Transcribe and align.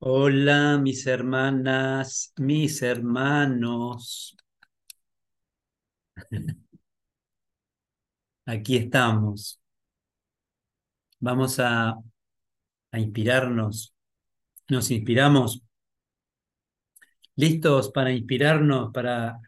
Hola, 0.00 0.78
mis 0.78 1.06
hermanas, 1.06 2.32
mis 2.36 2.82
hermanos. 2.82 4.36
Aquí 8.46 8.76
estamos. 8.76 9.60
Vamos 11.20 11.58
a, 11.60 11.94
inspirarnos. 12.92 13.94
Nos 14.68 14.90
inspiramos. 14.90 15.62
¿Listos 17.36 17.90
para 17.90 18.12
inspirarnos, 18.12 18.92
para, 18.92 19.40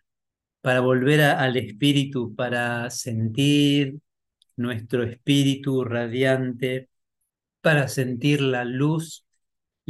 para 0.61 0.81
volver 0.81 1.23
al 1.23 1.57
espíritu, 1.57 2.35
para 2.35 2.91
sentir 2.91 4.01
nuestro 4.57 5.03
espíritu 5.05 5.85
radiante, 5.85 6.91
para 7.63 7.89
sentir 7.89 8.41
la 8.43 8.65
luz? 8.65 9.27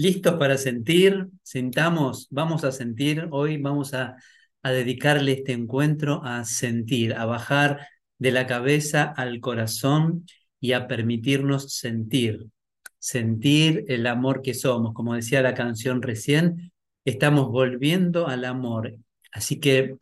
¿Listos 0.00 0.36
para 0.38 0.56
sentir? 0.56 1.28
Sintamos, 1.42 2.26
vamos 2.30 2.64
a 2.64 2.72
sentir, 2.72 3.28
hoy 3.32 3.58
vamos 3.58 3.92
a, 3.92 4.16
a 4.62 4.70
dedicarle 4.70 5.32
este 5.32 5.52
encuentro 5.52 6.22
a 6.24 6.46
sentir, 6.46 7.12
a 7.12 7.26
bajar 7.26 7.86
de 8.16 8.30
la 8.30 8.46
cabeza 8.46 9.02
al 9.02 9.40
corazón 9.40 10.24
y 10.58 10.72
a 10.72 10.88
permitirnos 10.88 11.74
sentir, 11.74 12.46
sentir 12.98 13.84
el 13.88 14.06
amor 14.06 14.40
que 14.40 14.54
somos. 14.54 14.94
Como 14.94 15.14
decía 15.14 15.42
la 15.42 15.52
canción 15.52 16.00
recién, 16.00 16.72
estamos 17.04 17.48
volviendo 17.48 18.26
al 18.26 18.46
amor. 18.46 18.94
Así 19.32 19.60
que 19.60 19.98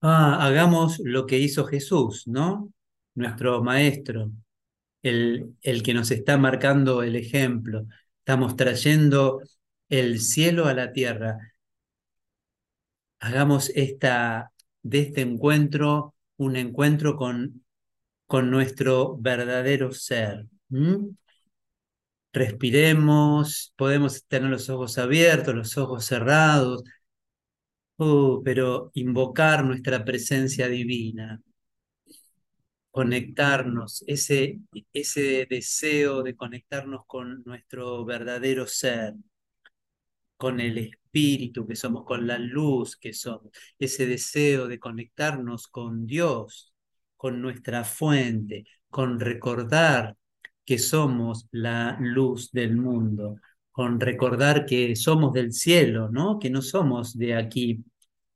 ah, 0.00 0.46
hagamos 0.46 0.98
lo 1.00 1.26
que 1.26 1.38
hizo 1.38 1.66
Jesús, 1.66 2.26
¿no? 2.26 2.72
Nuestro 3.14 3.62
maestro 3.62 4.30
el, 5.04 5.54
el 5.62 5.82
que 5.84 5.94
nos 5.94 6.10
está 6.10 6.38
marcando 6.38 7.02
el 7.04 7.14
ejemplo. 7.16 7.86
Estamos 8.18 8.56
trayendo 8.56 9.42
el 9.88 10.20
cielo 10.20 10.66
a 10.66 10.74
la 10.74 10.92
tierra. 10.92 11.38
Hagamos 13.20 13.70
esta, 13.74 14.52
de 14.82 15.00
este 15.00 15.20
encuentro 15.20 16.14
un 16.36 16.56
encuentro 16.56 17.16
con, 17.16 17.64
con 18.26 18.50
nuestro 18.50 19.16
verdadero 19.18 19.92
ser. 19.92 20.46
Respiremos, 22.32 23.72
podemos 23.76 24.24
tener 24.26 24.50
los 24.50 24.68
ojos 24.68 24.98
abiertos, 24.98 25.54
los 25.54 25.78
ojos 25.78 26.04
cerrados, 26.04 26.82
uh, 27.98 28.42
pero 28.42 28.90
invocar 28.94 29.64
nuestra 29.64 30.04
presencia 30.04 30.68
divina 30.68 31.40
conectarnos, 32.94 34.04
ese, 34.06 34.60
ese 34.92 35.48
deseo 35.50 36.22
de 36.22 36.36
conectarnos 36.36 37.02
con 37.08 37.42
nuestro 37.44 38.04
verdadero 38.04 38.68
ser, 38.68 39.14
con 40.36 40.60
el 40.60 40.78
espíritu 40.78 41.66
que 41.66 41.74
somos, 41.74 42.04
con 42.04 42.24
la 42.24 42.38
luz 42.38 42.96
que 42.96 43.12
somos, 43.12 43.50
ese 43.80 44.06
deseo 44.06 44.68
de 44.68 44.78
conectarnos 44.78 45.66
con 45.66 46.06
Dios, 46.06 46.72
con 47.16 47.42
nuestra 47.42 47.82
fuente, 47.82 48.64
con 48.88 49.18
recordar 49.18 50.16
que 50.64 50.78
somos 50.78 51.48
la 51.50 51.98
luz 52.00 52.52
del 52.52 52.76
mundo, 52.76 53.40
con 53.72 53.98
recordar 53.98 54.66
que 54.66 54.94
somos 54.94 55.32
del 55.32 55.52
cielo, 55.52 56.10
¿no? 56.12 56.38
Que 56.38 56.48
no 56.48 56.62
somos 56.62 57.18
de 57.18 57.34
aquí, 57.34 57.82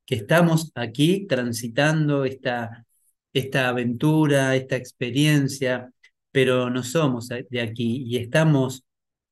que 0.04 0.16
estamos 0.16 0.72
aquí 0.74 1.28
transitando 1.28 2.24
esta 2.24 2.84
esta 3.32 3.68
aventura, 3.68 4.56
esta 4.56 4.76
experiencia, 4.76 5.90
pero 6.32 6.70
no 6.70 6.82
somos 6.82 7.28
de 7.28 7.60
aquí 7.60 8.04
y 8.06 8.16
estamos, 8.16 8.84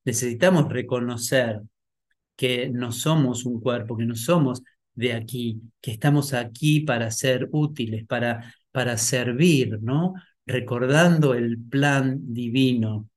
necesitamos 0.05 0.69
reconocer 0.69 1.61
que 2.37 2.69
no 2.69 2.93
somos 2.93 3.45
un 3.47 3.61
cuerpo, 3.61 3.97
que 3.97 4.05
no 4.05 4.15
somos 4.15 4.63
de 4.95 5.13
aquí, 5.13 5.61
que 5.81 5.93
estamos 5.93 6.33
aquí 6.35 6.81
para 6.81 7.11
ser 7.11 7.49
útiles, 7.53 8.07
para, 8.07 8.55
para 8.73 8.97
servir, 8.99 9.79
¿no? 9.83 10.15
Recordando 10.47 11.35
el 11.35 11.59
plan 11.59 12.19
divino. 12.33 13.09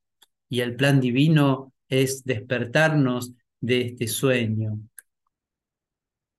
Y 0.50 0.62
el 0.62 0.76
plan 0.76 1.00
divino 1.00 1.74
es 1.88 2.24
despertarnos 2.24 3.34
de 3.62 3.82
este 3.82 4.08
sueño, 4.08 4.80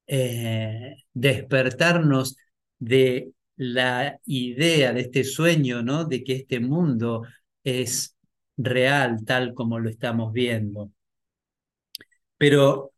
eh, 0.07 0.97
despertarnos 1.13 2.37
de 2.79 3.33
la 3.61 4.19
idea 4.25 4.93
de 4.95 5.03
este 5.03 5.23
sueño, 5.25 5.83
¿no? 5.83 6.07
De 6.07 6.25
que 6.25 6.35
este 6.37 6.61
mundo 6.61 7.25
es 7.63 8.17
real 8.57 9.25
tal 9.27 9.55
como 9.55 9.79
lo 9.79 9.91
estamos 9.91 10.33
viendo. 10.33 10.91
Pero, 12.39 12.93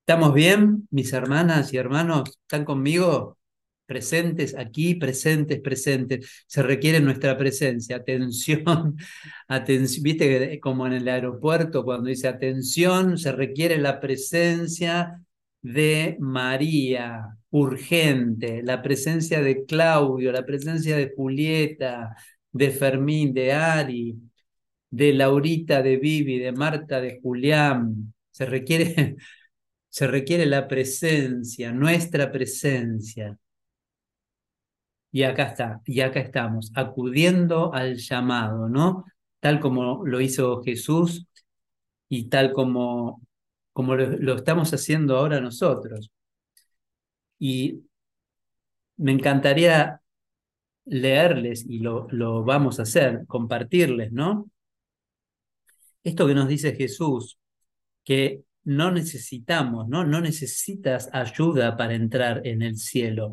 ¿estamos 0.00 0.34
bien, 0.34 0.88
mis 0.90 1.12
hermanas 1.12 1.72
y 1.72 1.76
hermanos? 1.76 2.30
¿Están 2.42 2.64
conmigo? 2.64 3.38
Presentes 3.86 4.54
aquí, 4.56 4.94
presentes, 4.94 5.60
presentes. 5.60 6.44
Se 6.46 6.62
requiere 6.62 7.00
nuestra 7.00 7.36
presencia. 7.38 7.96
Atención, 7.96 8.96
atención. 9.48 10.02
Viste 10.02 10.60
como 10.60 10.86
en 10.86 10.94
el 10.94 11.08
aeropuerto 11.08 11.84
cuando 11.84 12.08
dice 12.08 12.28
atención, 12.28 13.18
se 13.18 13.32
requiere 13.32 13.78
la 13.78 14.00
presencia 14.00 15.22
de 15.62 16.16
María, 16.20 17.37
urgente, 17.50 18.62
la 18.62 18.82
presencia 18.82 19.40
de 19.42 19.64
Claudio, 19.66 20.32
la 20.32 20.44
presencia 20.44 20.96
de 20.96 21.12
Julieta, 21.16 22.16
de 22.52 22.70
Fermín, 22.70 23.34
de 23.34 23.52
Ari, 23.52 24.16
de 24.90 25.12
Laurita, 25.14 25.82
de 25.82 25.96
Vivi, 25.98 26.38
de 26.38 26.52
Marta, 26.52 27.00
de 27.00 27.20
Julián. 27.22 28.14
Se 28.30 28.46
requiere, 28.46 29.16
se 29.88 30.06
requiere 30.06 30.46
la 30.46 30.68
presencia, 30.68 31.72
nuestra 31.72 32.30
presencia. 32.32 33.38
Y 35.10 35.22
acá 35.22 35.44
está, 35.44 35.80
y 35.86 36.00
acá 36.00 36.20
estamos, 36.20 36.70
acudiendo 36.74 37.72
al 37.74 37.96
llamado, 37.96 38.68
¿no? 38.68 39.04
Tal 39.40 39.58
como 39.60 40.04
lo 40.06 40.20
hizo 40.20 40.62
Jesús 40.62 41.26
y 42.08 42.28
tal 42.28 42.52
como 42.52 43.22
como 43.78 43.94
lo, 43.94 44.34
estamos 44.34 44.74
haciendo 44.74 45.16
ahora 45.16 45.40
nosotros. 45.40 46.10
Y 47.38 47.82
me 48.96 49.12
encantaría 49.12 50.00
leerles, 50.84 51.64
y 51.68 51.78
lo, 51.80 52.08
lo 52.10 52.44
vamos 52.44 52.78
a 52.78 52.82
hacer, 52.82 53.24
compartirles, 53.26 54.12
¿no? 54.12 54.50
Esto 56.02 56.26
que 56.26 56.34
nos 56.34 56.48
dice 56.48 56.74
Jesús, 56.74 57.38
que 58.04 58.42
no 58.64 58.90
necesitamos, 58.90 59.88
¿no? 59.88 60.04
No 60.04 60.20
necesitas 60.20 61.08
ayuda 61.12 61.76
para 61.76 61.94
entrar 61.94 62.46
en 62.46 62.62
el 62.62 62.76
cielo, 62.76 63.32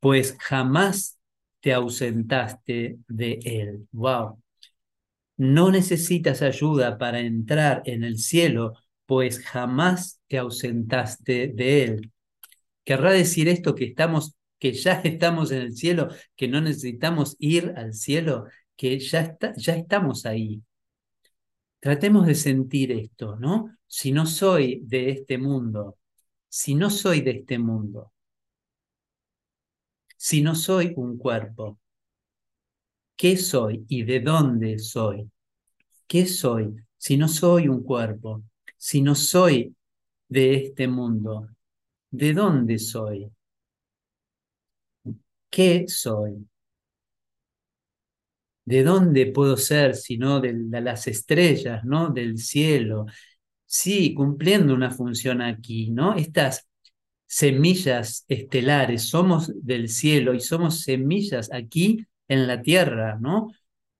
pues 0.00 0.36
jamás 0.40 1.18
te 1.60 1.72
ausentaste 1.72 2.98
de 3.08 3.40
él. 3.44 3.88
Wow. 3.92 4.42
No 5.36 5.70
necesitas 5.70 6.42
ayuda 6.42 6.98
para 6.98 7.20
entrar 7.20 7.82
en 7.84 8.04
el 8.04 8.18
cielo, 8.18 8.74
pues 9.06 9.40
jamás 9.40 10.20
te 10.28 10.38
ausentaste 10.38 11.48
de 11.48 11.84
él. 11.84 12.12
¿Querrá 12.88 13.10
decir 13.12 13.48
esto 13.48 13.74
que 13.74 13.84
estamos, 13.84 14.34
que 14.58 14.72
ya 14.72 14.92
estamos 15.04 15.50
en 15.50 15.60
el 15.60 15.76
cielo, 15.76 16.08
que 16.34 16.48
no 16.48 16.62
necesitamos 16.62 17.36
ir 17.38 17.74
al 17.76 17.92
cielo, 17.92 18.46
que 18.76 18.98
ya, 18.98 19.20
está, 19.20 19.52
ya 19.56 19.76
estamos 19.76 20.24
ahí? 20.24 20.62
Tratemos 21.80 22.26
de 22.26 22.34
sentir 22.34 22.92
esto, 22.92 23.36
¿no? 23.36 23.76
Si 23.86 24.10
no 24.10 24.24
soy 24.24 24.80
de 24.86 25.10
este 25.10 25.36
mundo, 25.36 25.98
si 26.48 26.74
no 26.74 26.88
soy 26.88 27.20
de 27.20 27.32
este 27.32 27.58
mundo, 27.58 28.10
si 30.16 30.40
no 30.40 30.54
soy 30.54 30.94
un 30.96 31.18
cuerpo, 31.18 31.78
¿qué 33.16 33.36
soy 33.36 33.84
y 33.86 34.04
de 34.04 34.20
dónde 34.20 34.78
soy? 34.78 35.30
¿Qué 36.06 36.24
soy 36.24 36.74
si 36.96 37.18
no 37.18 37.28
soy 37.28 37.68
un 37.68 37.82
cuerpo? 37.82 38.44
si 38.78 39.02
no 39.02 39.14
soy 39.14 39.76
de 40.26 40.54
este 40.54 40.88
mundo? 40.88 41.48
¿De 42.10 42.32
dónde 42.32 42.78
soy? 42.78 43.30
¿Qué 45.50 45.86
soy? 45.88 46.46
¿De 48.64 48.82
dónde 48.82 49.26
puedo 49.32 49.56
ser 49.56 49.94
si 49.96 50.18
no 50.18 50.40
de 50.40 50.52
las 50.80 51.06
estrellas, 51.06 51.84
¿no? 51.84 52.10
Del 52.10 52.38
cielo. 52.38 53.06
Sí, 53.66 54.14
cumpliendo 54.14 54.74
una 54.74 54.90
función 54.90 55.42
aquí, 55.42 55.90
¿no? 55.90 56.14
Estas 56.14 56.68
semillas 57.26 58.24
estelares, 58.28 59.08
somos 59.08 59.52
del 59.64 59.88
cielo 59.88 60.34
y 60.34 60.40
somos 60.40 60.80
semillas 60.82 61.50
aquí 61.52 62.06
en 62.26 62.46
la 62.46 62.62
tierra, 62.62 63.18
¿no? 63.20 63.52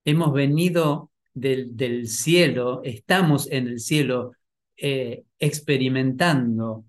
Hemos 0.05 0.33
venido 0.33 1.13
del, 1.35 2.09
cielo, 2.09 2.81
estamos 2.85 3.51
en 3.51 3.69
el 3.69 3.81
cielo, 3.81 4.33
eh, 4.77 5.25
experimentando 5.39 6.88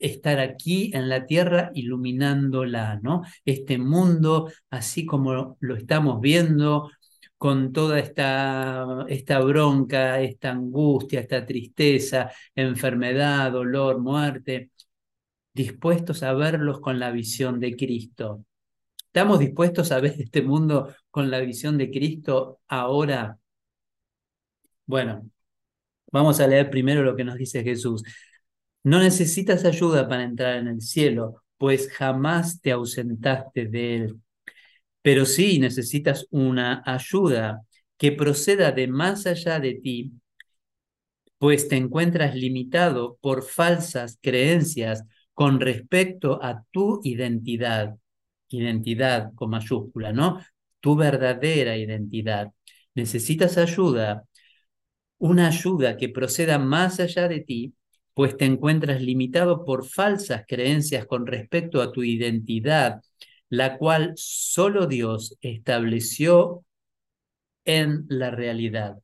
estar 0.00 0.40
aquí 0.40 0.90
en 0.94 1.08
la 1.08 1.26
tierra 1.26 1.70
iluminándola, 1.74 3.00
¿no? 3.02 3.22
Este 3.44 3.78
mundo, 3.78 4.50
así 4.70 5.06
como 5.06 5.56
lo 5.60 5.76
estamos 5.76 6.20
viendo, 6.20 6.90
con 7.38 7.72
toda 7.72 7.98
esta, 7.98 9.06
esta 9.08 9.40
bronca, 9.40 10.20
esta 10.20 10.50
angustia, 10.50 11.20
esta 11.20 11.46
tristeza, 11.46 12.30
enfermedad, 12.54 13.52
dolor, 13.52 13.98
muerte, 14.00 14.70
dispuestos 15.54 16.22
a 16.22 16.32
verlos 16.34 16.80
con 16.80 16.98
la 16.98 17.10
visión 17.10 17.60
de 17.60 17.76
Cristo. 17.76 18.44
¿Estamos 19.06 19.38
dispuestos 19.40 19.92
a 19.92 20.00
ver 20.00 20.16
este 20.18 20.42
mundo 20.42 20.94
con 21.10 21.30
la 21.30 21.40
visión 21.40 21.78
de 21.78 21.90
Cristo 21.90 22.60
ahora? 22.68 23.38
Bueno, 24.86 25.30
vamos 26.12 26.40
a 26.40 26.46
leer 26.46 26.70
primero 26.70 27.02
lo 27.02 27.16
que 27.16 27.24
nos 27.24 27.36
dice 27.36 27.62
Jesús. 27.62 28.02
No 28.84 28.98
necesitas 29.00 29.64
ayuda 29.64 30.08
para 30.08 30.24
entrar 30.24 30.56
en 30.56 30.68
el 30.68 30.80
cielo, 30.82 31.42
pues 31.58 31.90
jamás 31.92 32.60
te 32.60 32.72
ausentaste 32.72 33.66
de 33.66 33.96
él 33.96 34.20
pero 35.02 35.26
sí 35.26 35.58
necesitas 35.58 36.26
una 36.30 36.82
ayuda 36.86 37.62
que 37.98 38.12
proceda 38.12 38.72
de 38.72 38.88
más 38.88 39.26
allá 39.26 39.60
de 39.60 39.74
ti, 39.74 40.12
pues 41.38 41.68
te 41.68 41.76
encuentras 41.76 42.34
limitado 42.34 43.16
por 43.20 43.42
falsas 43.42 44.18
creencias 44.20 45.04
con 45.34 45.60
respecto 45.60 46.38
a 46.42 46.64
tu 46.70 47.00
identidad, 47.04 47.96
identidad 48.50 49.32
con 49.34 49.50
mayúscula, 49.50 50.12
¿no? 50.12 50.40
Tu 50.80 50.96
verdadera 50.96 51.76
identidad. 51.76 52.52
Necesitas 52.94 53.56
ayuda, 53.58 54.24
una 55.18 55.48
ayuda 55.48 55.96
que 55.96 56.08
proceda 56.08 56.58
más 56.58 57.00
allá 57.00 57.28
de 57.28 57.40
ti, 57.40 57.74
pues 58.20 58.36
te 58.36 58.44
encuentras 58.44 59.00
limitado 59.00 59.64
por 59.64 59.88
falsas 59.88 60.44
creencias 60.46 61.06
con 61.06 61.26
respecto 61.26 61.80
a 61.80 61.90
tu 61.90 62.02
identidad 62.04 63.00
la 63.48 63.78
cual 63.78 64.12
solo 64.14 64.86
Dios 64.86 65.38
estableció 65.40 66.66
en 67.64 68.04
la 68.10 68.30
realidad. 68.30 68.98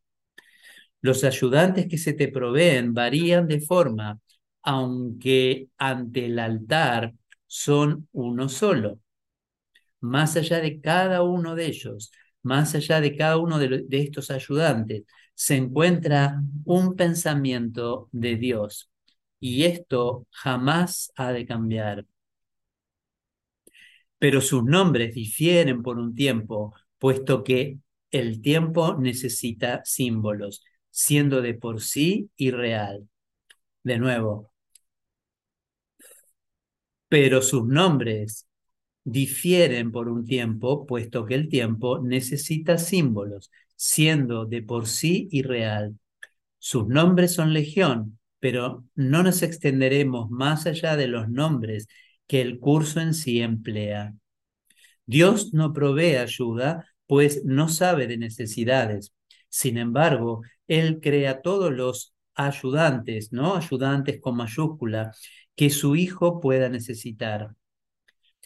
Los 1.01 1.25
ayudantes 1.25 1.87
que 1.89 1.97
se 1.97 2.13
te 2.13 2.29
proveen 2.29 2.93
varían 2.93 3.49
de 3.49 3.63
forma, 3.63 4.21
aunque 4.63 5.69
ante 5.79 6.27
el 6.27 6.39
altar 6.39 7.15
son 7.47 8.11
uno 8.13 8.51
solo. 8.51 9.01
Más 10.01 10.37
allá 10.37 10.61
de 10.61 10.79
cada 10.83 11.23
uno 11.23 11.55
de 11.55 11.69
ellos, 11.69 12.13
más 12.43 12.75
allá 12.75 13.01
de 13.01 13.17
cada 13.17 13.39
uno 13.39 13.59
de, 13.59 13.85
de 13.89 14.03
estos 14.03 14.31
ayudantes, 14.31 15.05
se 15.35 15.57
encuentra 15.57 16.43
un 16.67 16.97
pensamiento 16.97 18.11
de 18.13 18.37
Dios. 18.37 18.91
Y 19.41 19.65
esto 19.65 20.27
jamás 20.31 21.13
ha 21.17 21.33
de 21.33 21.47
cambiar 21.47 22.07
pero 24.19 24.41
sus 24.41 24.65
nombres 24.65 25.15
difieren 25.15 25.83
por 25.83 25.99
un 25.99 26.15
tiempo, 26.15 26.75
puesto 26.99 27.45
que 27.45 27.79
el 28.11 28.41
tiempo 28.43 28.97
necesita 28.99 29.83
símbolos, 29.85 30.65
siendo 30.91 31.43
de 31.43 31.55
por 31.55 31.81
sí 31.83 32.31
irreal. 32.37 33.09
De 33.83 33.99
nuevo, 33.99 34.53
pero 37.09 37.43
sus 37.43 37.67
nombres 37.67 38.47
difieren 39.05 39.93
por 39.93 40.09
un 40.09 40.25
tiempo, 40.27 40.87
puesto 40.87 41.27
que 41.27 41.35
el 41.35 41.49
tiempo 41.49 42.01
necesita 42.01 42.79
símbolos, 42.79 43.51
siendo 43.77 44.47
de 44.47 44.63
por 44.63 44.87
sí 44.89 45.29
irreal. 45.31 45.99
Sus 46.59 46.89
nombres 46.89 47.35
son 47.35 47.53
legión, 47.55 48.19
pero 48.47 48.85
no 48.95 49.25
nos 49.25 49.43
extenderemos 49.43 50.31
más 50.31 50.67
allá 50.67 50.95
de 50.95 51.09
los 51.09 51.29
nombres 51.29 51.89
que 52.29 52.41
el 52.41 52.61
curso 52.61 53.01
en 53.01 53.13
sí 53.13 53.41
emplea. 53.41 54.15
Dios 55.05 55.53
no 55.53 55.73
provee 55.73 56.15
ayuda, 56.15 56.87
pues 57.09 57.45
no 57.45 57.69
sabe 57.69 58.07
de 58.07 58.19
necesidades. 58.19 59.13
Sin 59.49 59.79
embargo, 59.79 60.43
Él 60.69 61.01
crea 61.01 61.43
todos 61.43 61.73
los 61.73 62.15
ayudantes, 62.37 63.33
¿no? 63.33 63.57
Ayudantes 63.57 64.21
con 64.21 64.37
mayúscula, 64.37 65.11
que 65.57 65.69
su 65.69 65.97
hijo 65.97 66.39
pueda 66.41 66.69
necesitar. 66.69 67.51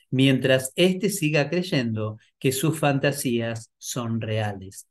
Mientras 0.08 0.72
éste 0.76 1.10
siga 1.10 1.50
creyendo 1.50 2.16
que 2.38 2.52
sus 2.52 2.78
fantasías 2.78 3.70
son 3.76 4.22
reales. 4.22 4.86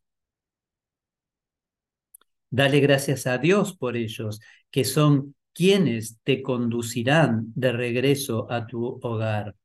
Dale 2.51 2.79
gracias 2.79 3.27
a 3.27 3.37
Dios 3.37 3.75
por 3.77 3.95
ellos, 3.95 4.39
que 4.71 4.83
son 4.83 5.35
quienes 5.53 6.19
te 6.23 6.41
conducirán 6.41 7.51
de 7.55 7.71
regreso 7.71 8.51
a 8.51 8.65
tu 8.67 8.99
hogar. 9.01 9.55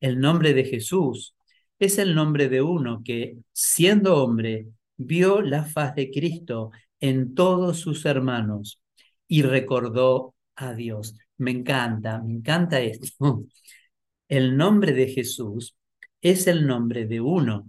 El 0.00 0.18
nombre 0.20 0.54
de 0.54 0.64
Jesús 0.64 1.34
es 1.78 1.98
el 1.98 2.14
nombre 2.14 2.48
de 2.48 2.62
uno 2.62 3.02
que, 3.04 3.36
siendo 3.52 4.22
hombre, 4.22 4.68
vio 4.96 5.40
la 5.42 5.64
faz 5.64 5.94
de 5.94 6.10
Cristo 6.10 6.70
en 7.00 7.34
todos 7.34 7.78
sus 7.80 8.04
hermanos 8.04 8.82
y 9.26 9.42
recordó 9.42 10.34
a 10.56 10.74
Dios. 10.74 11.16
Me 11.38 11.50
encanta, 11.50 12.22
me 12.22 12.34
encanta 12.34 12.80
esto. 12.80 13.44
El 14.28 14.56
nombre 14.56 14.92
de 14.92 15.08
Jesús 15.08 15.74
es 16.20 16.46
el 16.46 16.66
nombre 16.66 17.06
de 17.06 17.20
uno 17.20 17.68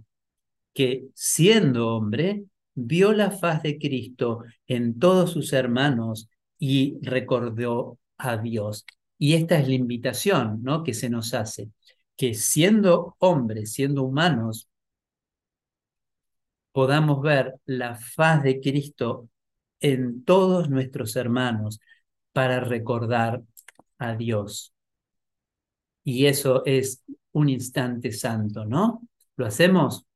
que, 0.72 1.06
siendo 1.14 1.88
hombre, 1.88 2.44
vio 2.74 3.12
la 3.12 3.30
faz 3.30 3.62
de 3.62 3.78
Cristo 3.78 4.44
en 4.66 4.98
todos 4.98 5.32
sus 5.32 5.52
hermanos 5.52 6.28
y 6.58 6.98
recordó 7.02 7.98
a 8.18 8.36
Dios. 8.36 8.86
Y 9.18 9.34
esta 9.34 9.58
es 9.58 9.68
la 9.68 9.74
invitación 9.74 10.60
¿no? 10.62 10.82
que 10.82 10.94
se 10.94 11.10
nos 11.10 11.34
hace, 11.34 11.70
que 12.16 12.34
siendo 12.34 13.16
hombres, 13.18 13.72
siendo 13.72 14.02
humanos, 14.02 14.68
podamos 16.72 17.20
ver 17.22 17.54
la 17.66 17.96
faz 17.96 18.42
de 18.42 18.60
Cristo 18.60 19.28
en 19.80 20.24
todos 20.24 20.70
nuestros 20.70 21.16
hermanos 21.16 21.80
para 22.32 22.60
recordar 22.60 23.42
a 23.98 24.16
Dios. 24.16 24.72
Y 26.04 26.26
eso 26.26 26.64
es 26.64 27.04
un 27.32 27.48
instante 27.48 28.12
santo, 28.12 28.64
¿no? 28.64 29.02
¿Lo 29.36 29.46
hacemos? 29.46 30.06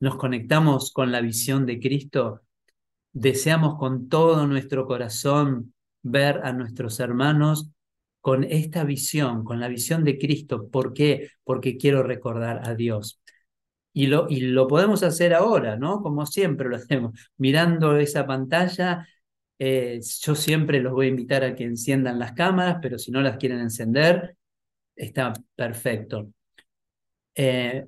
Nos 0.00 0.16
conectamos 0.16 0.92
con 0.92 1.12
la 1.12 1.20
visión 1.20 1.66
de 1.66 1.80
Cristo 1.80 2.42
deseamos 3.12 3.78
con 3.78 4.08
todo 4.08 4.46
nuestro 4.46 4.86
corazón 4.86 5.74
ver 6.02 6.40
a 6.44 6.52
nuestros 6.52 7.00
hermanos 7.00 7.70
con 8.20 8.44
esta 8.44 8.84
visión, 8.84 9.44
con 9.44 9.60
la 9.60 9.68
visión 9.68 10.04
de 10.04 10.18
Cristo. 10.18 10.68
¿Por 10.68 10.92
qué? 10.92 11.30
Porque 11.44 11.76
quiero 11.76 12.02
recordar 12.02 12.68
a 12.68 12.74
Dios. 12.74 13.20
Y 13.92 14.06
lo, 14.06 14.28
y 14.28 14.40
lo 14.40 14.68
podemos 14.68 15.02
hacer 15.02 15.34
ahora, 15.34 15.76
¿no? 15.76 16.02
Como 16.02 16.26
siempre 16.26 16.68
lo 16.68 16.76
hacemos, 16.76 17.18
mirando 17.36 17.96
esa 17.96 18.26
pantalla. 18.26 19.06
Eh, 19.58 20.00
yo 20.22 20.34
siempre 20.34 20.80
los 20.80 20.92
voy 20.92 21.06
a 21.06 21.10
invitar 21.10 21.42
a 21.42 21.54
que 21.54 21.64
enciendan 21.64 22.18
las 22.18 22.32
cámaras, 22.32 22.78
pero 22.80 22.98
si 22.98 23.10
no 23.10 23.20
las 23.22 23.38
quieren 23.38 23.60
encender, 23.60 24.36
está 24.94 25.32
perfecto. 25.56 26.30
Eh, 27.34 27.86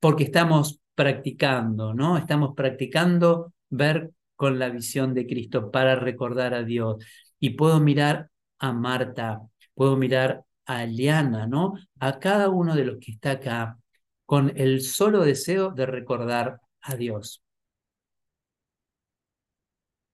porque 0.00 0.24
estamos 0.24 0.81
practicando, 0.94 1.94
¿no? 1.94 2.16
Estamos 2.18 2.54
practicando 2.54 3.52
ver 3.70 4.10
con 4.36 4.58
la 4.58 4.68
visión 4.70 5.14
de 5.14 5.26
Cristo 5.26 5.70
para 5.70 5.94
recordar 5.94 6.54
a 6.54 6.62
Dios. 6.62 7.04
Y 7.38 7.50
puedo 7.50 7.80
mirar 7.80 8.30
a 8.58 8.72
Marta, 8.72 9.40
puedo 9.74 9.96
mirar 9.96 10.44
a 10.66 10.84
Eliana, 10.84 11.46
¿no? 11.46 11.74
A 12.00 12.18
cada 12.18 12.48
uno 12.48 12.74
de 12.74 12.84
los 12.84 12.98
que 12.98 13.12
está 13.12 13.32
acá 13.32 13.78
con 14.26 14.52
el 14.56 14.82
solo 14.82 15.24
deseo 15.24 15.70
de 15.70 15.86
recordar 15.86 16.60
a 16.80 16.96
Dios. 16.96 17.42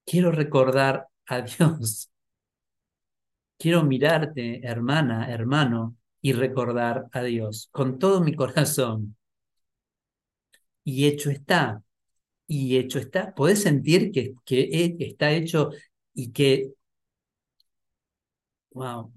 Quiero 0.05 0.33
recordar 0.33 1.07
a 1.27 1.43
Dios. 1.43 2.11
Quiero 3.59 3.83
mirarte, 3.83 4.67
hermana, 4.67 5.31
hermano, 5.33 5.97
y 6.21 6.33
recordar 6.33 7.07
a 7.13 7.23
Dios 7.23 7.69
con 7.73 7.99
todo 7.99 8.21
mi 8.21 8.35
corazón. 8.35 9.18
Y 10.89 11.07
hecho 11.07 11.29
está, 11.31 11.83
y 12.47 12.79
hecho 12.79 12.99
está. 12.99 13.35
Podés 13.35 13.63
sentir 13.63 14.13
que, 14.13 14.35
que 14.47 14.97
está 15.01 15.33
hecho 15.33 15.71
y 16.15 16.33
que, 16.33 16.73
wow, 18.75 19.11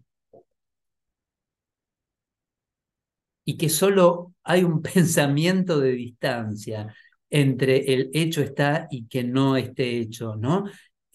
y 3.46 3.58
que 3.58 3.70
solo 3.70 4.34
hay 4.44 4.64
un 4.64 4.82
pensamiento 4.94 5.80
de 5.80 5.92
distancia 5.92 6.94
entre 7.30 7.94
el 7.94 8.10
hecho 8.14 8.42
está 8.42 8.88
y 8.92 9.08
que 9.08 9.24
no 9.24 9.56
esté 9.56 10.00
hecho, 10.00 10.36
¿no? 10.36 10.66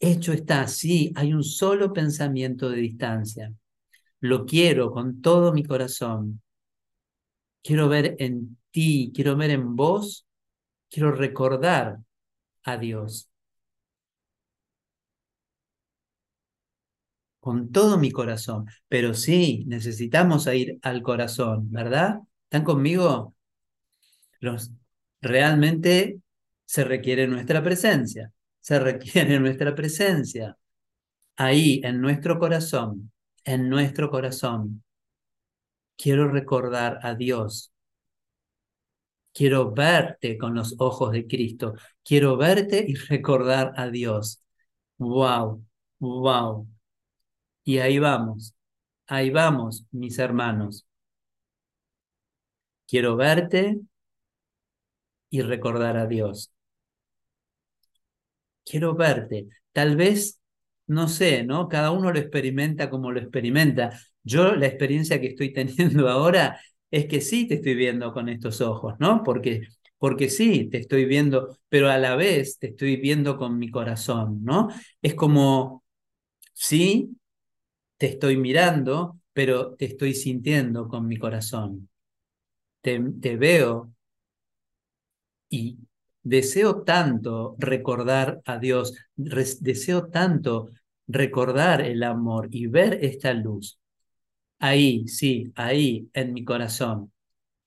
Hecho 0.01 0.33
está, 0.33 0.67
sí, 0.67 1.13
hay 1.15 1.33
un 1.35 1.45
solo 1.45 1.93
pensamiento 1.93 2.71
de 2.71 2.79
distancia. 2.79 3.53
Lo 4.21 4.47
quiero 4.47 4.91
con 4.93 5.23
todo 5.23 5.53
mi 5.53 5.65
corazón. 5.65 6.43
Quiero 7.63 7.89
ver 7.89 8.17
en 8.19 8.57
ti, 8.71 9.13
quiero 9.15 9.37
ver 9.37 9.51
en 9.51 9.75
vos, 9.77 10.26
quiero 10.91 11.13
recordar 11.13 11.99
a 12.65 12.77
Dios. 12.79 13.29
Con 17.41 17.71
todo 17.73 17.99
mi 17.99 18.11
corazón. 18.11 18.67
Pero 18.89 19.15
sí, 19.15 19.65
necesitamos 19.69 20.47
ir 20.49 20.79
al 20.83 21.03
corazón, 21.03 21.71
¿verdad? 21.71 22.21
¿Están 22.45 22.65
conmigo? 22.65 23.35
Los, 24.41 24.73
realmente 25.21 26.21
se 26.65 26.85
requiere 26.85 27.27
nuestra 27.29 27.63
presencia, 27.63 28.33
se 28.61 28.79
requiere 28.79 29.39
nuestra 29.41 29.75
presencia 29.75 30.57
ahí 31.37 31.81
en 31.85 32.01
nuestro 32.01 32.39
corazón, 32.39 33.13
en 33.45 33.69
nuestro 33.69 34.11
corazón. 34.11 34.83
Quiero 35.97 36.29
recordar 36.29 36.99
a 37.03 37.15
Dios. 37.15 37.73
Quiero 39.37 39.71
verte 39.73 40.39
con 40.39 40.55
los 40.55 40.75
ojos 40.79 41.13
de 41.13 41.27
Cristo. 41.27 41.75
Quiero 42.03 42.39
verte 42.39 42.83
y 42.89 42.95
recordar 42.95 43.75
a 43.77 43.91
Dios. 43.91 44.43
Wow, 44.97 45.63
wow. 45.99 46.67
Y 47.65 47.79
ahí 47.79 47.99
vamos, 47.99 48.55
ahí 49.07 49.29
vamos, 49.29 49.85
mis 49.91 50.19
hermanos. 50.19 50.87
Quiero 52.89 53.15
verte 53.17 53.79
y 55.29 55.43
recordar 55.43 55.99
a 55.99 56.07
Dios. 56.07 56.51
Quiero 58.65 58.95
verte. 58.95 59.49
Tal 59.73 59.97
vez, 59.97 60.41
no 60.87 61.09
sé, 61.09 61.45
¿no? 61.45 61.69
Cada 61.69 61.91
uno 61.91 62.11
lo 62.11 62.19
experimenta 62.19 62.89
como 62.89 63.13
lo 63.13 63.21
experimenta. 63.21 64.01
Yo 64.23 64.57
la 64.57 64.67
experiencia 64.67 65.21
que 65.21 65.29
estoy 65.29 65.53
teniendo 65.53 66.09
ahora 66.09 66.59
es 66.91 67.07
que 67.07 67.21
sí 67.21 67.47
te 67.49 67.55
estoy 67.57 67.75
viendo 67.75 68.13
con 68.13 68.29
estos 68.29 68.61
ojos, 68.61 68.95
¿no? 68.99 69.23
Porque, 69.25 69.63
porque 69.99 70.29
sí 70.31 70.69
te 70.71 70.79
estoy 70.79 71.05
viendo, 71.05 71.59
pero 71.69 71.91
a 71.91 71.99
la 71.99 72.17
vez 72.17 72.59
te 72.59 72.69
estoy 72.69 72.97
viendo 72.97 73.37
con 73.39 73.59
mi 73.59 73.71
corazón, 73.71 74.45
¿no? 74.45 74.69
Es 75.03 75.15
como, 75.15 75.85
sí, 76.53 77.17
te 77.99 78.07
estoy 78.09 78.37
mirando, 78.39 79.21
pero 79.33 79.75
te 79.77 79.87
estoy 79.87 80.15
sintiendo 80.15 80.89
con 80.89 81.07
mi 81.09 81.19
corazón. 81.19 81.89
Te, 82.83 83.01
te 83.21 83.37
veo 83.37 83.93
y 85.49 85.79
deseo 86.23 86.83
tanto 86.83 87.57
recordar 87.59 88.41
a 88.45 88.59
Dios, 88.59 88.95
deseo 89.17 90.07
tanto 90.09 90.71
recordar 91.07 91.83
el 91.83 92.03
amor 92.03 92.49
y 92.51 92.67
ver 92.67 92.99
esta 93.03 93.33
luz. 93.33 93.79
Ahí, 94.59 95.07
sí, 95.09 95.53
ahí 95.57 96.09
en 96.15 96.33
mi 96.33 96.45
corazón, 96.45 97.13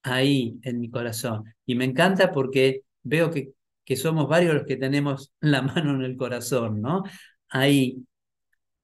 ahí 0.03 0.59
en 0.63 0.79
mi 0.79 0.89
corazón. 0.91 1.45
Y 1.65 1.75
me 1.75 1.85
encanta 1.85 2.31
porque 2.31 2.83
veo 3.03 3.31
que, 3.31 3.53
que 3.85 3.95
somos 3.97 4.27
varios 4.29 4.55
los 4.55 4.65
que 4.65 4.77
tenemos 4.77 5.33
la 5.41 5.61
mano 5.61 5.95
en 5.95 6.03
el 6.03 6.17
corazón, 6.17 6.81
¿no? 6.81 7.03
Ahí, 7.49 8.05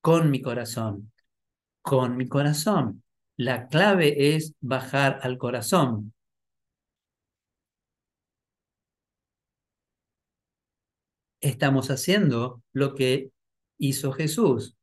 con 0.02 0.32
mi 0.32 0.42
corazón, 0.42 1.12
con 1.82 2.18
mi 2.18 2.28
corazón. 2.30 3.04
La 3.38 3.68
clave 3.70 4.36
es 4.36 4.56
bajar 4.62 5.20
al 5.24 5.38
corazón. 5.38 6.14
Estamos 11.40 11.92
haciendo 11.92 12.62
lo 12.74 12.94
que 12.96 13.32
hizo 13.78 14.12
Jesús. 14.12 14.76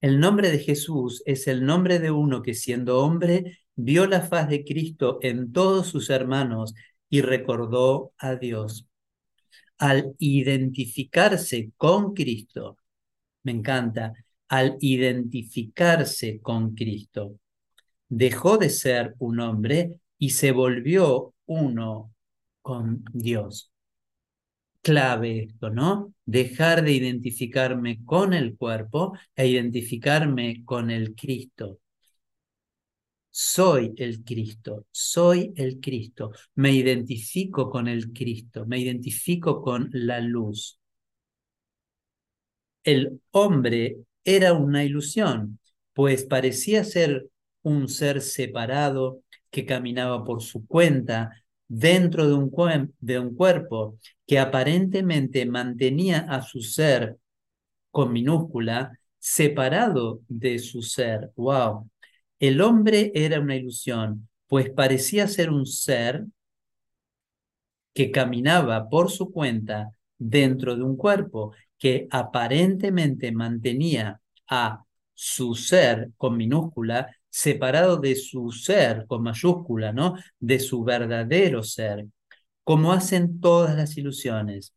El 0.00 0.20
nombre 0.20 0.50
de 0.50 0.58
Jesús 0.60 1.22
es 1.26 1.48
el 1.48 1.64
nombre 1.64 1.98
de 1.98 2.10
uno 2.12 2.42
que 2.42 2.54
siendo 2.54 3.00
hombre 3.00 3.58
vio 3.74 4.06
la 4.06 4.20
faz 4.20 4.48
de 4.48 4.64
Cristo 4.64 5.18
en 5.22 5.52
todos 5.52 5.88
sus 5.88 6.10
hermanos 6.10 6.74
y 7.10 7.20
recordó 7.20 8.12
a 8.18 8.36
Dios. 8.36 8.86
Al 9.78 10.14
identificarse 10.18 11.72
con 11.76 12.14
Cristo, 12.14 12.78
me 13.42 13.52
encanta, 13.52 14.12
al 14.48 14.76
identificarse 14.80 16.40
con 16.40 16.74
Cristo, 16.74 17.36
dejó 18.08 18.56
de 18.56 18.70
ser 18.70 19.14
un 19.18 19.40
hombre 19.40 19.94
y 20.18 20.30
se 20.30 20.52
volvió 20.52 21.34
uno 21.46 22.12
con 22.62 23.04
Dios. 23.12 23.72
Clave 24.88 25.44
esto, 25.44 25.68
¿no? 25.68 26.14
Dejar 26.24 26.82
de 26.82 26.92
identificarme 26.92 28.02
con 28.04 28.32
el 28.32 28.56
cuerpo 28.56 29.12
e 29.36 29.46
identificarme 29.46 30.64
con 30.64 30.90
el 30.90 31.14
Cristo 31.14 31.80
soy 33.40 33.94
el 33.98 34.24
Cristo, 34.24 34.86
soy 34.90 35.52
el 35.54 35.78
Cristo, 35.78 36.32
me 36.56 36.72
identifico 36.72 37.70
con 37.70 37.86
el 37.86 38.12
Cristo, 38.12 38.66
me 38.66 38.80
identifico 38.80 39.62
con 39.62 39.90
la 39.92 40.18
luz. 40.20 40.80
El 42.82 43.20
hombre 43.30 43.98
era 44.24 44.54
una 44.54 44.82
ilusión, 44.82 45.60
pues 45.92 46.24
parecía 46.24 46.82
ser 46.82 47.28
un 47.62 47.88
ser 47.88 48.22
separado 48.22 49.22
que 49.50 49.64
caminaba 49.64 50.24
por 50.24 50.42
su 50.42 50.66
cuenta 50.66 51.30
dentro 51.68 52.26
de 52.26 52.34
un, 52.34 53.34
cuerpo 53.34 53.98
que 54.26 54.38
aparentemente 54.38 55.44
mantenía 55.46 56.20
a 56.20 56.42
su 56.42 56.62
ser 56.62 57.18
con 57.90 58.12
minúscula 58.12 58.98
separado 59.18 60.22
de 60.28 60.58
su 60.58 60.82
ser. 60.82 61.30
¡Wow! 61.36 61.90
El 62.38 62.60
hombre 62.60 63.12
era 63.14 63.40
una 63.40 63.56
ilusión, 63.56 64.28
pues 64.46 64.70
parecía 64.70 65.28
ser 65.28 65.50
un 65.50 65.66
ser 65.66 66.24
que 67.92 68.10
caminaba 68.10 68.88
por 68.88 69.10
su 69.10 69.30
cuenta 69.30 69.92
dentro 70.16 70.76
de 70.76 70.82
un 70.82 70.96
cuerpo 70.96 71.52
que 71.78 72.06
aparentemente 72.10 73.32
mantenía 73.32 74.20
a 74.48 74.84
su 75.14 75.54
ser 75.54 76.10
con 76.16 76.36
minúscula 76.36 77.17
separado 77.30 77.98
de 77.98 78.16
su 78.16 78.50
ser 78.52 79.06
con 79.06 79.22
mayúscula, 79.22 79.92
¿no? 79.92 80.14
De 80.38 80.58
su 80.60 80.84
verdadero 80.84 81.62
ser, 81.62 82.06
como 82.64 82.92
hacen 82.92 83.40
todas 83.40 83.76
las 83.76 83.96
ilusiones. 83.96 84.74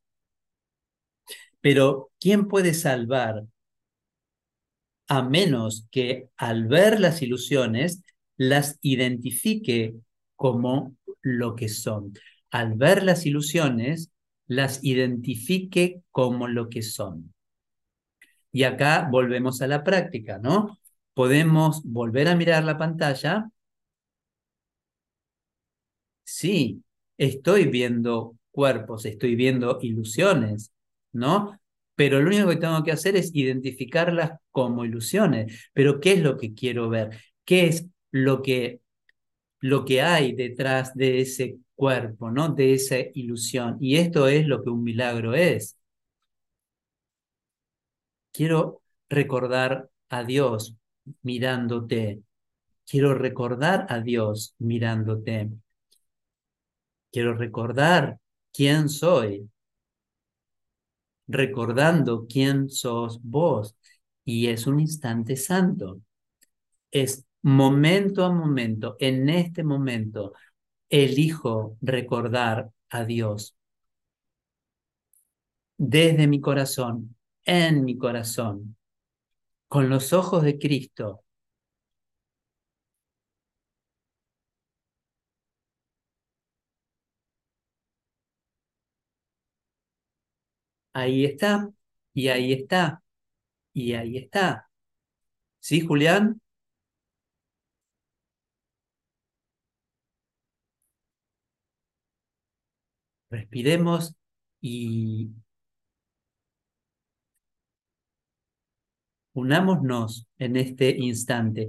Pero 1.62 2.12
¿quién 2.20 2.48
puede 2.48 2.74
salvar 2.74 3.44
a 5.08 5.22
menos 5.24 5.88
que 5.92 6.30
al 6.38 6.68
ver 6.68 7.02
las 7.02 7.22
ilusiones 7.22 8.02
las 8.38 8.78
identifique 8.82 9.96
como 10.38 10.96
lo 11.22 11.56
que 11.56 11.68
son. 11.68 12.14
Al 12.50 12.76
ver 12.76 13.04
las 13.04 13.26
ilusiones, 13.26 14.12
las 14.48 14.84
identifique 14.84 16.02
como 16.12 16.48
lo 16.48 16.70
que 16.70 16.82
son. 16.82 17.34
Y 18.52 18.64
acá 18.64 19.08
volvemos 19.12 19.62
a 19.62 19.68
la 19.68 19.84
práctica, 19.84 20.40
¿no? 20.40 20.80
Podemos 21.14 21.84
volver 21.84 22.28
a 22.28 22.36
mirar 22.36 22.64
la 22.64 22.78
pantalla. 22.78 23.50
Sí, 26.24 26.84
estoy 27.18 27.66
viendo 27.66 28.38
cuerpos, 28.52 29.06
estoy 29.06 29.36
viendo 29.36 29.80
ilusiones, 29.82 30.72
¿no? 31.12 31.62
pero 32.02 32.20
lo 32.20 32.30
único 32.30 32.50
que 32.50 32.56
tengo 32.56 32.84
que 32.84 32.92
hacer 32.92 33.16
es 33.16 33.30
identificarlas 33.36 34.32
como 34.50 34.86
ilusiones. 34.86 35.70
Pero 35.72 36.00
¿qué 36.00 36.14
es 36.14 36.22
lo 36.24 36.36
que 36.36 36.56
quiero 36.56 36.90
ver? 36.90 37.12
¿Qué 37.46 37.68
es 37.68 37.88
lo 38.12 38.42
que, 38.42 38.82
lo 39.60 39.86
que 39.86 40.02
hay 40.02 40.34
detrás 40.34 40.96
de 40.96 41.22
ese 41.22 41.58
cuerpo, 41.76 42.32
¿no? 42.32 42.50
de 42.50 42.74
esa 42.74 42.98
ilusión? 43.14 43.78
Y 43.80 43.98
esto 43.98 44.28
es 44.28 44.48
lo 44.48 44.64
que 44.64 44.72
un 44.72 44.84
milagro 44.84 45.36
es. 45.36 45.78
Quiero 48.34 48.82
recordar 49.10 49.90
a 50.10 50.24
Dios 50.24 50.76
mirándote. 51.22 52.22
Quiero 52.88 53.14
recordar 53.16 53.86
a 53.90 54.00
Dios 54.02 54.56
mirándote. 54.60 55.52
Quiero 57.12 57.36
recordar 57.36 58.20
quién 58.52 58.90
soy 58.90 59.50
recordando 61.32 62.28
quién 62.28 62.70
sos 62.70 63.20
vos. 63.24 63.76
Y 64.26 64.48
es 64.48 64.68
un 64.68 64.80
instante 64.80 65.36
santo. 65.36 66.02
Es 66.92 67.26
momento 67.42 68.26
a 68.26 68.32
momento, 68.32 68.96
en 69.00 69.30
este 69.30 69.64
momento, 69.64 70.34
elijo 70.90 71.78
recordar 71.82 72.72
a 72.90 73.06
Dios. 73.06 73.56
Desde 75.78 76.28
mi 76.28 76.40
corazón, 76.40 77.16
en 77.44 77.84
mi 77.84 77.98
corazón, 77.98 78.78
con 79.72 79.90
los 79.90 80.14
ojos 80.14 80.44
de 80.44 80.60
Cristo. 80.60 81.24
Ahí 90.94 91.26
está, 91.26 91.70
y 92.14 92.28
ahí 92.30 92.54
está, 92.54 93.04
y 93.74 93.94
ahí 93.96 94.18
está. 94.18 94.70
¿Sí, 95.60 95.82
Julián? 95.82 96.42
Respiremos 103.32 104.16
y 104.62 105.32
unámonos 109.34 110.28
en 110.38 110.56
este 110.58 110.90
instante. 110.98 111.68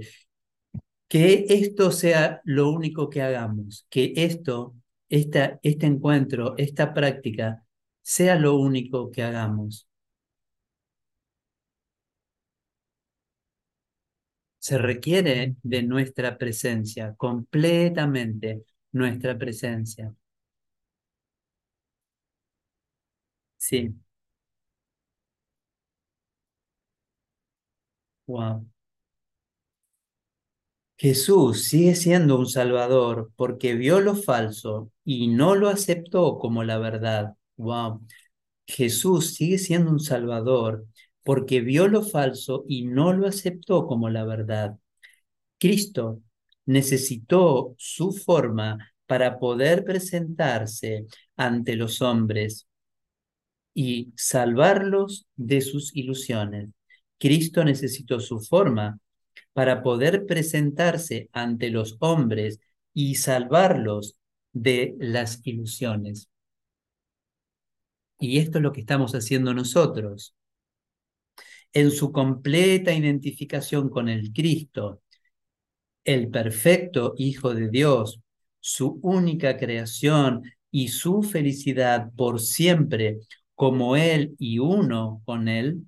Que 1.07 1.45
esto 1.49 1.91
sea 1.91 2.41
lo 2.45 2.71
único 2.71 3.09
que 3.09 3.21
hagamos, 3.21 3.85
que 3.89 4.13
esto, 4.15 4.75
esta, 5.09 5.59
este 5.63 5.85
encuentro, 5.85 6.55
esta 6.57 6.93
práctica, 6.93 7.63
sea 8.01 8.35
lo 8.35 8.55
único 8.57 9.11
que 9.11 9.23
hagamos. 9.23 9.87
Se 14.57 14.79
requiere 14.79 15.57
de 15.61 15.83
nuestra 15.83 16.39
presencia, 16.39 17.13
completamente 17.15 18.63
nuestra 18.91 19.37
presencia. 19.37 20.11
Sí. 23.57 23.93
Wow. 28.27 28.65
Jesús 30.97 31.65
sigue 31.65 31.95
siendo 31.95 32.37
un 32.39 32.47
salvador 32.47 33.31
porque 33.35 33.75
vio 33.75 33.99
lo 33.99 34.15
falso 34.15 34.91
y 35.03 35.27
no 35.27 35.55
lo 35.55 35.69
aceptó 35.69 36.37
como 36.39 36.63
la 36.63 36.77
verdad. 36.77 37.33
Wow. 37.57 38.01
Jesús 38.67 39.35
sigue 39.35 39.57
siendo 39.57 39.91
un 39.91 39.99
salvador 39.99 40.85
porque 41.23 41.61
vio 41.61 41.87
lo 41.87 42.03
falso 42.03 42.65
y 42.67 42.85
no 42.85 43.13
lo 43.13 43.27
aceptó 43.27 43.87
como 43.87 44.09
la 44.09 44.25
verdad. 44.25 44.77
Cristo 45.59 46.21
necesitó 46.65 47.75
su 47.77 48.13
forma 48.13 48.93
para 49.07 49.39
poder 49.39 49.83
presentarse 49.85 51.07
ante 51.37 51.75
los 51.75 52.01
hombres 52.01 52.67
y 53.75 54.13
salvarlos 54.15 55.27
de 55.35 55.61
sus 55.61 55.95
ilusiones. 55.95 56.69
Cristo 57.23 57.63
necesitó 57.63 58.19
su 58.19 58.41
forma 58.41 58.99
para 59.53 59.81
poder 59.81 60.25
presentarse 60.25 61.29
ante 61.31 61.69
los 61.69 61.95
hombres 62.01 62.59
y 62.93 63.15
salvarlos 63.15 64.17
de 64.51 64.93
las 64.99 65.39
ilusiones. 65.45 66.27
Y 68.19 68.39
esto 68.39 68.57
es 68.57 68.61
lo 68.61 68.73
que 68.73 68.81
estamos 68.81 69.15
haciendo 69.15 69.53
nosotros. 69.53 70.35
En 71.71 71.91
su 71.91 72.11
completa 72.11 72.91
identificación 72.91 73.89
con 73.89 74.09
el 74.09 74.33
Cristo, 74.33 75.01
el 76.03 76.27
perfecto 76.27 77.13
Hijo 77.15 77.53
de 77.53 77.69
Dios, 77.69 78.19
su 78.59 78.99
única 79.01 79.55
creación 79.55 80.43
y 80.71 80.89
su 80.89 81.23
felicidad 81.23 82.11
por 82.17 82.41
siempre 82.41 83.19
como 83.55 83.95
Él 83.95 84.35
y 84.39 84.59
uno 84.59 85.21
con 85.23 85.47
Él, 85.47 85.85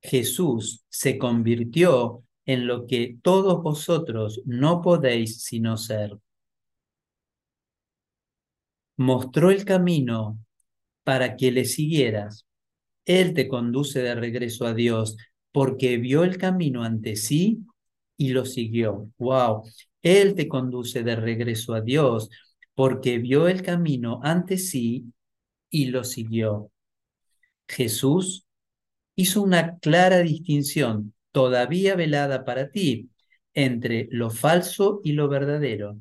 Jesús 0.00 0.84
se 0.88 1.18
convirtió 1.18 2.24
en 2.46 2.66
lo 2.66 2.86
que 2.86 3.18
todos 3.22 3.62
vosotros 3.62 4.42
no 4.44 4.80
podéis 4.82 5.42
sino 5.42 5.76
ser. 5.76 6.18
Mostró 8.96 9.50
el 9.50 9.64
camino 9.64 10.38
para 11.04 11.36
que 11.36 11.52
le 11.52 11.64
siguieras. 11.64 12.46
Él 13.04 13.34
te 13.34 13.48
conduce 13.48 14.02
de 14.02 14.14
regreso 14.14 14.66
a 14.66 14.74
Dios 14.74 15.16
porque 15.52 15.96
vio 15.96 16.24
el 16.24 16.38
camino 16.38 16.84
ante 16.84 17.16
sí 17.16 17.60
y 18.16 18.30
lo 18.30 18.44
siguió. 18.44 19.10
Wow. 19.18 19.64
Él 20.02 20.34
te 20.34 20.48
conduce 20.48 21.02
de 21.02 21.16
regreso 21.16 21.74
a 21.74 21.80
Dios 21.80 22.30
porque 22.74 23.18
vio 23.18 23.48
el 23.48 23.62
camino 23.62 24.20
ante 24.22 24.58
sí 24.58 25.12
y 25.70 25.86
lo 25.86 26.04
siguió. 26.04 26.70
Jesús 27.68 28.46
hizo 29.20 29.42
una 29.42 29.78
clara 29.78 30.18
distinción, 30.20 31.14
todavía 31.32 31.94
velada 31.94 32.44
para 32.44 32.70
ti, 32.70 33.10
entre 33.54 34.08
lo 34.10 34.30
falso 34.30 35.00
y 35.04 35.12
lo 35.12 35.28
verdadero. 35.28 35.98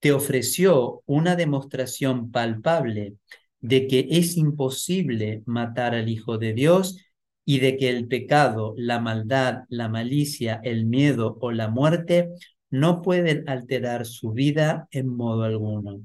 Te 0.00 0.12
ofreció 0.12 1.02
una 1.06 1.36
demostración 1.36 2.30
palpable 2.30 3.14
de 3.60 3.86
que 3.86 4.08
es 4.10 4.36
imposible 4.36 5.42
matar 5.46 5.94
al 5.94 6.08
Hijo 6.08 6.38
de 6.38 6.52
Dios 6.54 6.98
y 7.44 7.60
de 7.60 7.76
que 7.76 7.90
el 7.90 8.08
pecado, 8.08 8.74
la 8.76 9.00
maldad, 9.00 9.64
la 9.68 9.88
malicia, 9.88 10.60
el 10.64 10.86
miedo 10.86 11.38
o 11.40 11.52
la 11.52 11.68
muerte 11.68 12.30
no 12.70 13.02
pueden 13.02 13.48
alterar 13.48 14.06
su 14.06 14.32
vida 14.32 14.88
en 14.90 15.08
modo 15.08 15.44
alguno. 15.44 16.00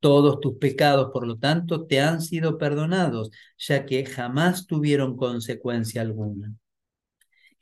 Todos 0.00 0.40
tus 0.40 0.56
pecados, 0.58 1.10
por 1.12 1.26
lo 1.26 1.38
tanto, 1.38 1.86
te 1.86 2.00
han 2.00 2.20
sido 2.22 2.58
perdonados, 2.58 3.30
ya 3.58 3.84
que 3.86 4.04
jamás 4.06 4.66
tuvieron 4.66 5.16
consecuencia 5.16 6.02
alguna. 6.02 6.54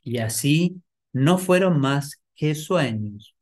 Y 0.03 0.19
así 0.19 0.83
no 1.13 1.39
fueron 1.39 1.81
más 1.81 2.21
que 2.35 2.55
sueños. 2.55 3.35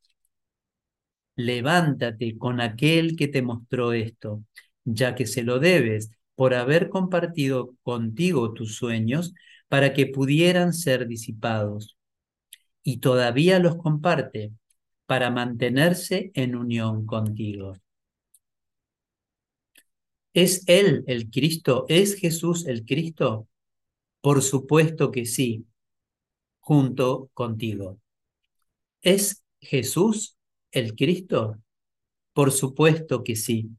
Levántate 1.37 2.39
con 2.39 2.61
aquel 2.61 3.17
que 3.17 3.29
te 3.29 3.43
mostró 3.43 3.93
esto, 3.93 4.45
ya 4.85 5.15
que 5.15 5.27
se 5.27 5.43
lo 5.43 5.59
debes 5.59 6.11
por 6.35 6.55
haber 6.55 6.89
compartido 6.89 7.75
contigo 7.83 8.53
tus 8.53 8.77
sueños 8.77 9.35
para 9.69 9.93
que 9.93 10.07
pudieran 10.07 10.73
ser 10.73 11.07
disipados. 11.09 11.97
Y 12.83 12.99
todavía 12.99 13.59
los 13.59 13.77
comparte 13.77 14.53
para 15.07 15.31
mantenerse 15.31 16.31
en 16.35 16.57
unión 16.57 17.07
contigo. 17.07 17.75
¿Es 20.35 20.65
Él 20.67 21.05
el 21.07 21.31
Cristo? 21.31 21.87
¿Es 21.89 22.17
Jesús 22.17 22.67
el 22.67 22.85
Cristo? 22.85 23.49
Por 24.21 24.43
supuesto 24.43 25.13
que 25.13 25.27
sí, 25.27 25.65
junto 26.59 27.31
contigo. 27.35 28.01
¿Es 29.01 29.45
Jesús 29.61 30.37
el 30.73 30.97
Cristo? 30.97 31.63
Por 32.33 32.51
supuesto 32.51 33.23
que 33.23 33.37
sí, 33.37 33.71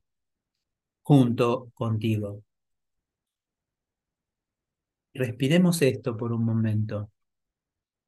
junto 1.03 1.71
contigo. 1.73 2.41
Respiremos 5.13 5.81
esto 5.81 6.15
por 6.15 6.31
un 6.31 6.45
momento. 6.45 7.11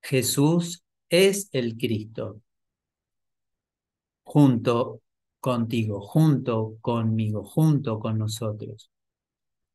Jesús 0.02 0.86
es 1.10 1.50
el 1.52 1.76
Cristo, 1.76 2.42
junto 4.24 5.02
contigo, 5.48 6.02
junto 6.02 6.78
conmigo, 6.82 7.46
junto 7.46 8.00
con 8.00 8.18
nosotros. 8.18 8.92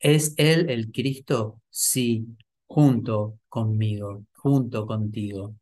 ¿Es 0.01 0.35
Él 0.37 0.69
el 0.69 0.93
Cristo? 0.93 1.63
Sí, 1.71 2.27
junto 2.67 3.39
conmigo, 3.49 4.27
junto 4.35 4.87
contigo. 4.87 5.55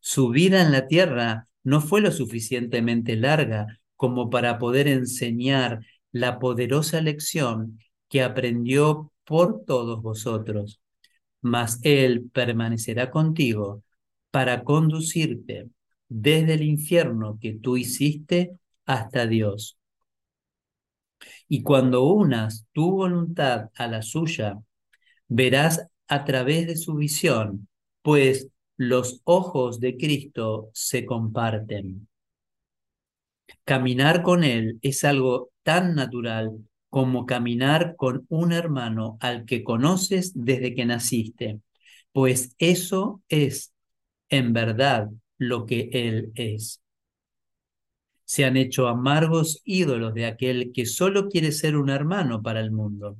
Su 0.00 0.30
vida 0.30 0.62
en 0.62 0.72
la 0.72 0.88
tierra 0.88 1.46
no 1.62 1.80
fue 1.80 2.00
lo 2.00 2.10
suficientemente 2.10 3.14
larga 3.14 3.68
como 3.94 4.30
para 4.30 4.58
poder 4.58 4.88
enseñar 4.88 5.78
la 6.10 6.40
poderosa 6.40 7.00
lección 7.00 7.78
que 8.08 8.24
aprendió 8.24 9.12
por 9.24 9.64
todos 9.64 10.02
vosotros, 10.02 10.80
mas 11.40 11.78
Él 11.84 12.28
permanecerá 12.32 13.12
contigo 13.12 13.84
para 14.32 14.64
conducirte 14.64 15.70
desde 16.08 16.54
el 16.54 16.62
infierno 16.64 17.38
que 17.40 17.52
tú 17.52 17.76
hiciste 17.76 18.58
hasta 18.86 19.26
Dios. 19.26 19.78
Y 21.48 21.62
cuando 21.62 22.04
unas 22.04 22.66
tu 22.72 22.90
voluntad 22.92 23.70
a 23.76 23.86
la 23.86 24.02
suya, 24.02 24.58
verás 25.28 25.86
a 26.08 26.24
través 26.24 26.66
de 26.66 26.76
su 26.76 26.96
visión, 26.96 27.68
pues 28.02 28.48
los 28.76 29.20
ojos 29.24 29.80
de 29.80 29.96
Cristo 29.96 30.70
se 30.72 31.06
comparten. 31.06 32.08
Caminar 33.64 34.22
con 34.22 34.44
Él 34.44 34.78
es 34.82 35.04
algo 35.04 35.50
tan 35.62 35.94
natural 35.94 36.52
como 36.90 37.26
caminar 37.26 37.96
con 37.96 38.24
un 38.28 38.52
hermano 38.52 39.18
al 39.20 39.44
que 39.44 39.64
conoces 39.64 40.32
desde 40.34 40.74
que 40.74 40.86
naciste, 40.86 41.60
pues 42.12 42.54
eso 42.58 43.22
es 43.28 43.72
en 44.30 44.52
verdad 44.52 45.10
lo 45.38 45.66
que 45.66 45.90
Él 45.92 46.32
es 46.34 46.80
se 48.26 48.44
han 48.44 48.58
hecho 48.58 48.88
amargos 48.88 49.62
ídolos 49.64 50.14
de 50.14 50.26
aquel 50.26 50.72
que 50.74 50.86
solo 50.86 51.28
quiere 51.30 51.52
ser 51.52 51.76
un 51.78 51.90
hermano 51.90 52.42
para 52.42 52.60
el 52.60 52.72
mundo. 52.72 53.18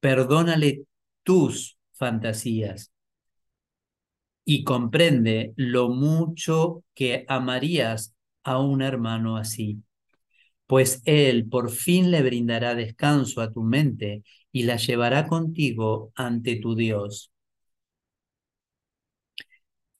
Perdónale 0.00 0.86
tus 1.22 1.78
fantasías 1.92 2.90
y 4.44 4.64
comprende 4.64 5.52
lo 5.56 5.88
mucho 5.90 6.84
que 6.94 7.24
amarías 7.28 8.14
a 8.44 8.58
un 8.60 8.82
hermano 8.82 9.36
así, 9.36 9.82
pues 10.66 11.02
él 11.06 11.48
por 11.48 11.70
fin 11.70 12.10
le 12.10 12.22
brindará 12.22 12.74
descanso 12.76 13.42
a 13.42 13.52
tu 13.52 13.62
mente 13.62 14.22
y 14.52 14.64
la 14.64 14.76
llevará 14.76 15.28
contigo 15.28 16.12
ante 16.16 16.56
tu 16.56 16.74
Dios. 16.76 17.32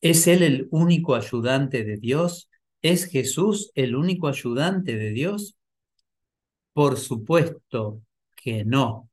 ¿Es 0.01 0.27
él 0.27 0.43
el 0.43 0.67
único 0.73 1.15
ayudante 1.15 1.85
de 1.85 1.97
Dios? 1.99 2.48
¿Es 2.83 3.05
Jesús 3.07 3.71
el 3.77 3.95
único 3.95 4.27
ayudante 4.27 4.97
de 4.97 5.11
Dios? 5.11 5.57
Por 6.73 6.97
supuesto 6.97 8.01
que 8.35 8.65
no. 8.65 9.11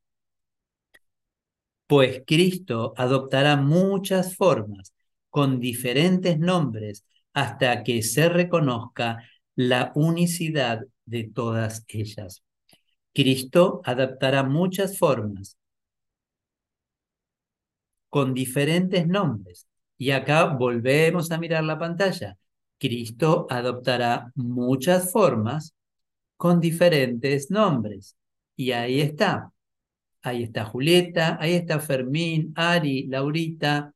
pues 1.87 2.23
Cristo 2.25 2.93
adoptará 2.97 3.55
muchas 3.57 4.35
formas 4.35 4.93
con 5.29 5.59
diferentes 5.59 6.39
nombres 6.39 7.05
hasta 7.33 7.83
que 7.83 8.01
se 8.03 8.29
reconozca 8.29 9.23
la 9.55 9.91
unicidad 9.95 10.81
de 11.05 11.25
todas 11.25 11.83
ellas. 11.87 12.43
Cristo 13.13 13.81
adaptará 13.85 14.43
muchas 14.43 14.97
formas 14.99 15.57
con 18.09 18.33
diferentes 18.33 19.07
nombres. 19.07 19.67
Y 19.97 20.11
acá 20.11 20.45
volvemos 20.45 21.31
a 21.31 21.37
mirar 21.37 21.63
la 21.63 21.77
pantalla. 21.79 22.37
Cristo 22.77 23.47
adoptará 23.49 24.31
muchas 24.35 25.11
formas 25.11 25.75
con 26.37 26.59
diferentes 26.59 27.51
nombres. 27.51 28.17
Y 28.55 28.71
ahí 28.71 29.01
está. 29.01 29.51
Ahí 30.21 30.43
está 30.43 30.65
Julieta, 30.65 31.37
ahí 31.39 31.53
está 31.53 31.79
Fermín, 31.79 32.53
Ari, 32.55 33.07
Laurita. 33.07 33.93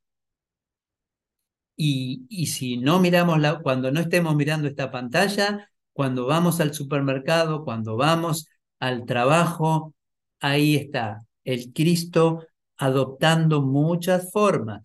Y, 1.76 2.26
y 2.30 2.48
si 2.48 2.78
no 2.78 3.00
miramos, 3.00 3.40
la, 3.40 3.62
cuando 3.62 3.92
no 3.92 4.00
estemos 4.02 4.36
mirando 4.36 4.68
esta 4.68 4.92
pantalla, 4.92 5.70
cuando 5.94 6.26
vamos 6.26 6.60
al 6.60 6.74
supermercado, 6.74 7.64
cuando 7.64 7.96
vamos 7.96 8.48
al 8.80 9.06
trabajo, 9.06 9.94
ahí 10.40 10.76
está 10.76 11.26
el 11.44 11.74
Cristo 11.74 12.46
adoptando 12.78 13.62
muchas 13.62 14.32
formas 14.32 14.82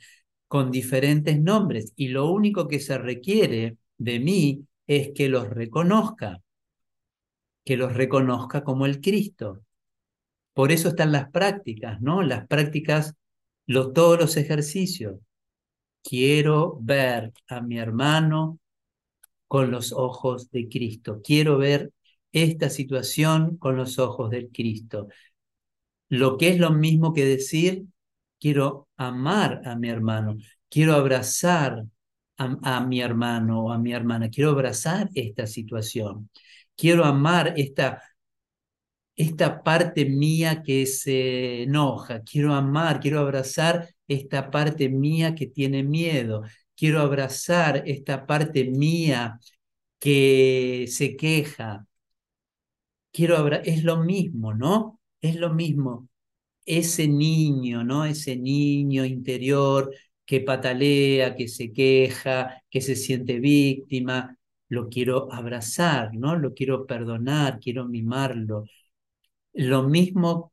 con 0.48 0.70
diferentes 0.70 1.40
nombres. 1.40 1.92
Y 1.96 2.09
lo 2.09 2.30
único 2.30 2.68
que 2.68 2.80
se 2.80 2.98
requiere 2.98 3.76
de 3.98 4.20
mí 4.20 4.66
es 4.87 5.11
que 5.14 5.28
los 5.28 5.48
reconozca, 5.48 6.40
que 7.64 7.76
los 7.76 7.94
reconozca 7.94 8.62
como 8.62 8.87
el 8.87 9.00
Cristo. 9.00 9.62
Por 10.52 10.72
eso 10.72 10.88
están 10.88 11.12
las 11.12 11.30
prácticas, 11.30 12.00
¿no? 12.00 12.22
Las 12.22 12.46
prácticas, 12.46 13.14
todos 13.66 14.18
los 14.18 14.37
ejercicios. 14.37 15.18
Quiero 16.02 16.78
ver 16.80 17.33
a 17.48 17.61
mi 17.61 17.78
hermano 17.78 18.59
con 19.48 19.70
los 19.70 19.92
ojos 19.92 20.50
de 20.50 20.68
Cristo. 20.68 21.20
Quiero 21.24 21.59
ver 21.59 21.92
esta 22.33 22.68
situación 22.68 23.57
con 23.57 23.76
los 23.76 23.98
ojos 23.98 24.30
del 24.30 24.50
Cristo. 24.50 25.09
Lo 26.09 26.37
que 26.37 26.50
es 26.50 26.59
lo 26.59 26.70
mismo 26.70 27.14
que 27.14 27.24
decir, 27.24 27.85
quiero 28.38 28.88
amar 28.96 29.62
a 29.64 29.76
mi 29.76 29.88
hermano, 29.88 30.37
quiero 30.68 30.94
abrazar 30.94 31.85
a, 32.37 32.81
mi 32.87 33.01
hermano 33.01 33.64
o 33.64 33.73
a 33.73 33.79
mi 33.79 33.92
hermana, 33.92 34.31
quiero 34.31 34.51
abrazar 34.51 35.09
esta 35.14 35.47
situación, 35.47 36.31
quiero 36.77 37.05
amar 37.05 37.55
esta 37.57 38.03
esta 39.16 39.62
parte 39.62 40.07
mía 40.07 40.62
que 40.62 40.87
se 40.87 41.62
enoja, 41.64 42.23
quiero 42.23 42.55
amar, 42.55 43.01
quiero 43.01 43.20
abrazar 43.20 43.88
esta 44.09 44.51
parte 44.51 44.88
mía 44.88 45.35
que 45.35 45.47
tiene 45.47 45.83
miedo, 45.85 46.42
quiero 46.77 47.01
abrazar 47.01 47.83
esta 47.87 48.27
parte 48.27 48.64
mía 48.64 49.38
que 49.99 50.87
se 50.88 51.16
queja. 51.16 51.87
Quiero 53.12 53.47
es 53.62 53.85
lo 53.85 53.99
mismo, 53.99 54.55
¿no? 54.55 55.01
Es 55.20 55.37
lo 55.37 55.51
mismo. 55.55 56.09
Ese 56.66 57.09
niño, 57.09 57.85
¿no? 57.85 58.05
Ese 58.05 58.37
niño 58.37 59.05
interior 59.05 59.94
que 60.24 60.40
patalea, 60.40 61.34
que 61.37 61.48
se 61.48 61.72
queja, 61.72 62.62
que 62.70 62.80
se 62.80 62.96
siente 62.96 63.38
víctima, 63.40 64.37
lo 64.68 64.88
quiero 64.88 65.32
abrazar, 65.32 66.14
¿no? 66.14 66.37
Lo 66.37 66.54
quiero 66.54 66.87
perdonar, 66.87 67.60
quiero 67.60 67.87
mimarlo, 67.87 68.64
lo 69.52 69.82
mismo 69.84 70.52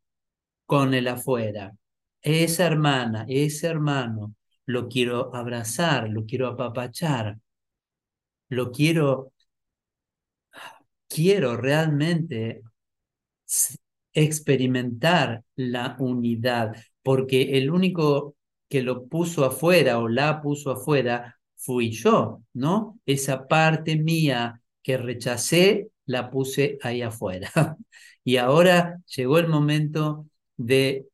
con 0.66 0.94
el 0.94 1.08
afuera. 1.08 1.74
Esa 2.22 2.68
hermana, 2.68 3.26
ese 3.28 3.68
hermano, 3.68 4.36
lo 4.66 4.88
quiero 4.88 5.36
abrazar, 5.36 6.10
lo 6.10 6.26
quiero 6.26 6.48
apapachar, 6.48 7.38
lo 8.50 8.72
quiero, 8.72 9.34
quiero 11.08 11.58
realmente 11.58 12.62
experimentar 14.14 15.44
la 15.56 15.96
unidad, 16.00 16.76
porque 17.02 17.58
el 17.58 17.72
único 17.72 18.36
que 18.72 18.84
lo 18.84 19.08
puso 19.08 19.46
afuera 19.46 20.00
o 20.00 20.10
la 20.10 20.42
puso 20.42 20.72
afuera 20.72 21.38
fui 21.58 21.92
yo, 21.92 22.44
¿no? 22.56 23.00
Esa 23.06 23.48
parte 23.48 23.98
mía 23.98 24.62
que 24.84 24.98
rechacé, 24.98 25.90
la 26.08 26.32
puse 26.32 26.80
ahí 26.84 27.04
afuera. 27.04 27.52
Y 28.24 28.38
ahora 28.38 29.02
llegó 29.16 29.40
el 29.40 29.48
momento 29.48 30.28
de, 30.56 31.08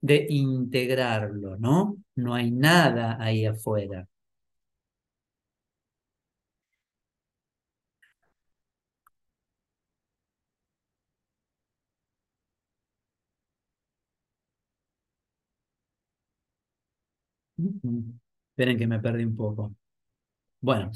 de 0.00 0.26
integrarlo, 0.30 1.56
¿no? 1.58 1.96
No 2.14 2.34
hay 2.34 2.50
nada 2.50 3.18
ahí 3.20 3.44
afuera. 3.46 4.08
Esperen 17.58 18.78
que 18.78 18.86
me 18.86 19.00
perdí 19.00 19.24
un 19.24 19.36
poco. 19.36 19.74
Bueno, 20.60 20.90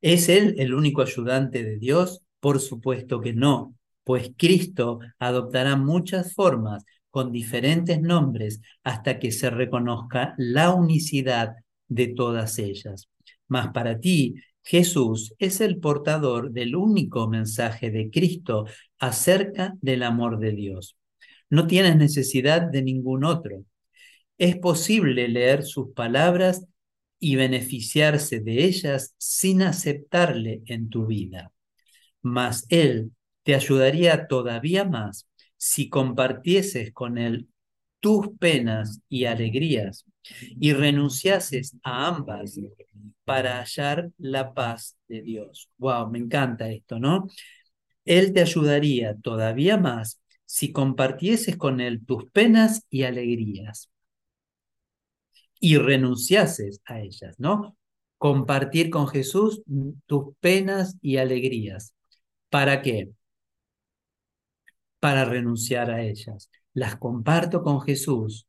¿es 0.00 0.28
Él 0.28 0.54
el 0.58 0.74
único 0.74 1.02
ayudante 1.02 1.64
de 1.64 1.78
Dios? 1.78 2.22
Por 2.40 2.60
supuesto 2.60 3.20
que 3.20 3.32
no, 3.32 3.74
pues 4.04 4.32
Cristo 4.36 5.00
adoptará 5.18 5.76
muchas 5.76 6.34
formas 6.34 6.84
con 7.10 7.32
diferentes 7.32 8.00
nombres 8.00 8.60
hasta 8.84 9.18
que 9.18 9.32
se 9.32 9.50
reconozca 9.50 10.34
la 10.38 10.72
unicidad 10.72 11.54
de 11.88 12.08
todas 12.08 12.58
ellas. 12.58 13.08
Mas 13.48 13.68
para 13.68 13.98
ti, 14.00 14.36
Jesús 14.62 15.34
es 15.38 15.60
el 15.60 15.78
portador 15.78 16.50
del 16.50 16.76
único 16.76 17.28
mensaje 17.28 17.90
de 17.90 18.10
Cristo 18.10 18.66
acerca 18.98 19.74
del 19.80 20.02
amor 20.02 20.38
de 20.38 20.52
Dios. 20.52 20.96
No 21.48 21.66
tienes 21.66 21.96
necesidad 21.96 22.62
de 22.62 22.82
ningún 22.82 23.24
otro. 23.24 23.64
Es 24.38 24.56
posible 24.56 25.28
leer 25.28 25.64
sus 25.64 25.92
palabras 25.92 26.66
y 27.18 27.36
beneficiarse 27.36 28.40
de 28.40 28.64
ellas 28.64 29.14
sin 29.18 29.62
aceptarle 29.62 30.62
en 30.66 30.90
tu 30.90 31.06
vida 31.06 31.52
mas 32.26 32.66
Él 32.68 33.12
te 33.44 33.54
ayudaría 33.54 34.26
todavía 34.26 34.84
más 34.84 35.28
si 35.56 35.88
compartieses 35.88 36.92
con 36.92 37.18
Él 37.18 37.48
tus 38.00 38.28
penas 38.38 39.00
y 39.08 39.24
alegrías 39.24 40.04
y 40.60 40.72
renunciases 40.72 41.76
a 41.82 42.08
ambas 42.08 42.58
para 43.24 43.60
hallar 43.60 44.10
la 44.18 44.54
paz 44.54 44.96
de 45.08 45.22
Dios. 45.22 45.70
Wow, 45.78 46.10
me 46.10 46.18
encanta 46.18 46.68
esto, 46.68 46.98
¿no? 46.98 47.28
Él 48.04 48.32
te 48.32 48.40
ayudaría 48.40 49.16
todavía 49.16 49.76
más 49.78 50.20
si 50.44 50.72
compartieses 50.72 51.56
con 51.56 51.80
Él 51.80 52.04
tus 52.04 52.30
penas 52.30 52.84
y 52.90 53.04
alegrías 53.04 53.90
y 55.60 55.78
renunciases 55.78 56.80
a 56.84 57.00
ellas, 57.00 57.36
¿no? 57.38 57.76
Compartir 58.18 58.90
con 58.90 59.08
Jesús 59.08 59.62
tus 60.06 60.34
penas 60.40 60.96
y 61.02 61.18
alegrías. 61.18 61.94
¿Para 62.50 62.82
qué? 62.82 63.10
Para 65.00 65.24
renunciar 65.24 65.90
a 65.90 66.02
ellas. 66.02 66.50
Las 66.72 66.96
comparto 66.96 67.62
con 67.62 67.80
Jesús 67.80 68.46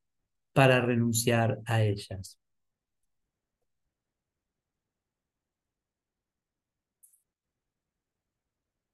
para 0.54 0.82
renunciar 0.82 1.60
a 1.65 1.84
ellas. 1.84 2.39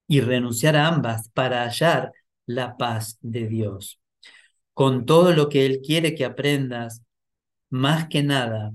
Y 0.08 0.22
renunciar 0.22 0.76
a 0.76 0.88
ambas 0.88 1.30
para 1.30 1.64
hallar 1.64 2.12
la 2.46 2.78
paz 2.78 3.18
de 3.22 3.48
Dios. 3.48 4.00
Con 4.74 5.06
todo 5.06 5.34
lo 5.34 5.50
que 5.50 5.66
Él 5.66 5.82
quiere 5.86 6.16
que 6.16 6.26
aprendas, 6.26 7.02
más 7.74 8.08
que 8.08 8.22
nada, 8.22 8.72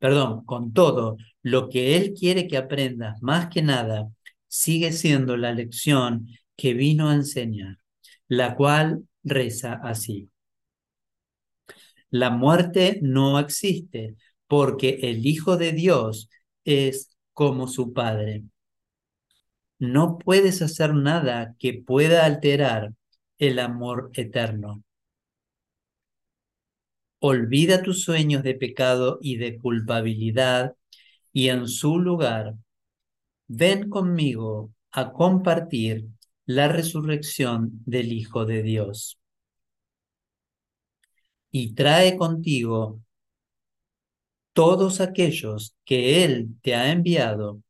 perdón, 0.00 0.44
con 0.44 0.72
todo 0.72 1.18
lo 1.42 1.68
que 1.68 1.96
Él 1.96 2.14
quiere 2.14 2.48
que 2.48 2.56
aprendas, 2.56 3.22
más 3.22 3.48
que 3.48 3.62
nada, 3.62 4.08
sigue 4.48 4.90
siendo 4.90 5.36
la 5.36 5.52
lección 5.52 6.26
que 6.56 6.74
vino 6.74 7.10
a 7.10 7.14
enseñar, 7.14 7.78
la 8.26 8.56
cual 8.56 9.04
reza 9.22 9.74
así. 9.84 10.30
La 12.10 12.30
muerte 12.30 12.98
no 13.02 13.38
existe 13.38 14.16
porque 14.48 14.98
el 15.02 15.24
Hijo 15.24 15.56
de 15.56 15.70
Dios 15.70 16.28
es 16.64 17.16
como 17.32 17.68
su 17.68 17.92
Padre. 17.92 18.42
No 19.78 20.18
puedes 20.18 20.60
hacer 20.60 20.92
nada 20.92 21.54
que 21.60 21.74
pueda 21.74 22.24
alterar 22.24 22.94
el 23.38 23.60
amor 23.60 24.10
eterno. 24.14 24.82
Olvida 27.20 27.82
tus 27.82 28.02
sueños 28.02 28.42
de 28.42 28.54
pecado 28.54 29.18
y 29.20 29.36
de 29.36 29.58
culpabilidad 29.58 30.74
y 31.32 31.48
en 31.48 31.68
su 31.68 31.98
lugar 31.98 32.54
ven 33.48 33.90
conmigo 33.90 34.72
a 34.92 35.12
compartir 35.12 36.06
la 36.46 36.68
resurrección 36.68 37.70
del 37.84 38.12
Hijo 38.12 38.46
de 38.46 38.62
Dios. 38.62 39.18
y 41.50 41.74
trae 41.74 42.16
contigo 42.16 43.00
todos 44.52 45.00
aquellos 45.00 45.76
que 45.84 46.24
Él 46.24 46.56
te 46.62 46.74
ha 46.74 46.90
enviado 46.92 47.62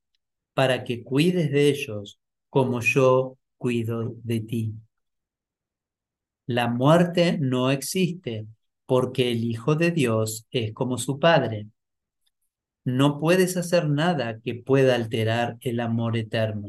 para 0.54 0.84
que 0.84 1.04
cuides 1.04 1.50
de 1.50 1.68
ellos 1.68 2.20
como 2.50 2.80
yo 2.80 3.38
cuido 3.58 4.14
de 4.24 4.40
ti. 4.40 4.74
La 6.46 6.66
muerte 6.66 7.38
no 7.38 7.70
existe 7.70 8.46
porque 8.88 9.30
el 9.32 9.44
Hijo 9.44 9.74
de 9.74 9.90
Dios 9.90 10.46
es 10.50 10.72
como 10.72 10.96
su 10.96 11.18
Padre. 11.20 11.66
No 12.84 13.20
puedes 13.20 13.58
hacer 13.58 13.86
nada 13.86 14.40
que 14.40 14.54
pueda 14.54 14.94
alterar 14.94 15.58
el 15.60 15.80
amor 15.80 16.16
eterno. 16.16 16.68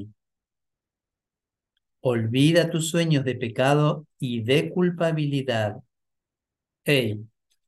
Olvida 2.02 2.70
tus 2.70 2.90
sueños 2.90 3.24
de 3.24 3.36
pecado 3.36 4.06
y 4.20 4.42
de 4.42 4.70
culpabilidad. 4.70 5.78
Hey, 6.84 7.22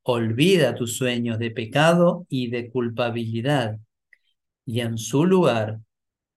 olvida 0.03 0.75
tus 0.75 0.97
sueños 0.97 1.39
de 1.39 1.51
pecado 1.51 2.25
y 2.27 2.49
de 2.49 2.69
culpabilidad. 2.69 3.79
Y 4.65 4.81
en 4.81 4.97
su 4.97 5.25
lugar, 5.25 5.79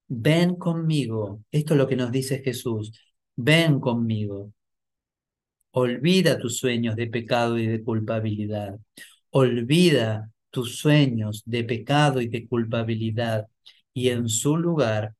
ven 0.06 0.54
conmigo. 0.54 1.42
Esto 1.50 1.74
es 1.74 1.78
lo 1.78 1.88
que 1.88 1.96
nos 1.96 2.12
dice 2.12 2.42
Jesús. 2.44 2.92
Ven 3.34 3.80
conmigo. 3.80 4.52
Olvida 5.76 6.38
tus 6.38 6.58
sueños 6.58 6.94
de 6.94 7.08
pecado 7.08 7.58
y 7.58 7.66
de 7.66 7.82
culpabilidad. 7.82 8.78
Olvida 9.30 10.30
tus 10.50 10.78
sueños 10.78 11.42
de 11.46 11.64
pecado 11.64 12.20
y 12.20 12.28
de 12.28 12.46
culpabilidad. 12.46 13.48
Y 13.92 14.10
en 14.10 14.28
su 14.28 14.56
lugar, 14.56 15.16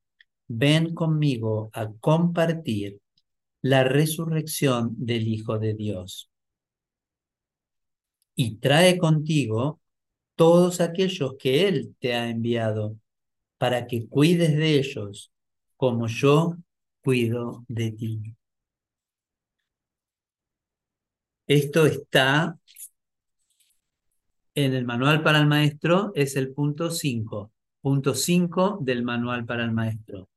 ven 0.46 0.94
conmigo 0.94 1.70
a 1.72 1.90
compartir 1.98 3.00
la 3.62 3.82
resurrección 3.82 4.94
del 4.96 5.26
Hijo 5.26 5.58
de 5.58 5.74
Dios. 5.74 6.30
Y 8.36 8.58
trae 8.58 8.96
contigo 8.96 9.80
todos 10.36 10.80
aquellos 10.80 11.34
que 11.36 11.66
Él 11.66 11.96
te 11.98 12.14
ha 12.14 12.30
enviado 12.30 12.96
para 13.58 13.88
que 13.88 14.06
cuides 14.06 14.56
de 14.56 14.78
ellos 14.78 15.32
como 15.76 16.06
yo 16.06 16.58
cuido 17.02 17.64
de 17.66 17.90
ti. 17.90 18.36
Esto 21.46 21.86
está 21.86 22.58
en 24.54 24.74
el 24.74 24.84
manual 24.84 25.22
para 25.22 25.38
el 25.38 25.46
maestro, 25.46 26.12
es 26.14 26.36
el 26.36 26.52
punto 26.52 26.90
5. 26.90 27.52
Punto 27.80 28.14
5 28.14 28.78
del 28.80 29.02
manual 29.04 29.44
para 29.44 29.64
el 29.64 29.72
maestro. 29.72 30.28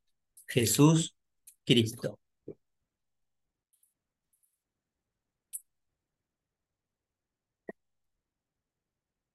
Jesús 0.47 1.15
Cristo. 1.65 2.19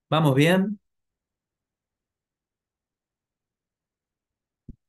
¿Vamos 0.09 0.35
bien? 0.37 0.79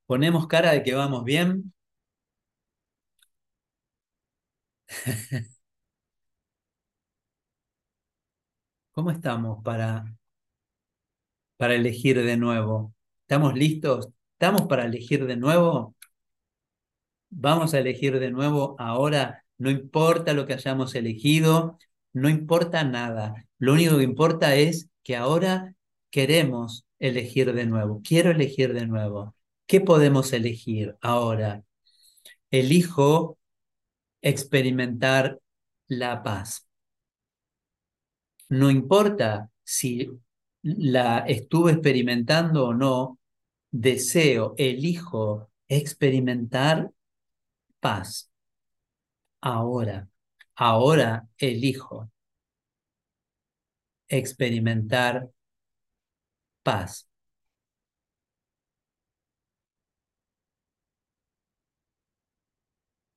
¿Ponemos 0.06 0.48
cara 0.48 0.72
de 0.72 0.84
que 0.84 0.93
vamos 0.96 1.24
bien? 1.26 1.74
¿Cómo 8.93 9.12
estamos 9.12 9.62
para, 9.63 10.06
para 11.58 11.75
elegir 11.75 12.23
de 12.23 12.38
nuevo? 12.38 12.93
¿Estamos 13.21 13.56
listos? 13.56 14.10
¿Estamos 14.34 14.63
para 14.63 14.86
elegir 14.86 15.25
de 15.25 15.38
nuevo? 15.38 15.95
Vamos 17.29 17.73
a 17.73 17.79
elegir 17.79 18.19
de 18.19 18.32
nuevo 18.32 18.75
ahora, 18.79 19.43
no 19.58 19.71
importa 19.71 20.34
lo 20.34 20.45
que 20.45 20.53
hayamos 20.53 20.93
elegido, 20.95 21.79
no 22.13 22.29
importa 22.29 22.84
nada. 22.84 23.47
Lo 23.58 23.73
único 23.73 23.97
que 23.97 24.03
importa 24.03 24.56
es 24.56 24.89
que 25.03 25.15
ahora 25.15 25.75
queremos 26.12 26.86
elegir 26.99 27.53
de 27.53 27.65
nuevo. 27.65 28.01
Quiero 28.03 28.32
elegir 28.32 28.73
de 28.73 28.86
nuevo. 28.86 29.36
¿Qué 29.65 29.82
podemos 29.82 30.32
elegir 30.34 30.95
ahora? 31.01 31.63
Elijo 32.51 33.38
experimentar 34.21 35.39
la 35.88 36.23
paz. 36.23 36.67
No 38.53 38.69
importa 38.69 39.49
si 39.63 40.09
la 40.61 41.19
estuve 41.27 41.71
experimentando 41.71 42.67
o 42.67 42.73
no, 42.73 43.19
deseo, 43.71 44.53
elijo 44.57 45.49
experimentar 45.67 46.91
paz. 47.79 48.31
Ahora, 49.41 50.07
ahora 50.55 51.27
elijo 51.37 52.09
experimentar 54.07 55.29
paz. 56.63 57.07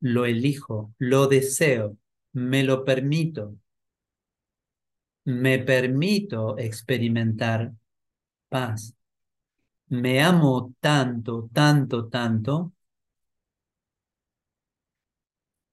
Lo 0.01 0.25
elijo, 0.25 0.95
lo 0.99 1.27
deseo, 1.27 1.99
me 2.33 2.63
lo 2.63 2.83
permito. 2.87 3.57
Me 5.27 5.59
permito 5.59 6.57
experimentar 6.59 7.73
paz. 8.49 8.95
Me 9.89 10.23
amo 10.23 10.75
tanto, 10.81 11.49
tanto, 11.53 12.09
tanto. 12.09 12.73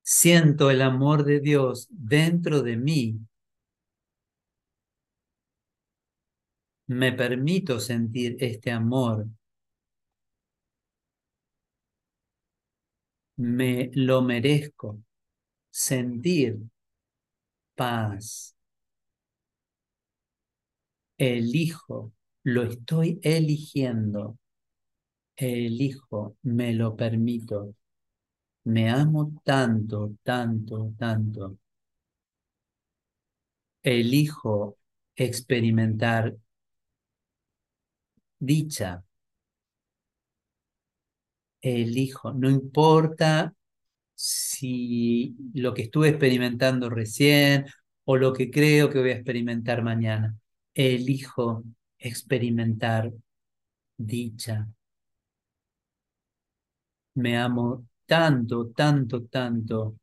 Siento 0.02 0.70
el 0.72 0.82
amor 0.82 1.24
de 1.26 1.39
Dios 1.39 1.88
dentro 1.89 2.62
de 2.62 2.78
mí. 2.78 3.20
Me 6.88 7.12
permito 7.12 7.80
sentir 7.82 8.38
este 8.39 8.72
amor. 8.72 9.28
Me 13.38 13.92
lo 13.94 14.22
merezco. 14.24 15.04
Sentir 15.72 16.60
paz. 17.76 18.53
Elijo, 21.24 22.12
lo 22.44 22.64
estoy 22.64 23.20
eligiendo. 23.24 24.38
Elijo, 25.38 26.38
me 26.44 26.74
lo 26.74 26.96
permito. 26.98 27.76
Me 28.66 28.90
amo 28.90 29.42
tanto, 29.46 30.16
tanto, 30.24 30.94
tanto. 30.98 31.58
Elijo 33.84 34.78
experimentar 35.16 36.36
dicha. 38.40 39.04
Elijo, 41.62 42.34
no 42.34 42.50
importa 42.50 43.54
si 44.16 45.36
lo 45.54 45.74
que 45.74 45.84
estuve 45.84 46.10
experimentando 46.10 46.90
recién 46.90 47.66
o 48.06 48.18
lo 48.18 48.34
que 48.34 48.52
creo 48.52 48.90
que 48.90 49.00
voy 49.00 49.12
a 49.12 49.16
experimentar 49.16 49.84
mañana. 49.84 50.38
Elijo 50.76 51.64
experimentar 51.98 53.12
dicha. 53.98 54.68
Me 57.16 57.38
amo 57.38 57.86
tanto, 58.06 58.70
tanto, 58.76 59.24
tanto. 59.26 59.96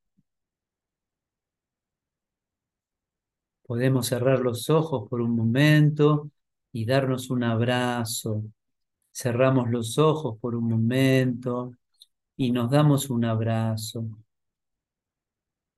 Podemos 3.67 4.07
cerrar 4.09 4.41
los 4.41 4.69
ojos 4.71 5.09
por 5.09 5.21
un 5.21 5.37
momento 5.37 6.31
y 6.73 6.85
darnos 6.87 7.31
un 7.31 7.45
abrazo. 7.45 8.45
Cerramos 9.13 9.71
los 9.71 9.99
ojos 9.99 10.39
por 10.41 10.55
un 10.55 10.69
momento 10.69 11.75
y 12.37 12.53
nos 12.53 12.71
damos 12.71 13.11
un 13.11 13.25
abrazo. 13.25 14.07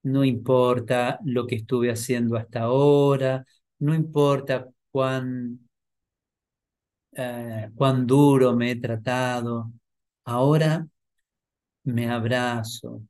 No 0.05 0.24
importa 0.24 1.18
lo 1.24 1.46
que 1.46 1.57
estuve 1.57 1.90
haciendo 1.90 2.37
hasta 2.37 2.62
ahora, 2.62 3.44
no 3.78 3.94
importa 3.94 4.68
cuán, 4.92 5.68
eh, 7.12 7.70
cuán 7.74 8.07
duro 8.07 8.55
me 8.55 8.72
he 8.72 8.76
tratado. 8.76 9.72
Ahora 10.24 10.87
me 11.85 12.09
abrazo, 12.09 13.02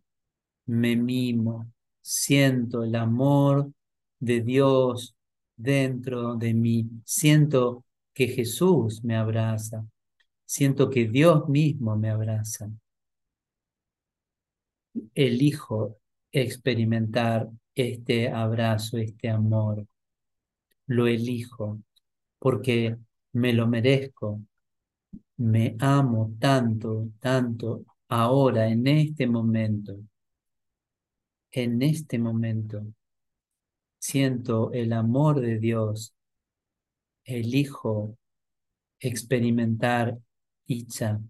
me 0.66 0.96
mimo, 0.96 1.70
siento 2.00 2.84
el 2.84 2.94
amor 2.94 3.70
de 4.18 4.40
Dios 4.40 5.14
dentro 5.56 6.36
de 6.36 6.54
mí, 6.54 6.88
siento 7.04 7.84
que 8.14 8.28
Jesús 8.28 9.04
me 9.04 9.16
abraza, 9.16 9.86
siento 10.44 10.90
que 10.90 11.06
Dios 11.08 11.48
mismo 11.48 11.96
me 11.96 12.10
abraza. 12.10 12.70
Elijo 15.14 15.98
experimentar 16.30 17.48
este 17.74 18.28
abrazo, 18.30 18.98
este 18.98 19.28
amor. 19.30 19.86
Lo 20.86 21.06
elijo 21.06 21.80
porque 22.38 22.96
me 23.32 23.52
lo 23.52 23.66
merezco. 23.66 24.40
Me 25.38 25.76
amo 25.80 26.34
tanto, 26.38 27.08
tanto 27.20 27.84
ahora, 28.08 28.68
en 28.68 28.86
este 28.86 29.26
momento, 29.26 29.98
en 31.50 31.82
este 31.82 32.18
momento, 32.18 32.84
siento 33.98 34.72
el 34.72 34.92
amor 34.92 35.40
de 35.40 35.58
Dios, 35.58 36.14
elijo 37.24 38.16
experimentar 39.00 40.18
Icha. 40.66 41.20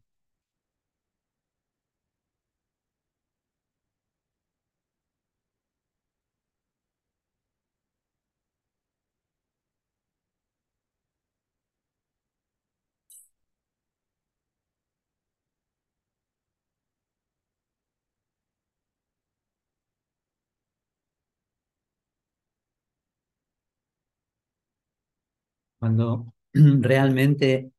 Cuando 25.83 26.33
realmente 26.53 27.73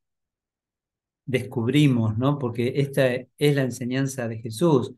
descubrimos, 1.25 2.17
¿no? 2.17 2.37
Porque 2.37 2.73
esta 2.75 3.13
es 3.13 3.55
la 3.55 3.61
enseñanza 3.61 4.27
de 4.27 4.39
Jesús. 4.39 4.91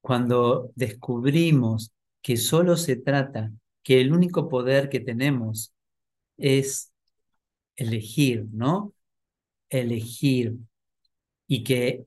Cuando 0.00 0.72
descubrimos 0.74 1.92
que 2.22 2.38
solo 2.38 2.78
se 2.78 2.96
trata, 2.96 3.52
que 3.82 4.00
el 4.00 4.10
único 4.10 4.48
poder 4.48 4.88
que 4.88 5.00
tenemos 5.00 5.74
es 6.38 6.94
elegir, 7.76 8.46
¿no? 8.52 8.94
Elegir. 9.68 10.54
Y 11.48 11.62
que 11.62 12.06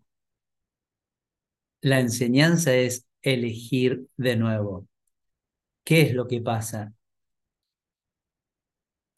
la 1.81 1.99
enseñanza 1.99 2.73
es 2.73 3.05
elegir 3.21 4.07
de 4.17 4.35
nuevo. 4.35 4.87
¿Qué 5.83 6.01
es 6.01 6.13
lo 6.13 6.27
que 6.27 6.41
pasa? 6.41 6.93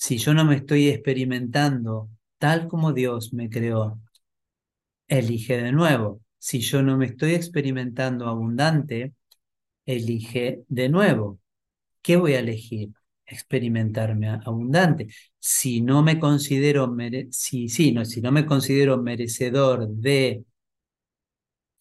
Si 0.01 0.17
yo 0.17 0.33
no 0.33 0.45
me 0.45 0.55
estoy 0.55 0.87
experimentando 0.87 2.09
tal 2.39 2.67
como 2.67 2.91
Dios 2.91 3.33
me 3.33 3.51
creó, 3.51 4.01
elige 5.07 5.61
de 5.61 5.71
nuevo. 5.71 6.21
Si 6.39 6.59
yo 6.61 6.81
no 6.81 6.97
me 6.97 7.05
estoy 7.05 7.35
experimentando 7.35 8.27
abundante, 8.27 9.13
elige 9.85 10.63
de 10.69 10.89
nuevo. 10.89 11.39
¿Qué 12.01 12.15
voy 12.17 12.33
a 12.33 12.39
elegir? 12.39 12.89
Experimentarme 13.27 14.29
abundante. 14.29 15.07
Si 15.37 15.81
no 15.81 16.01
me 16.01 16.19
considero 16.19 16.91
si, 17.29 17.91
no, 17.91 18.03
si 18.03 18.21
no 18.21 18.31
me 18.31 18.47
considero 18.47 18.97
merecedor 18.97 19.87
de 19.87 20.45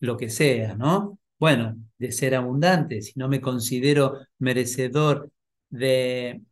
lo 0.00 0.18
que 0.18 0.28
sea, 0.28 0.74
¿no? 0.76 1.18
Bueno, 1.38 1.74
de 1.96 2.12
ser 2.12 2.34
abundante, 2.34 3.00
si 3.00 3.18
no 3.18 3.28
me 3.28 3.40
considero 3.40 4.18
merecedor 4.38 5.32
de, 5.70 6.42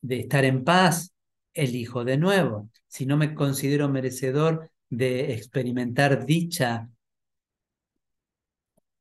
de 0.00 0.20
estar 0.20 0.46
en 0.46 0.64
paz, 0.64 1.12
elijo 1.58 2.04
de 2.04 2.16
nuevo. 2.18 2.70
Si 2.86 3.06
no 3.06 3.16
me 3.16 3.34
considero 3.34 3.88
merecedor 3.88 4.70
de 4.90 5.32
experimentar 5.34 6.24
dicha, 6.26 6.88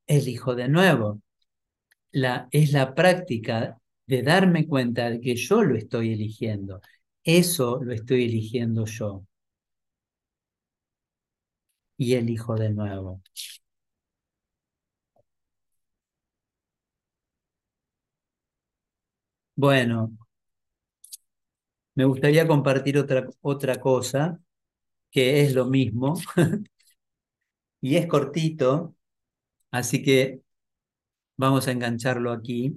elijo 0.08 0.56
de 0.56 0.68
nuevo. 0.68 1.22
La, 2.12 2.48
es 2.52 2.74
la 2.74 2.96
práctica 2.96 3.78
de 4.08 4.24
darme 4.24 4.68
cuenta 4.68 5.10
de 5.10 5.22
que 5.22 5.36
yo 5.36 5.64
lo 5.64 5.76
estoy 5.78 6.14
eligiendo. 6.14 6.82
Eso 7.24 7.80
lo 7.84 7.94
estoy 7.94 8.26
eligiendo 8.26 8.86
yo. 8.86 9.26
Y 11.98 12.16
elijo 12.16 12.56
de 12.56 12.70
nuevo. 12.72 13.22
Bueno, 19.56 20.16
me 21.98 22.06
gustaría 22.06 22.48
compartir 22.48 22.98
otra, 23.00 23.28
otra 23.42 23.80
cosa 23.82 24.40
que 25.12 25.42
es 25.42 25.54
lo 25.56 25.66
mismo 25.66 26.16
y 27.82 27.96
es 27.96 28.08
cortito, 28.08 28.96
así 29.72 30.04
que 30.04 30.42
vamos 31.38 31.68
a 31.68 31.72
engancharlo 31.72 32.32
aquí, 32.32 32.76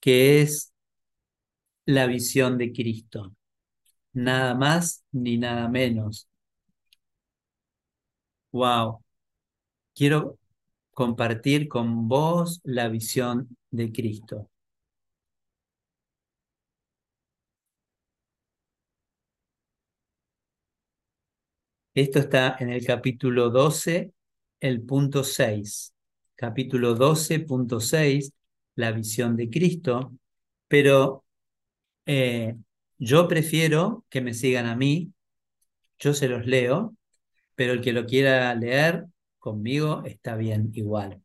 que 0.00 0.42
es 0.42 0.72
la 1.86 2.06
visión 2.06 2.58
de 2.58 2.72
Cristo. 2.72 3.34
Nada 4.14 4.54
más 4.54 5.04
ni 5.12 5.38
nada 5.38 5.68
menos. 5.68 6.28
Wow. 8.52 9.04
Quiero 9.94 10.38
compartir 10.92 11.68
con 11.68 12.08
vos 12.08 12.60
la 12.64 12.88
visión 12.88 13.56
de 13.70 13.92
Cristo. 13.92 14.50
Esto 21.96 22.18
está 22.18 22.58
en 22.60 22.68
el 22.68 22.84
capítulo 22.84 23.48
12, 23.48 24.12
el 24.60 24.82
punto 24.82 25.24
6. 25.24 25.94
Capítulo 26.34 26.94
12.6, 26.94 28.34
la 28.74 28.92
visión 28.92 29.34
de 29.34 29.48
Cristo. 29.48 30.12
Pero 30.68 31.24
eh, 32.04 32.54
yo 32.98 33.26
prefiero 33.26 34.04
que 34.10 34.20
me 34.20 34.34
sigan 34.34 34.66
a 34.66 34.76
mí, 34.76 35.10
yo 35.98 36.12
se 36.12 36.28
los 36.28 36.44
leo, 36.44 36.94
pero 37.54 37.72
el 37.72 37.80
que 37.80 37.94
lo 37.94 38.04
quiera 38.04 38.54
leer 38.54 39.06
conmigo 39.38 40.02
está 40.04 40.36
bien 40.36 40.72
igual. 40.74 41.22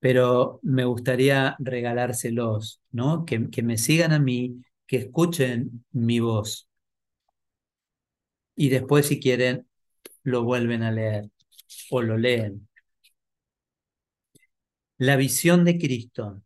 Pero 0.00 0.58
me 0.62 0.86
gustaría 0.86 1.54
regalárselos, 1.58 2.80
¿no? 2.92 3.26
Que, 3.26 3.50
que 3.50 3.62
me 3.62 3.76
sigan 3.76 4.14
a 4.14 4.20
mí, 4.20 4.64
que 4.86 4.96
escuchen 4.96 5.84
mi 5.92 6.20
voz 6.20 6.66
y 8.56 8.70
después 8.70 9.06
si 9.06 9.20
quieren 9.20 9.66
lo 10.24 10.44
vuelven 10.44 10.82
a 10.82 10.92
leer 10.92 11.30
o 11.90 12.02
lo 12.02 12.16
leen. 12.18 12.68
La 14.98 15.16
visión 15.16 15.64
de 15.64 15.78
Cristo. 15.78 16.42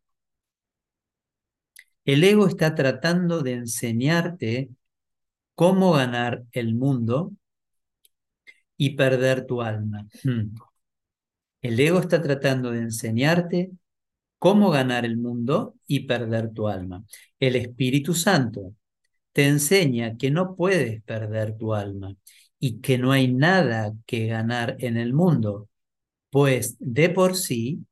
El 2.05 2.23
ego 2.25 2.47
está 2.47 2.75
tratando 2.75 3.43
de 3.43 3.53
enseñarte 3.53 4.71
cómo 5.55 5.93
ganar 5.93 6.45
el 6.53 6.75
mundo 6.75 7.33
y 8.77 8.97
perder 8.97 9.47
tu 9.47 9.63
alma. 9.63 10.07
Hmm. 10.25 10.55
El 11.63 11.79
ego 11.81 12.01
está 12.01 12.23
tratando 12.23 12.71
de 12.71 12.81
enseñarte 12.81 13.71
cómo 14.39 14.71
ganar 14.71 15.05
el 15.05 15.19
mundo 15.19 15.77
y 15.87 16.01
perder 16.01 16.53
tu 16.53 16.69
alma. 16.69 17.05
El 17.39 17.57
Espíritu 17.57 18.15
Santo 18.15 18.75
te 19.33 19.47
enseña 19.49 20.17
que 20.17 20.31
no 20.31 20.57
puedes 20.57 21.03
perder 21.05 21.57
tu 21.57 21.75
alma 21.75 22.15
y 22.59 22.81
que 22.81 22.99
no 22.99 23.13
hay 23.13 23.33
nada 23.33 23.95
que 24.07 24.27
ganar 24.27 24.77
en 24.81 24.97
el 24.97 25.13
mundo, 25.15 25.69
pues 26.31 26.77
de 26.81 27.11
por 27.11 27.37
sí 27.37 27.87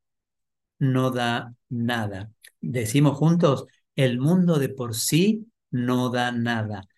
no 0.79 1.11
da 1.11 1.55
nada. 1.68 2.31
Decimos 2.61 3.16
juntos, 3.18 3.66
el 3.96 4.18
mundo 4.20 4.59
de 4.59 4.68
por 4.68 4.94
sí 4.94 5.46
no 5.70 6.11
da 6.11 6.33
nada. 6.33 6.88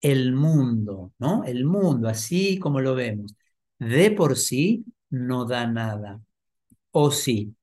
El 0.00 0.32
mundo, 0.34 1.12
¿no? 1.18 1.44
El 1.44 1.64
mundo, 1.66 2.08
así 2.08 2.58
como 2.58 2.80
lo 2.80 2.94
vemos, 2.96 3.34
de 3.78 4.10
por 4.12 4.36
sí 4.38 4.84
no 5.10 5.44
da 5.46 5.66
nada. 5.66 6.20
¿O 6.92 7.10
sí? 7.12 7.54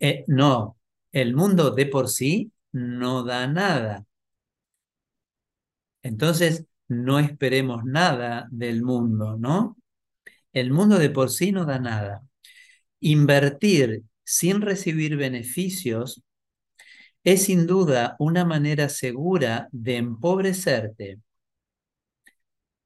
Eh, 0.00 0.24
no, 0.28 0.78
el 1.12 1.34
mundo 1.34 1.70
de 1.70 1.86
por 1.86 2.08
sí 2.08 2.51
no 2.72 3.22
da 3.24 3.46
nada. 3.46 4.06
Entonces, 6.02 6.66
no 6.88 7.18
esperemos 7.18 7.84
nada 7.84 8.48
del 8.50 8.82
mundo, 8.82 9.36
¿no? 9.38 9.76
El 10.52 10.72
mundo 10.72 10.98
de 10.98 11.10
por 11.10 11.30
sí 11.30 11.52
no 11.52 11.64
da 11.66 11.78
nada. 11.78 12.22
Invertir 13.00 14.04
sin 14.24 14.60
recibir 14.62 15.16
beneficios 15.16 16.22
es 17.24 17.44
sin 17.44 17.66
duda 17.66 18.14
una 18.20 18.44
manera 18.44 18.88
segura 18.88 19.68
de 19.72 19.96
empobrecerte 19.96 21.18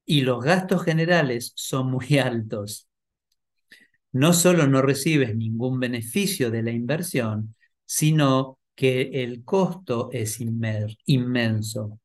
y 0.07 0.23
los 0.23 0.43
gastos 0.45 0.85
generales 0.85 1.53
son 1.55 1.91
muy 1.91 2.19
altos. 2.19 2.89
No 4.13 4.33
solo 4.33 4.67
no 4.67 4.83
recibes 4.83 5.37
ningún 5.37 5.79
beneficio 5.81 6.51
de 6.51 6.63
la 6.63 6.71
inversión, 6.71 7.55
sino 7.85 8.56
que 8.77 9.23
el 9.25 9.43
costo 9.45 10.11
es 10.13 10.39
inmenso. 10.41 11.99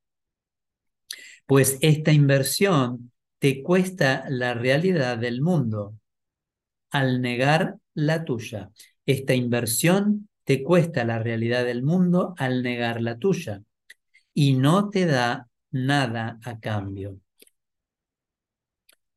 Pues 1.46 1.78
esta 1.82 2.12
inversión 2.12 3.12
te 3.38 3.62
cuesta 3.62 4.24
la 4.28 4.54
realidad 4.54 5.18
del 5.18 5.42
mundo 5.42 5.94
al 6.90 7.20
negar 7.20 7.76
la 7.94 8.24
tuya. 8.24 8.70
Esta 9.06 9.34
inversión 9.34 10.28
te 10.44 10.62
cuesta 10.62 11.04
la 11.04 11.18
realidad 11.18 11.64
del 11.64 11.82
mundo 11.82 12.34
al 12.38 12.62
negar 12.62 13.00
la 13.00 13.18
tuya 13.18 13.62
y 14.34 14.54
no 14.54 14.88
te 14.88 15.06
da 15.06 15.48
nada 15.70 16.38
a 16.44 16.58
cambio. 16.58 17.18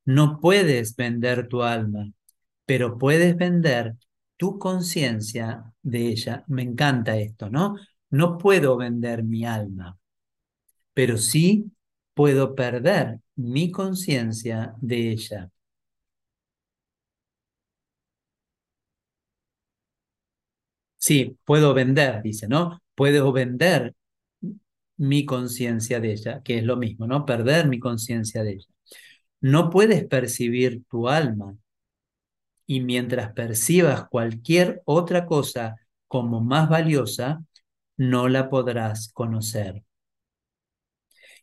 No 0.04 0.40
puedes 0.40 0.96
vender 0.96 1.48
tu 1.48 1.64
alma, 1.64 2.12
pero 2.66 2.98
puedes 2.98 3.36
vender 3.38 3.96
tu 4.38 4.60
conciencia 4.60 5.74
de 5.86 6.08
ella. 6.10 6.44
Me 6.48 6.64
encanta 6.64 7.18
esto, 7.18 7.50
¿no? 7.50 7.78
No 8.12 8.38
puedo 8.38 8.78
vender 8.78 9.24
mi 9.24 9.46
alma, 9.46 9.98
pero 10.94 11.18
sí 11.18 11.72
puedo 12.14 12.56
perder 12.56 13.20
mi 13.36 13.72
conciencia 13.72 14.76
de 14.82 15.12
ella. 15.12 15.52
Sí, 20.98 21.38
puedo 21.46 21.74
vender, 21.74 22.22
dice, 22.22 22.48
¿no? 22.50 22.82
Puedo 22.96 23.32
vender 23.32 23.94
mi 24.98 25.26
conciencia 25.26 26.00
de 26.00 26.14
ella, 26.14 26.42
que 26.44 26.58
es 26.60 26.64
lo 26.64 26.78
mismo, 26.78 27.08
¿no? 27.08 27.26
Perder 27.26 27.68
mi 27.68 27.80
conciencia 27.80 28.44
de 28.44 28.54
ella. 28.54 28.68
No 29.42 29.70
puedes 29.70 30.06
percibir 30.08 30.84
tu 30.90 31.10
alma 31.10 31.58
y 32.68 32.82
mientras 32.82 33.34
percibas 33.34 34.08
cualquier 34.10 34.82
otra 34.86 35.26
cosa 35.26 35.76
como 36.08 36.42
más 36.42 36.70
valiosa, 36.70 37.44
no 37.98 38.28
la 38.28 38.50
podrás 38.50 39.10
conocer. 39.12 39.84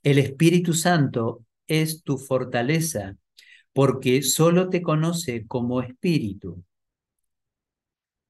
El 0.03 0.19
Espíritu 0.19 0.75
Santo 0.75 1.45
es 1.67 2.03
tu 2.03 2.19
fortaleza 2.19 3.17
porque 3.73 4.23
solo 4.23 4.69
te 4.69 4.83
conoce 4.83 5.47
como 5.47 5.81
espíritu. 5.81 6.63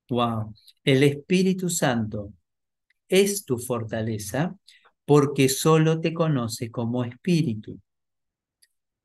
Wow. 0.08 0.54
El 0.84 1.02
Espíritu 1.02 1.70
Santo 1.70 2.32
es 3.08 3.44
tu 3.44 3.58
fortaleza 3.58 4.54
porque 5.04 5.48
solo 5.48 6.00
te 6.00 6.12
conoce 6.12 6.70
como 6.70 7.04
espíritu. 7.04 7.80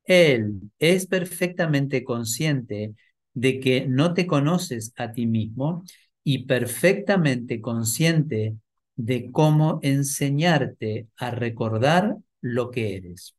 Él 0.04 0.70
es 0.78 1.06
perfectamente 1.06 2.04
consciente 2.04 2.94
de 3.40 3.60
que 3.60 3.86
no 3.86 4.14
te 4.14 4.26
conoces 4.26 4.92
a 4.96 5.12
ti 5.12 5.26
mismo 5.26 5.84
y 6.24 6.46
perfectamente 6.46 7.60
consciente 7.60 8.56
de 8.96 9.30
cómo 9.30 9.78
enseñarte 9.82 11.06
a 11.16 11.30
recordar 11.30 12.16
lo 12.40 12.70
que 12.70 12.96
eres. 12.96 13.36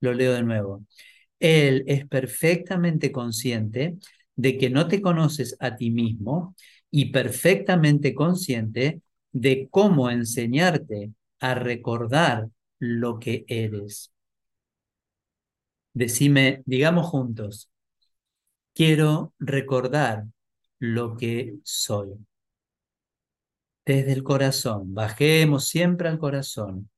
Lo 0.00 0.14
leo 0.14 0.32
de 0.34 0.42
nuevo. 0.42 0.84
Él 1.40 1.84
es 1.86 2.06
perfectamente 2.06 3.12
consciente 3.12 3.96
de 4.36 4.58
que 4.58 4.70
no 4.70 4.88
te 4.88 5.00
conoces 5.02 5.56
a 5.60 5.76
ti 5.76 5.90
mismo 5.90 6.54
y 6.90 7.06
perfectamente 7.12 8.14
consciente 8.14 9.00
de 9.32 9.68
cómo 9.70 10.10
enseñarte 10.10 11.12
a 11.40 11.54
recordar 11.54 12.48
lo 12.78 13.18
que 13.18 13.44
eres. 13.48 14.12
Decime, 15.94 16.62
digamos 16.66 17.06
juntos, 17.06 17.69
quiero 18.80 19.34
recordar 19.38 20.24
lo 20.78 21.14
que 21.14 21.58
soy. 21.64 22.14
Desde 23.84 24.10
el 24.14 24.22
corazón, 24.22 24.94
bajemos 24.94 25.68
siempre 25.68 26.08
al 26.08 26.18
corazón 26.18 26.88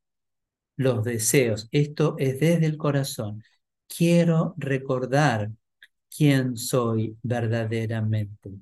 los 0.76 1.02
deseos. 1.02 1.66
Esto 1.72 2.14
es 2.20 2.38
desde 2.38 2.66
el 2.66 2.76
corazón. 2.76 3.42
Quiero 3.88 4.54
recordar 4.58 5.50
quién 6.08 6.56
soy 6.56 7.16
verdaderamente. 7.20 8.52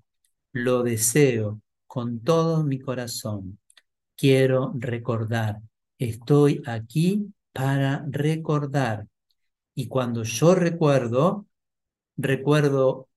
Lo 0.53 0.83
deseo 0.83 1.61
con 1.87 2.21
todo 2.21 2.65
mi 2.65 2.79
corazón. 2.79 3.59
Quiero 4.17 4.73
recordar. 4.79 5.61
Estoy 5.99 6.63
aquí 6.65 7.35
para 7.53 8.03
recordar. 8.09 9.07
Y 9.75 9.89
cuando 9.89 10.23
yo 10.23 10.55
recuerdo, 10.55 11.47
recuerdo 12.17 13.10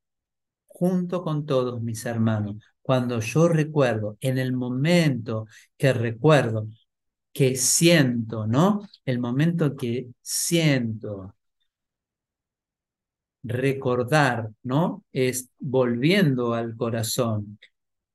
junto 0.74 1.24
con 1.24 1.46
todos 1.46 1.82
mis 1.82 2.06
hermanos. 2.06 2.58
Cuando 2.82 3.20
yo 3.20 3.48
recuerdo, 3.48 4.18
en 4.22 4.38
el 4.40 4.54
momento 4.54 5.48
que 5.78 5.94
recuerdo, 5.94 6.68
que 7.34 7.56
siento, 7.56 8.48
¿no? 8.48 8.82
El 9.06 9.20
momento 9.20 9.76
que 9.76 10.10
siento. 10.22 11.36
Recordar, 13.44 14.52
¿no? 14.64 15.04
Es 15.12 15.50
volviendo 15.60 16.54
al 16.54 16.76
corazón, 16.78 17.60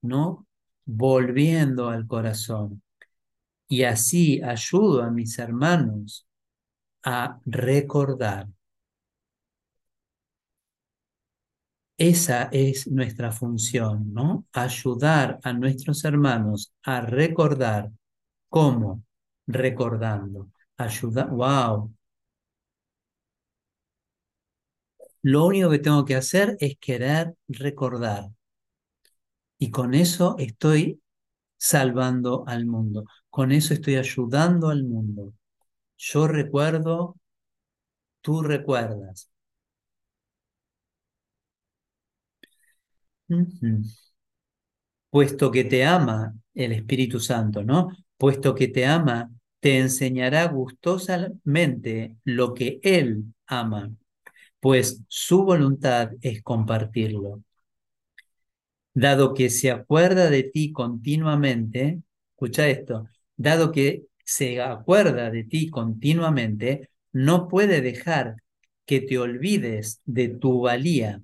¿no? 0.03 0.47
Volviendo 0.87 1.91
al 1.91 2.07
corazón. 2.07 2.83
Y 3.69 3.85
así 3.85 4.43
ayudo 4.43 5.03
a 5.03 5.11
mis 5.11 5.39
hermanos 5.39 6.27
a 7.05 7.41
recordar. 7.47 8.49
Esa 11.99 12.45
es 12.53 12.87
nuestra 12.89 13.31
función, 13.33 14.13
¿no? 14.15 14.47
Ayudar 14.53 15.39
a 15.43 15.53
nuestros 15.53 16.05
hermanos 16.05 16.73
a 16.85 17.01
recordar 17.03 17.91
cómo 18.49 19.05
recordando. 19.47 20.51
Ayuda, 20.79 21.27
wow. 21.27 21.93
Lo 25.23 25.47
único 25.47 25.71
que 25.71 25.79
tengo 25.79 26.05
que 26.05 26.17
hacer 26.17 26.57
es 26.59 26.77
querer 26.81 27.37
recordar. 27.47 28.31
Y 29.59 29.71
con 29.71 29.95
eso 29.95 30.37
estoy 30.39 31.01
salvando 31.59 32.45
al 32.49 32.67
mundo. 32.67 33.05
Con 33.31 33.53
eso 33.53 33.75
estoy 33.75 33.97
ayudando 33.97 34.71
al 34.71 34.85
mundo. 34.85 35.35
Yo 35.99 36.29
recuerdo, 36.29 37.17
tú 38.21 38.43
recuerdas. 38.43 39.28
Puesto 45.11 45.51
que 45.51 45.65
te 45.65 45.85
ama 45.85 46.35
el 46.55 46.73
Espíritu 46.73 47.21
Santo, 47.21 47.63
¿no? 47.65 47.89
Puesto 48.17 48.55
que 48.55 48.69
te 48.69 48.87
ama, 48.87 49.31
te 49.61 49.79
enseñará 49.79 50.47
gustosamente 50.47 52.17
lo 52.25 52.55
que 52.55 52.81
Él 52.83 53.25
ama, 53.47 53.91
pues 54.61 55.03
su 55.09 55.45
voluntad 55.45 56.13
es 56.23 56.43
compartirlo. 56.43 57.43
Dado 58.95 59.35
que 59.35 59.49
se 59.51 59.71
acuerda 59.71 60.29
de 60.31 60.43
ti 60.45 60.73
continuamente, 60.73 62.03
escucha 62.33 62.69
esto, 62.69 63.07
dado 63.37 63.71
que 63.73 64.05
se 64.25 64.61
acuerda 64.61 65.31
de 65.31 65.45
ti 65.45 65.69
continuamente, 65.71 66.91
no 67.13 67.49
puede 67.49 67.81
dejar 67.81 68.37
que 68.85 69.01
te 69.01 69.19
olvides 69.19 70.01
de 70.05 70.29
tu 70.29 70.63
valía, 70.63 71.23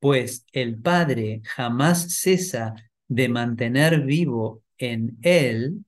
pues 0.00 0.46
el 0.52 0.80
Padre 0.80 1.42
jamás 1.44 2.18
cesa 2.20 2.74
de 3.08 3.28
mantener 3.28 4.02
vivo 4.02 4.62
en 4.78 5.18
Él 5.22 5.84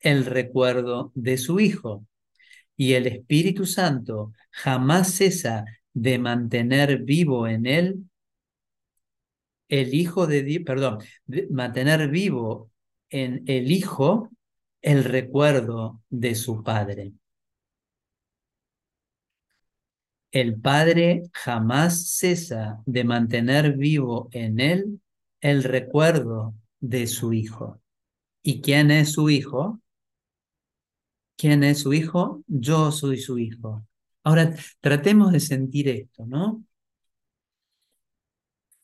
el 0.00 0.24
recuerdo 0.26 1.12
de 1.14 1.38
su 1.38 1.60
Hijo. 1.60 2.06
Y 2.76 2.92
el 2.92 3.06
Espíritu 3.06 3.66
Santo 3.66 4.32
jamás 4.50 5.14
cesa 5.14 5.64
de 5.92 6.18
mantener 6.18 6.98
vivo 7.02 7.48
en 7.48 7.66
él 7.66 8.04
el 9.68 9.94
Hijo 9.94 10.26
de 10.26 10.42
Dios, 10.42 10.62
perdón, 10.64 10.98
mantener 11.50 12.08
vivo 12.08 12.70
en 13.10 13.42
el 13.46 13.70
Hijo 13.72 14.30
el 14.82 15.04
recuerdo 15.04 16.02
de 16.10 16.34
su 16.34 16.62
Padre. 16.62 17.12
El 20.36 20.60
Padre 20.60 21.22
jamás 21.32 22.10
cesa 22.10 22.82
de 22.84 23.04
mantener 23.04 23.74
vivo 23.74 24.28
en 24.32 24.60
él 24.60 25.00
el 25.40 25.64
recuerdo 25.64 26.54
de 26.78 27.06
su 27.06 27.32
Hijo. 27.32 27.80
¿Y 28.42 28.60
quién 28.60 28.90
es 28.90 29.12
su 29.12 29.30
Hijo? 29.30 29.80
¿Quién 31.38 31.64
es 31.64 31.78
su 31.78 31.94
hijo? 31.94 32.44
Yo 32.46 32.92
soy 32.92 33.16
su 33.16 33.38
hijo. 33.38 33.86
Ahora, 34.24 34.54
tratemos 34.82 35.32
de 35.32 35.40
sentir 35.40 35.88
esto, 35.88 36.26
¿no? 36.26 36.62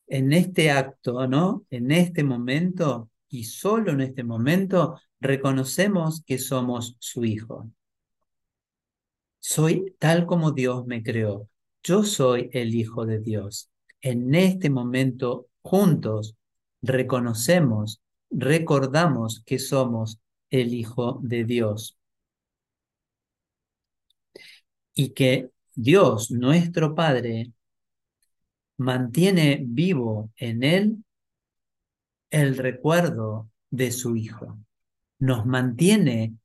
En 0.07 0.33
este 0.33 0.71
acto, 0.71 1.27
¿no? 1.27 1.67
En 1.69 1.91
este 1.91 2.25
momento 2.25 3.11
y 3.29 3.45
solo 3.45 3.93
en 3.93 4.01
este 4.01 4.25
momento 4.25 4.99
reconocemos 5.21 6.23
que 6.25 6.39
somos 6.39 6.97
su 6.99 7.27
hijo. 7.27 7.71
Soy 9.45 9.97
tal 9.99 10.25
como 10.25 10.53
Dios 10.53 10.87
me 10.87 11.03
creó. 11.03 11.49
Yo 11.83 12.05
soy 12.05 12.49
el 12.53 12.77
hijo 12.77 13.07
de 13.07 13.19
Dios. 13.19 13.71
En 14.01 14.37
este 14.37 14.71
momento, 14.71 15.49
juntos, 15.63 16.37
reconocemos, 16.81 18.01
recordamos 18.31 19.43
que 19.45 19.59
somos 19.59 20.21
el 20.49 20.73
hijo 20.73 21.19
de 21.25 21.43
Dios 21.43 21.99
y 24.95 25.09
que 25.09 25.51
Dios, 25.75 26.31
nuestro 26.31 26.95
Padre, 26.95 27.51
mantiene 28.77 29.61
vivo 29.67 30.31
en 30.37 30.63
Él 30.63 31.05
el 32.31 32.57
recuerdo 32.59 33.51
de 33.71 33.91
su 33.91 34.15
Hijo. 34.15 34.57
Nos 35.19 35.47
mantiene 35.47 36.37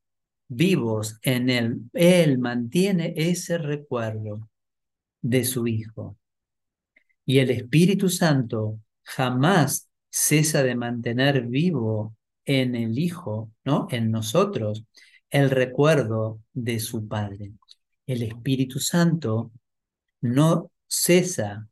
vivos 0.48 1.18
en 1.22 1.50
Él. 1.50 1.80
Él 1.92 2.38
mantiene 2.38 3.14
ese 3.16 3.58
recuerdo 3.58 4.48
de 5.22 5.44
su 5.44 5.66
Hijo. 5.66 6.16
Y 7.24 7.38
el 7.38 7.50
Espíritu 7.50 8.08
Santo 8.08 8.78
jamás 9.02 9.88
cesa 10.10 10.62
de 10.62 10.74
mantener 10.74 11.46
vivo 11.46 12.16
en 12.44 12.74
el 12.74 12.98
Hijo, 12.98 13.52
¿no? 13.64 13.86
En 13.90 14.10
nosotros, 14.10 14.84
el 15.30 15.50
recuerdo 15.50 16.40
de 16.52 16.80
su 16.80 17.06
Padre. 17.06 17.52
El 18.06 18.22
Espíritu 18.22 18.80
Santo 18.80 19.52
no 20.22 20.70
cesa 20.86 21.68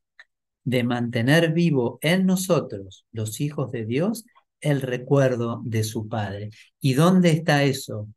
de 0.65 0.85
mantener 0.85 1.53
vivo 1.53 1.99
en 2.03 2.27
nosotros, 2.27 3.07
los 3.13 3.41
hijos 3.41 3.71
de 3.73 3.87
Dios, 3.87 4.25
el 4.61 4.83
recuerdo 4.83 5.63
de 5.65 5.85
su 5.85 6.09
Padre. 6.09 6.51
¿Y 6.81 6.95
dónde 6.95 7.31
está 7.31 7.63
eso? 7.65 8.09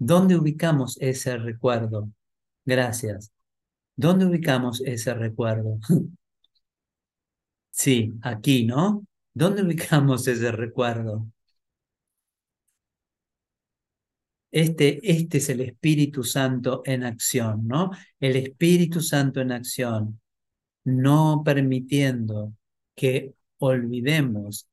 ¿Dónde 0.00 0.34
ubicamos 0.36 0.96
ese 1.00 1.36
recuerdo? 1.36 2.10
Gracias. 2.64 3.32
¿Dónde 3.96 4.24
ubicamos 4.26 4.80
ese 4.80 5.12
recuerdo? 5.14 5.78
sí, 7.70 8.14
aquí, 8.22 8.64
¿no? 8.64 9.06
¿Dónde 9.34 9.62
ubicamos 9.62 10.26
ese 10.26 10.52
recuerdo? 10.52 11.26
Este, 14.50 15.00
este 15.02 15.38
es 15.38 15.48
el 15.50 15.60
Espíritu 15.60 16.24
Santo 16.24 16.82
en 16.86 17.04
acción, 17.04 17.66
¿no? 17.68 17.90
El 18.18 18.36
Espíritu 18.36 19.00
Santo 19.02 19.40
en 19.42 19.52
acción, 19.52 20.20
no 20.84 21.42
permitiendo 21.44 22.54
que 22.94 23.34
olvidemos 23.58 24.66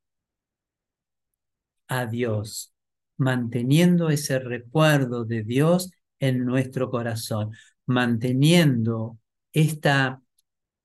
a 1.90 2.06
Dios, 2.06 2.74
manteniendo 3.18 4.10
ese 4.10 4.40
recuerdo 4.40 5.26
de 5.26 5.44
Dios 5.44 5.92
en 6.20 6.46
nuestro 6.46 6.90
corazón, 6.90 7.52
manteniendo 7.86 9.20
esta, 9.54 10.22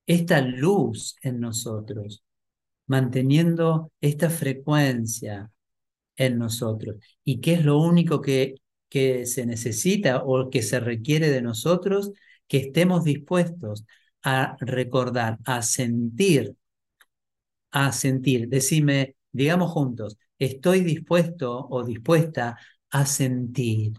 esta 0.05 0.41
luz 0.41 1.15
en 1.21 1.39
nosotros, 1.39 2.23
manteniendo 2.87 3.91
esta 4.01 4.29
frecuencia 4.29 5.51
en 6.15 6.37
nosotros. 6.37 6.97
¿Y 7.23 7.41
qué 7.41 7.53
es 7.53 7.65
lo 7.65 7.79
único 7.79 8.21
que, 8.21 8.55
que 8.89 9.25
se 9.25 9.45
necesita 9.45 10.23
o 10.23 10.49
que 10.49 10.61
se 10.61 10.79
requiere 10.79 11.29
de 11.29 11.41
nosotros? 11.41 12.11
Que 12.47 12.57
estemos 12.57 13.03
dispuestos 13.03 13.85
a 14.23 14.57
recordar, 14.59 15.39
a 15.45 15.61
sentir, 15.61 16.55
a 17.71 17.91
sentir. 17.91 18.47
Decime, 18.47 19.15
digamos 19.31 19.71
juntos, 19.71 20.17
estoy 20.45 20.81
dispuesto 20.81 21.67
o 21.69 21.83
dispuesta 21.83 22.57
a 22.91 23.05
sentir. 23.05 23.93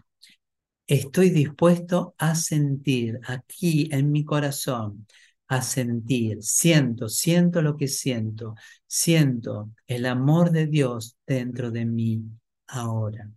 Estoy 0.87 1.29
dispuesto 1.31 2.15
a 2.17 2.35
sentir 2.35 3.19
aquí 3.27 3.89
en 3.91 4.11
mi 4.11 4.23
corazón, 4.23 5.07
a 5.47 5.61
sentir, 5.61 6.43
siento, 6.43 7.09
siento 7.09 7.61
lo 7.61 7.75
que 7.77 7.87
siento, 7.87 8.55
siento 8.87 9.71
el 9.87 10.05
amor 10.05 10.51
de 10.51 10.67
Dios 10.67 11.17
dentro 11.25 11.71
de 11.71 11.85
mí 11.85 12.23
ahora. 12.67 13.29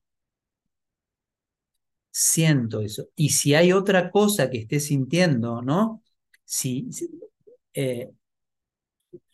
Siento 2.11 2.81
eso. 2.81 3.09
Y 3.17 3.31
si 3.31 3.55
hay 3.55 3.73
otra 3.73 4.11
cosa 4.11 4.51
que 4.51 4.59
esté 4.59 4.81
sintiendo, 4.81 5.63
¿no? 5.63 6.03
Si, 6.45 6.89
eh, 7.75 8.11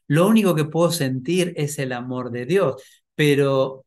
lo 0.07 0.29
único 0.29 0.55
que 0.55 0.65
puedo 0.65 0.91
sentir 0.93 1.55
es 1.57 1.79
el 1.79 1.93
amor 1.93 2.31
de 2.31 2.47
Dios, 2.47 2.83
pero 3.15 3.85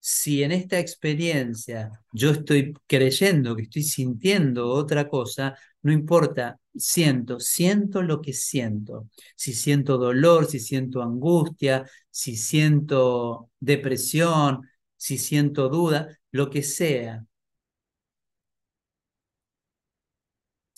si 0.00 0.42
en 0.42 0.52
esta 0.52 0.78
experiencia 0.78 1.90
yo 2.12 2.30
estoy 2.30 2.74
creyendo 2.86 3.56
que 3.56 3.62
estoy 3.62 3.82
sintiendo 3.82 4.68
otra 4.70 5.08
cosa, 5.08 5.56
no 5.82 5.92
importa, 5.92 6.58
siento, 6.74 7.40
siento 7.40 8.02
lo 8.02 8.20
que 8.20 8.32
siento. 8.32 9.08
Si 9.36 9.52
siento 9.54 9.98
dolor, 9.98 10.46
si 10.46 10.60
siento 10.60 11.02
angustia, 11.02 11.84
si 12.10 12.36
siento 12.36 13.50
depresión, 13.60 14.62
si 14.96 15.18
siento 15.18 15.68
duda, 15.68 16.08
lo 16.30 16.50
que 16.50 16.62
sea, 16.62 17.24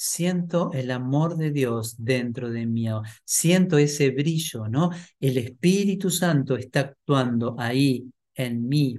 siento 0.02 0.70
el 0.72 0.90
amor 0.92 1.36
de 1.36 1.50
Dios 1.50 1.94
dentro 1.98 2.50
de 2.50 2.64
mí, 2.64 2.86
siento 3.22 3.76
ese 3.76 4.10
brillo, 4.10 4.66
¿no? 4.66 4.90
El 5.20 5.36
Espíritu 5.36 6.08
Santo 6.10 6.56
está 6.56 6.80
actuando 6.80 7.54
ahí 7.58 8.10
en 8.34 8.66
mí. 8.66 8.96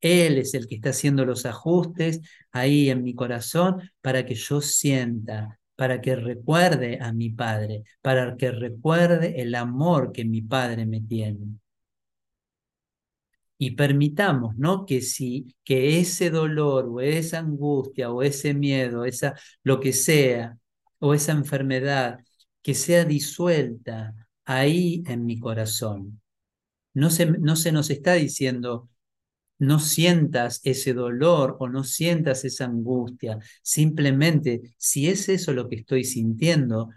Él 0.00 0.38
es 0.38 0.54
el 0.54 0.66
que 0.66 0.74
está 0.74 0.90
haciendo 0.90 1.24
los 1.24 1.46
ajustes 1.46 2.20
ahí 2.50 2.90
en 2.90 3.04
mi 3.04 3.14
corazón 3.14 3.88
para 4.00 4.26
que 4.26 4.34
yo 4.34 4.60
sienta, 4.60 5.60
para 5.76 6.00
que 6.00 6.16
recuerde 6.16 6.98
a 7.00 7.12
mi 7.12 7.30
Padre, 7.30 7.84
para 8.00 8.36
que 8.36 8.50
recuerde 8.50 9.40
el 9.40 9.54
amor 9.54 10.10
que 10.10 10.24
mi 10.24 10.42
Padre 10.42 10.86
me 10.86 11.00
tiene 11.02 11.61
y 13.62 13.76
permitamos, 13.76 14.56
¿no? 14.56 14.84
Que 14.86 15.00
si 15.00 15.54
que 15.62 16.00
ese 16.00 16.30
dolor 16.30 16.86
o 16.90 17.00
esa 17.00 17.38
angustia 17.38 18.10
o 18.10 18.24
ese 18.24 18.54
miedo, 18.54 19.04
esa 19.04 19.34
lo 19.62 19.78
que 19.78 19.92
sea 19.92 20.58
o 20.98 21.14
esa 21.14 21.30
enfermedad 21.30 22.18
que 22.60 22.74
sea 22.74 23.04
disuelta 23.04 24.14
ahí 24.44 25.04
en 25.06 25.24
mi 25.24 25.38
corazón. 25.38 26.20
No 26.92 27.08
se, 27.08 27.26
no 27.26 27.54
se 27.54 27.70
nos 27.70 27.90
está 27.90 28.14
diciendo 28.14 28.90
no 29.60 29.78
sientas 29.78 30.60
ese 30.64 30.92
dolor 30.92 31.56
o 31.60 31.68
no 31.68 31.84
sientas 31.84 32.44
esa 32.44 32.64
angustia. 32.64 33.38
Simplemente, 33.62 34.74
si 34.76 35.08
es 35.08 35.28
eso 35.28 35.52
lo 35.52 35.68
que 35.68 35.76
estoy 35.76 36.02
sintiendo, 36.02 36.90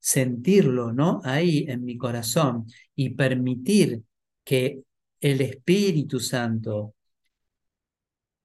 sentirlo, 0.00 0.92
¿no? 0.92 1.20
Ahí 1.22 1.66
en 1.68 1.84
mi 1.84 1.96
corazón 1.96 2.66
y 2.96 3.10
permitir 3.10 4.02
que 4.42 4.82
el 5.20 5.40
Espíritu 5.40 6.20
Santo 6.20 6.94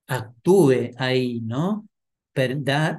actúe 0.08 0.92
ahí, 0.98 1.42
¿no? 1.42 1.88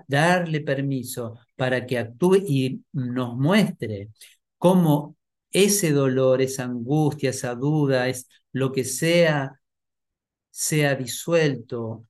darle 0.07 0.61
permiso 0.61 1.39
para 1.57 1.87
que 1.87 1.99
actúe 1.99 2.37
y 2.47 2.85
nos 2.93 3.37
muestre 3.37 4.11
cómo 4.59 5.17
ese 5.51 5.93
dolor, 5.93 6.41
esa 6.43 6.65
angustia, 6.65 7.31
esa 7.31 7.55
duda, 7.55 8.09
es 8.09 8.29
lo 8.53 8.73
que 8.73 8.85
sea, 8.85 9.61
sea 10.51 10.95
disuelto 10.95 12.07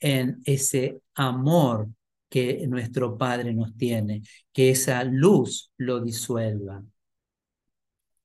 en 0.00 0.40
ese 0.44 1.02
amor 1.14 1.88
que 2.28 2.66
nuestro 2.66 3.18
Padre 3.18 3.54
nos 3.54 3.76
tiene, 3.76 4.22
que 4.52 4.70
esa 4.70 5.04
luz 5.04 5.72
lo 5.76 6.00
disuelva. 6.00 6.82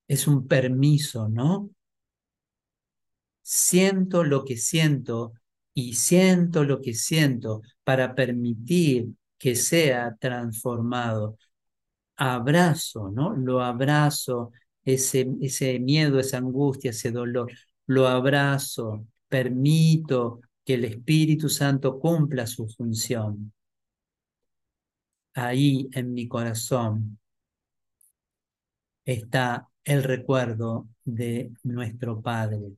Es 0.07 0.27
un 0.27 0.47
permiso, 0.47 1.27
¿no? 1.29 1.69
Siento 3.49 4.25
lo 4.25 4.43
que 4.43 4.57
siento 4.57 5.31
y 5.73 5.93
siento 5.93 6.65
lo 6.65 6.81
que 6.81 6.93
siento 6.93 7.61
para 7.85 8.13
permitir 8.13 9.07
que 9.37 9.55
sea 9.55 10.17
transformado. 10.19 11.37
Abrazo, 12.17 13.09
¿no? 13.09 13.37
Lo 13.37 13.61
abrazo, 13.61 14.51
ese, 14.83 15.29
ese 15.41 15.79
miedo, 15.79 16.19
esa 16.19 16.39
angustia, 16.39 16.91
ese 16.91 17.11
dolor, 17.11 17.49
lo 17.85 18.07
abrazo, 18.07 19.07
permito 19.29 20.41
que 20.65 20.73
el 20.73 20.83
Espíritu 20.83 21.47
Santo 21.47 21.99
cumpla 22.01 22.47
su 22.47 22.67
función. 22.67 23.53
Ahí 25.35 25.87
en 25.93 26.13
mi 26.13 26.27
corazón 26.27 27.17
está 29.05 29.69
el 29.85 30.03
recuerdo 30.03 30.89
de 31.05 31.53
nuestro 31.63 32.21
Padre. 32.21 32.75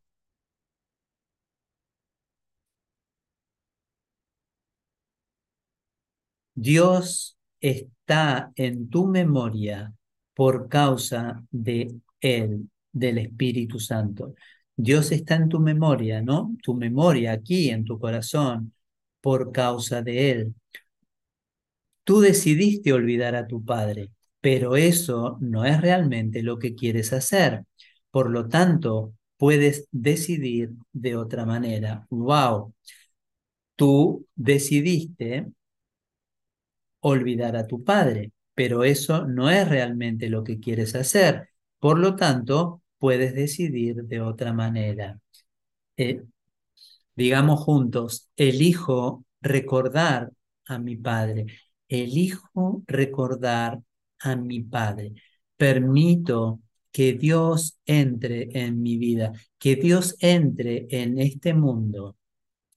Dios 6.62 7.38
está 7.62 8.52
en 8.56 8.90
tu 8.90 9.08
memoria 9.08 9.94
por 10.34 10.68
causa 10.68 11.42
de 11.52 11.96
Él, 12.20 12.70
del 12.92 13.18
Espíritu 13.20 13.80
Santo. 13.80 14.36
Dios 14.76 15.14
está 15.14 15.36
en 15.36 15.48
tu 15.48 15.60
memoria, 15.62 16.22
¿no? 16.22 16.58
Tu 16.62 16.74
memoria 16.76 17.32
aquí, 17.32 17.70
en 17.70 17.86
tu 17.86 17.98
corazón, 17.98 18.74
por 19.22 19.54
causa 19.54 20.02
de 20.02 20.32
Él. 20.32 20.56
Tú 22.04 22.20
decidiste 22.20 22.92
olvidar 22.92 23.36
a 23.36 23.48
tu 23.48 23.64
Padre, 23.64 24.10
pero 24.42 24.76
eso 24.76 25.38
no 25.40 25.64
es 25.64 25.80
realmente 25.80 26.44
lo 26.44 26.60
que 26.60 26.76
quieres 26.76 27.14
hacer. 27.14 27.64
Por 28.12 28.30
lo 28.32 28.50
tanto, 28.50 29.14
puedes 29.38 29.88
decidir 29.92 30.72
de 30.92 31.16
otra 31.16 31.46
manera. 31.46 32.06
¡Wow! 32.10 32.74
Tú 33.76 34.28
decidiste 34.36 35.48
olvidar 37.02 37.56
a 37.56 37.68
tu 37.68 37.84
padre, 37.84 38.32
pero 38.56 38.84
eso 38.84 39.26
no 39.26 39.50
es 39.50 39.68
realmente 39.68 40.30
lo 40.30 40.44
que 40.44 40.60
quieres 40.60 40.96
hacer. 40.96 41.50
Por 41.80 42.00
lo 42.00 42.16
tanto, 42.16 42.82
puedes 42.98 43.34
decidir 43.36 44.04
de 44.04 44.22
otra 44.22 44.54
manera. 44.54 45.20
Eh, 45.98 46.24
digamos 47.16 47.60
juntos, 47.62 48.30
elijo 48.36 49.26
recordar 49.42 50.32
a 50.68 50.80
mi 50.80 50.96
padre, 50.98 51.48
elijo 51.88 52.84
recordar 52.88 53.82
a 54.20 54.36
mi 54.36 54.62
padre. 54.62 55.14
Permito 55.58 56.62
que 56.92 57.14
Dios 57.14 57.80
entre 57.86 58.50
en 58.54 58.82
mi 58.82 58.98
vida, 58.98 59.34
que 59.58 59.76
Dios 59.76 60.16
entre 60.20 60.88
en 60.90 61.20
este 61.20 61.54
mundo 61.54 62.18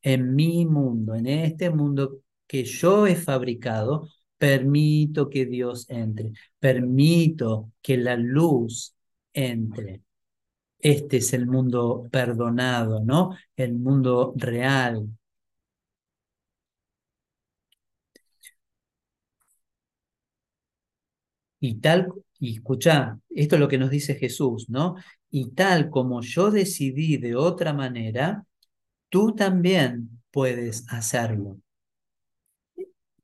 en 0.03 0.35
mi 0.35 0.67
mundo, 0.67 1.15
en 1.15 1.27
este 1.27 1.71
mundo 1.71 2.22
que 2.53 2.65
yo 2.65 3.07
he 3.07 3.17
fabricado, 3.17 4.09
permito 4.37 5.31
que 5.31 5.47
Dios 5.47 5.87
entre, 5.89 6.33
permito 6.59 7.73
que 7.81 7.97
la 7.97 8.15
luz 8.17 8.95
entre. 9.33 10.03
Este 10.81 11.19
es 11.19 11.33
el 11.35 11.47
mundo 11.47 12.09
perdonado, 12.13 13.03
¿no? 13.05 13.31
El 13.57 13.75
mundo 13.75 14.35
real. 14.37 15.09
Y 21.61 21.77
tal, 21.81 22.09
y 22.39 22.57
escucha, 22.57 23.19
esto 23.31 23.57
es 23.57 23.61
lo 23.61 23.69
que 23.69 23.79
nos 23.79 23.89
dice 23.91 24.15
Jesús, 24.17 24.69
¿no? 24.69 24.97
Y 25.31 25.53
tal 25.53 25.89
como 25.91 26.21
yo 26.21 26.51
decidí 26.51 27.17
de 27.17 27.35
otra 27.37 27.73
manera, 27.73 28.45
tú 29.11 29.35
también 29.35 30.23
puedes 30.33 30.87
hacerlo. 30.91 31.62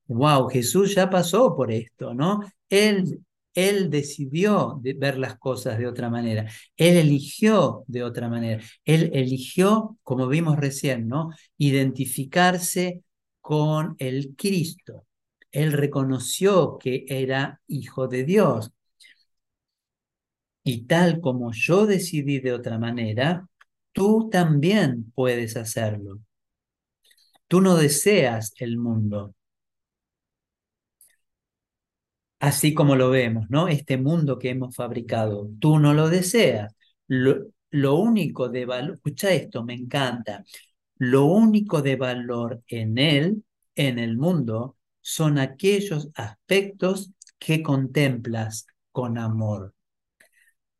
Wow, 0.08 0.48
Jesús 0.48 0.94
ya 0.94 1.10
pasó 1.10 1.54
por 1.54 1.70
esto, 1.70 2.14
¿no? 2.14 2.40
Él, 2.70 3.20
él 3.54 3.90
decidió 3.90 4.78
de 4.82 4.94
ver 4.94 5.18
las 5.18 5.38
cosas 5.38 5.78
de 5.78 5.86
otra 5.86 6.08
manera. 6.10 6.50
Él 6.76 6.96
eligió 6.96 7.84
de 7.86 8.02
otra 8.04 8.28
manera. 8.28 8.62
Él 8.84 9.10
eligió, 9.12 9.98
como 10.02 10.26
vimos 10.28 10.56
recién, 10.58 11.08
¿no? 11.08 11.30
Identificarse 11.58 13.02
con 13.40 13.96
el 13.98 14.34
Cristo. 14.36 15.06
Él 15.52 15.72
reconoció 15.72 16.78
que 16.78 17.04
era 17.08 17.60
hijo 17.66 18.08
de 18.08 18.24
Dios. 18.24 18.70
Y 20.64 20.86
tal 20.86 21.20
como 21.20 21.52
yo 21.52 21.86
decidí 21.86 22.40
de 22.40 22.52
otra 22.52 22.78
manera, 22.78 23.48
tú 23.92 24.28
también 24.30 25.12
puedes 25.14 25.56
hacerlo. 25.56 26.20
Tú 27.46 27.60
no 27.60 27.76
deseas 27.76 28.52
el 28.58 28.76
mundo, 28.78 29.34
así 32.40 32.74
como 32.74 32.96
lo 32.96 33.10
vemos, 33.10 33.46
¿no? 33.50 33.68
Este 33.68 33.96
mundo 33.98 34.38
que 34.38 34.50
hemos 34.50 34.74
fabricado, 34.76 35.50
tú 35.60 35.78
no 35.78 35.94
lo 35.94 36.08
deseas. 36.08 36.74
Lo, 37.06 37.46
lo 37.70 37.96
único 37.96 38.48
de 38.48 38.66
valor, 38.66 38.94
escucha 38.96 39.32
esto, 39.32 39.64
me 39.64 39.74
encanta. 39.74 40.44
Lo 40.96 41.24
único 41.26 41.82
de 41.82 41.96
valor 41.96 42.62
en 42.68 42.98
él, 42.98 43.44
en 43.74 43.98
el 43.98 44.16
mundo, 44.16 44.76
son 45.00 45.38
aquellos 45.38 46.10
aspectos 46.14 47.12
que 47.38 47.62
contemplas 47.62 48.66
con 48.92 49.18
amor. 49.18 49.74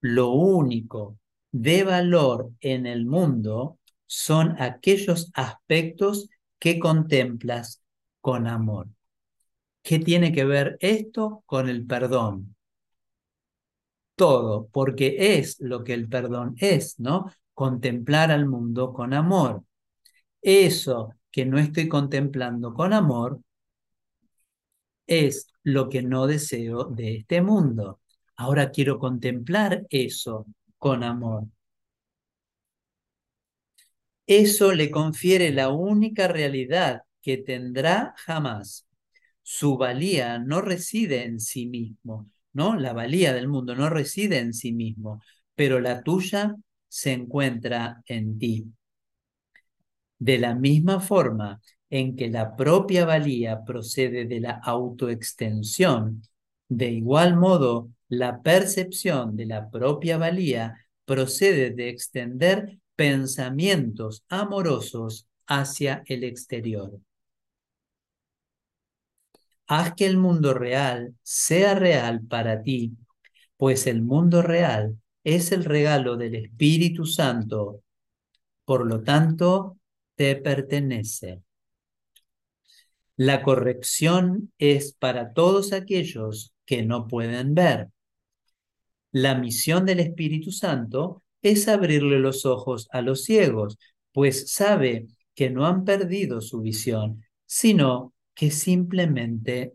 Lo 0.01 0.31
único 0.31 1.19
de 1.53 1.85
valor 1.85 2.53
en 2.61 2.87
el 2.87 3.07
mundo 3.07 3.79
son 4.07 4.61
aquellos 4.61 5.31
aspectos 5.35 6.29
que 6.59 6.79
contemplas 6.79 7.83
con 8.21 8.47
amor. 8.47 8.89
¿Qué 9.89 9.99
tiene 9.99 10.33
que 10.33 10.45
ver 10.45 10.77
esto 10.81 11.43
con 11.47 11.67
el 11.71 11.87
perdón? 11.87 12.55
Todo, 14.17 14.69
porque 14.71 15.39
es 15.39 15.59
lo 15.61 15.83
que 15.83 15.95
el 15.95 16.11
perdón 16.11 16.57
es, 16.59 17.01
¿no? 17.01 17.33
Contemplar 17.55 18.31
al 18.31 18.47
mundo 18.47 18.93
con 18.93 19.15
amor. 19.15 19.65
Eso 20.43 21.15
que 21.31 21.47
no 21.47 21.59
estoy 21.59 21.89
contemplando 21.89 22.75
con 22.75 22.93
amor 22.93 23.41
es 25.07 25.47
lo 25.63 25.89
que 25.89 26.03
no 26.03 26.27
deseo 26.27 26.85
de 26.85 27.17
este 27.17 27.41
mundo. 27.41 28.03
Ahora 28.37 28.71
quiero 28.71 28.99
contemplar 28.99 29.87
eso 29.89 30.45
con 30.77 31.03
amor. 31.03 31.45
Eso 34.27 34.75
le 34.75 34.91
confiere 34.91 35.51
la 35.51 35.71
única 35.71 36.29
realidad 36.29 37.05
que 37.23 37.39
tendrá 37.39 38.15
jamás. 38.19 38.88
Su 39.51 39.79
valía 39.79 40.39
no 40.39 40.61
reside 40.61 41.25
en 41.25 41.41
sí 41.41 41.65
mismo, 41.65 42.31
¿no? 42.53 42.77
La 42.77 42.93
valía 42.93 43.33
del 43.33 43.49
mundo 43.49 43.75
no 43.75 43.89
reside 43.89 44.41
en 44.41 44.53
sí 44.53 44.73
mismo, 44.73 45.23
pero 45.55 45.81
la 45.81 46.03
tuya 46.03 46.55
se 46.87 47.13
encuentra 47.13 48.03
en 48.05 48.39
ti. 48.39 48.67
De 50.19 50.37
la 50.37 50.55
misma 50.55 51.01
forma 51.01 51.63
en 51.89 52.15
que 52.15 52.29
la 52.29 52.57
propia 52.57 53.07
valía 53.07 53.65
procede 53.65 54.27
de 54.27 54.41
la 54.41 54.61
autoextensión, 54.63 56.23
de 56.69 56.91
igual 56.91 57.35
modo 57.39 57.89
la 58.11 58.43
percepción 58.43 59.35
de 59.35 59.47
la 59.47 59.71
propia 59.71 60.19
valía 60.19 60.75
procede 61.07 61.71
de 61.71 61.89
extender 61.89 62.79
pensamientos 62.97 64.25
amorosos 64.29 65.27
hacia 65.47 66.03
el 66.05 66.25
exterior. 66.25 67.01
Haz 69.69 69.95
que 69.95 70.07
el 70.07 70.17
mundo 70.17 70.55
real 70.55 71.15
sea 71.23 71.75
real 71.75 72.23
para 72.23 72.63
ti, 72.63 72.97
pues 73.59 73.87
el 73.87 74.03
mundo 74.03 74.41
real 74.41 74.99
es 75.25 75.53
el 75.53 75.65
regalo 75.65 76.17
del 76.17 76.37
Espíritu 76.37 77.05
Santo, 77.05 77.83
por 78.65 78.87
lo 78.87 79.03
tanto, 79.03 79.77
te 80.15 80.37
pertenece. 80.37 81.43
La 83.17 83.43
corrección 83.43 84.53
es 84.59 84.95
para 84.95 85.33
todos 85.35 85.73
aquellos 85.73 86.55
que 86.65 86.83
no 86.83 87.07
pueden 87.07 87.55
ver. 87.55 87.89
La 89.11 89.35
misión 89.35 89.85
del 89.85 90.01
Espíritu 90.01 90.51
Santo 90.51 91.23
es 91.43 91.69
abrirle 91.69 92.21
los 92.21 92.47
ojos 92.47 92.89
a 92.91 93.03
los 93.03 93.25
ciegos, 93.25 93.79
pues 94.13 94.51
sabe 94.51 95.09
que 95.35 95.51
no 95.51 95.67
han 95.67 95.85
perdido 95.85 96.41
su 96.41 96.61
visión, 96.61 97.23
sino 97.45 98.15
que 98.39 98.53
simplemente 98.53 99.75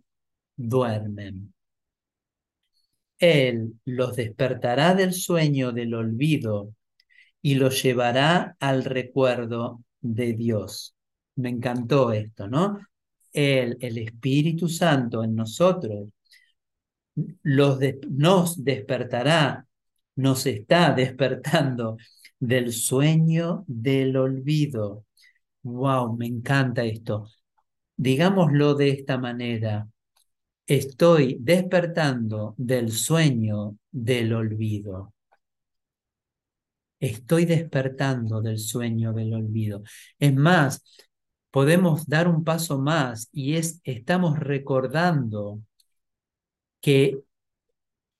duermen. 0.55 1.53
Él 3.19 3.73
los 3.83 4.15
despertará 4.15 4.95
del 4.95 5.13
sueño 5.13 5.73
del 5.73 5.93
olvido 5.93 6.73
y 7.41 7.55
los 7.55 7.83
llevará 7.83 8.55
al 8.61 8.85
recuerdo 8.85 9.83
de 9.99 10.31
Dios. 10.31 10.95
Me 11.35 11.49
encantó 11.49 12.13
esto, 12.13 12.47
¿no? 12.47 12.79
Él, 13.33 13.77
el 13.81 13.97
Espíritu 13.97 14.69
Santo 14.69 15.25
en 15.25 15.35
nosotros, 15.35 16.07
los 17.41 17.79
nos 18.09 18.63
despertará 18.63 19.67
nos 20.15 20.45
está 20.45 20.93
despertando 20.95 21.97
del 22.39 22.71
sueño 22.71 23.65
del 23.67 24.15
olvido. 24.15 25.03
Wow, 25.63 26.15
me 26.15 26.27
encanta 26.27 26.85
esto. 26.85 27.27
Digámoslo 27.97 28.75
de 28.75 28.89
esta 28.89 29.17
manera. 29.17 29.87
Estoy 30.65 31.37
despertando 31.41 32.55
del 32.57 32.91
sueño 32.91 33.77
del 33.91 34.33
olvido. 34.33 35.13
Estoy 36.99 37.45
despertando 37.45 38.41
del 38.41 38.59
sueño 38.59 39.11
del 39.11 39.33
olvido. 39.33 39.83
Es 40.19 40.33
más, 40.33 40.81
podemos 41.51 42.07
dar 42.07 42.29
un 42.29 42.43
paso 42.45 42.79
más 42.79 43.29
y 43.33 43.55
es, 43.55 43.81
estamos 43.83 44.39
recordando 44.39 45.61
que 46.79 47.19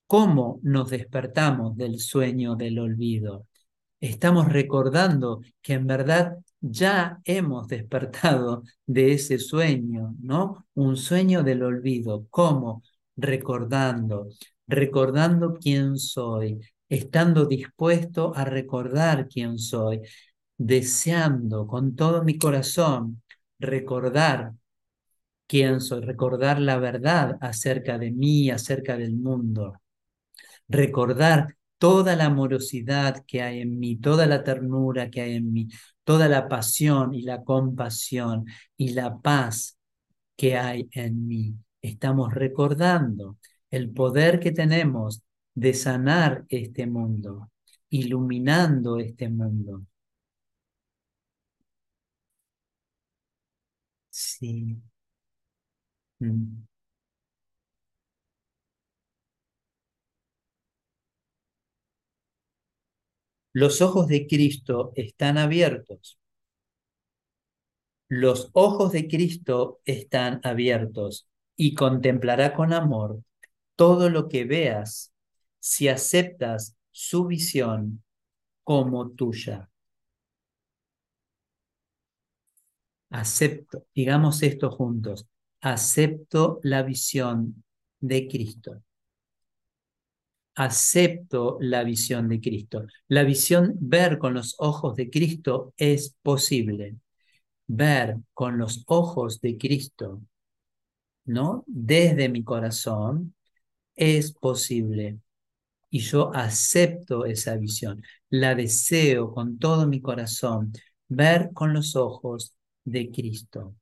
cómo 0.07 0.59
nos 0.63 0.89
despertamos 0.89 1.76
del 1.78 1.99
sueño 1.99 2.55
del 2.55 2.80
olvido. 2.80 3.47
Estamos 4.03 4.51
recordando 4.51 5.41
que 5.61 5.73
en 5.75 5.87
verdad 5.87 6.37
ya 6.59 7.21
hemos 7.23 7.69
despertado 7.69 8.63
de 8.85 9.13
ese 9.13 9.39
sueño, 9.39 10.13
¿no? 10.19 10.67
Un 10.73 10.97
sueño 10.97 11.41
del 11.41 11.63
olvido. 11.63 12.27
¿Cómo? 12.29 12.83
Recordando, 13.15 14.27
recordando 14.67 15.53
quién 15.53 15.97
soy, 15.97 16.59
estando 16.89 17.45
dispuesto 17.45 18.33
a 18.35 18.43
recordar 18.43 19.29
quién 19.29 19.57
soy, 19.57 20.01
deseando 20.57 21.65
con 21.65 21.95
todo 21.95 22.23
mi 22.23 22.37
corazón 22.37 23.21
recordar 23.57 24.51
quién 25.47 25.79
soy, 25.79 26.01
recordar 26.01 26.59
la 26.59 26.77
verdad 26.77 27.37
acerca 27.39 27.97
de 27.97 28.11
mí, 28.11 28.49
acerca 28.49 28.97
del 28.97 29.15
mundo 29.15 29.79
recordar 30.67 31.55
toda 31.84 32.15
la 32.15 32.27
amorosidad 32.27 33.25
que 33.27 33.41
hay 33.41 33.59
en 33.59 33.77
mí, 33.77 33.97
toda 33.97 34.25
la 34.25 34.41
ternura 34.45 35.09
que 35.11 35.19
hay 35.19 35.36
en 35.36 35.51
mí, 35.51 35.67
toda 36.05 36.29
la 36.29 36.47
pasión 36.47 37.13
y 37.13 37.23
la 37.23 37.43
compasión 37.43 38.45
y 38.77 38.93
la 38.93 39.19
paz 39.19 39.77
que 40.38 40.57
hay 40.57 40.88
en 40.93 41.27
mí. 41.27 41.55
Estamos 41.81 42.34
recordando 42.34 43.38
el 43.69 43.89
poder 43.91 44.39
que 44.39 44.53
tenemos 44.53 45.23
de 45.55 45.73
sanar 45.73 46.45
este 46.47 46.88
mundo, 46.88 47.51
iluminando 47.89 48.97
este 48.99 49.27
mundo. 49.27 49.84
Sí. 54.09 54.81
Mm. 56.21 56.63
Los 63.53 63.81
ojos 63.81 64.07
de 64.07 64.25
Cristo 64.25 64.91
están 64.95 65.37
abiertos. 65.37 66.17
Los 68.07 68.49
ojos 68.53 68.91
de 68.91 69.07
Cristo 69.07 69.79
están 69.85 70.41
abiertos 70.43 71.27
y 71.55 71.75
contemplará 71.75 72.55
con 72.55 72.73
amor 72.73 73.21
todo 73.75 74.09
lo 74.09 74.27
que 74.27 74.45
veas 74.45 75.13
si 75.59 75.87
aceptas 75.87 76.75
su 76.91 77.25
visión 77.27 78.03
como 78.63 79.11
tuya. 79.11 79.69
Acepto, 83.11 83.85
digamos 83.93 84.41
esto 84.41 84.71
juntos, 84.71 85.27
acepto 85.61 86.59
la 86.63 86.81
visión 86.81 87.63
de 87.99 88.27
Cristo. 88.27 88.81
Acepto 90.55 91.57
la 91.61 91.83
visión 91.83 92.29
de 92.29 92.39
Cristo. 92.39 92.85
La 93.07 93.23
visión, 93.23 93.75
ver 93.79 94.19
con 94.19 94.33
los 94.35 94.55
ojos 94.59 94.95
de 94.95 95.09
Cristo 95.09 95.73
es 95.77 96.15
posible. 96.21 96.97
Ver 97.67 98.17
con 98.33 98.57
los 98.57 98.83
ojos 98.87 99.41
de 99.41 99.57
Cristo, 99.57 100.21
¿no? 101.25 101.63
Desde 101.67 102.29
mi 102.29 102.43
corazón 102.43 103.33
es 103.95 104.33
posible. 104.33 105.19
Y 105.89 105.99
yo 105.99 106.33
acepto 106.35 107.25
esa 107.25 107.57
visión. 107.57 108.03
La 108.29 108.55
deseo 108.55 109.33
con 109.33 109.59
todo 109.59 109.87
mi 109.87 110.01
corazón. 110.01 110.73
Ver 111.09 111.51
con 111.53 111.73
los 111.73 111.95
ojos 111.95 112.55
de 112.85 113.11
Cristo. 113.11 113.75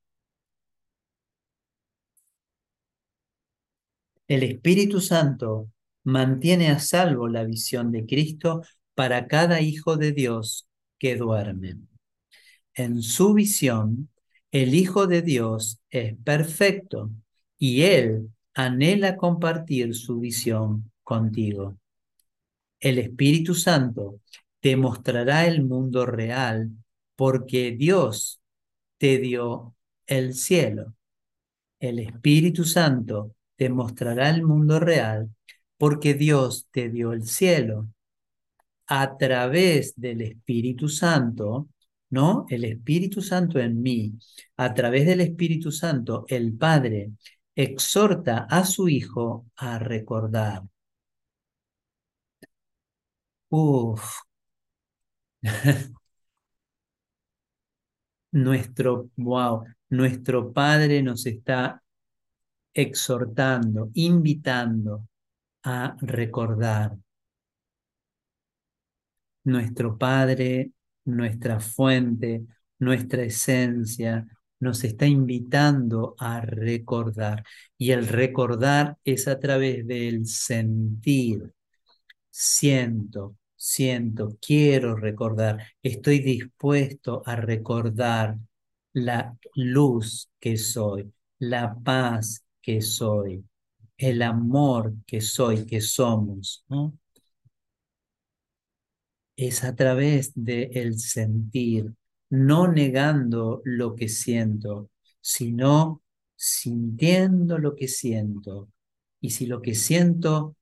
El 4.28 4.42
Espíritu 4.42 5.00
Santo 5.00 5.70
mantiene 6.04 6.70
a 6.70 6.80
salvo 6.80 7.28
la 7.28 7.44
visión 7.44 7.92
de 7.92 8.06
Cristo 8.06 8.62
para 8.96 9.28
cada 9.28 9.62
hijo 9.62 9.98
de 9.98 10.12
Dios 10.12 10.68
que 10.98 11.16
duerme. 11.16 11.78
En 12.74 13.02
su 13.02 13.34
visión, 13.34 14.10
el 14.52 14.76
Hijo 14.76 15.08
de 15.08 15.22
Dios 15.22 15.80
es 15.90 16.16
perfecto 16.24 17.10
y 17.58 17.84
Él 17.84 18.30
anhela 18.54 19.16
compartir 19.16 19.96
su 19.96 20.20
visión 20.20 20.92
contigo. 21.04 21.78
El 22.80 22.98
Espíritu 22.98 23.56
Santo 23.56 24.20
te 24.60 24.76
mostrará 24.76 25.48
el 25.48 25.64
mundo 25.64 26.06
real 26.06 26.72
porque 27.16 27.72
Dios 27.72 28.42
te 28.98 29.20
dio 29.20 29.76
el 30.06 30.34
cielo. 30.34 30.96
El 31.80 32.00
Espíritu 32.00 32.66
Santo 32.66 33.36
te 33.56 33.70
mostrará 33.70 34.30
el 34.30 34.44
mundo 34.44 34.80
real 34.80 35.30
porque 35.82 36.14
Dios 36.14 36.68
te 36.70 36.90
dio 36.90 37.12
el 37.12 37.26
cielo. 37.26 37.88
A 38.88 39.18
través 39.18 39.94
del 39.96 40.22
Espíritu 40.22 40.88
Santo, 40.88 41.70
¿no? 42.12 42.46
El 42.50 42.66
Espíritu 42.66 43.20
Santo 43.24 43.58
en 43.60 43.82
mí, 43.82 44.14
a 44.58 44.76
través 44.76 45.08
del 45.08 45.22
Espíritu 45.22 45.72
Santo, 45.72 46.26
el 46.28 46.54
Padre 46.56 47.14
exhorta 47.56 48.46
a 48.50 48.64
su 48.64 48.90
Hijo 48.90 49.48
a 49.56 49.80
recordar. 49.80 50.64
Uf. 53.50 54.22
nuestro, 58.32 59.10
wow, 59.16 59.64
nuestro 59.90 60.54
Padre 60.54 61.02
nos 61.02 61.26
está 61.26 61.82
exhortando, 62.74 63.90
invitando 63.96 65.08
a 65.64 65.96
recordar. 66.02 66.98
Nuestro 69.44 69.98
Padre, 69.98 70.72
nuestra 71.06 71.60
fuente, 71.60 72.46
nuestra 72.80 73.24
esencia, 73.24 74.28
nos 74.60 74.84
está 74.84 75.06
invitando 75.08 76.16
a 76.20 76.42
recordar. 76.42 77.44
Y 77.78 77.92
el 77.92 78.08
recordar 78.08 78.98
es 79.04 79.28
a 79.28 79.40
través 79.40 79.86
del 79.88 80.28
sentir. 80.28 81.54
Siento, 82.30 83.36
siento, 83.56 84.38
quiero 84.40 84.96
recordar, 84.96 85.64
estoy 85.82 86.20
dispuesto 86.20 87.24
a 87.26 87.36
recordar 87.36 88.38
la 88.94 89.38
luz 89.56 90.30
que 90.40 90.58
soy, 90.58 91.12
la 91.40 91.76
paz 91.76 92.44
que 92.62 92.82
soy, 92.82 93.44
el 94.02 94.24
amor 94.24 94.96
que 95.06 95.22
soy, 95.22 95.66
que 95.66 95.80
somos. 95.80 96.66
Es 99.36 99.64
a 99.64 99.76
través 99.76 100.32
del 100.34 101.00
sentir, 101.00 101.94
no 102.30 102.68
negando 102.68 103.62
lo 103.64 103.96
que 103.96 104.10
siento, 104.10 104.90
sino 105.22 106.02
sintiendo 106.36 107.60
lo 107.60 107.76
que 107.76 107.88
siento. 107.88 108.70
Y 109.20 109.30
si 109.30 109.46
lo 109.46 109.62
que 109.62 109.76
siento 109.76 110.56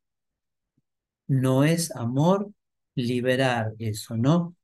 no 1.28 1.64
es 1.64 1.96
amor, 1.96 2.52
liberar 2.96 3.74
eso, 3.80 4.18
¿no? 4.18 4.58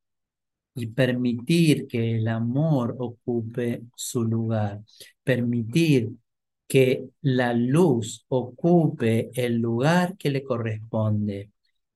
Y 0.73 0.88
permitir 0.88 1.88
que 1.88 2.17
el 2.17 2.28
amor 2.28 2.97
ocupe 2.99 3.84
su 3.95 4.26
lugar, 4.26 4.82
permitir 5.23 6.11
que 6.68 7.09
la 7.22 7.53
luz 7.53 8.26
ocupe 8.30 9.32
el 9.34 9.57
lugar 9.57 10.18
que 10.18 10.30
le 10.32 10.43
corresponde, 10.43 11.51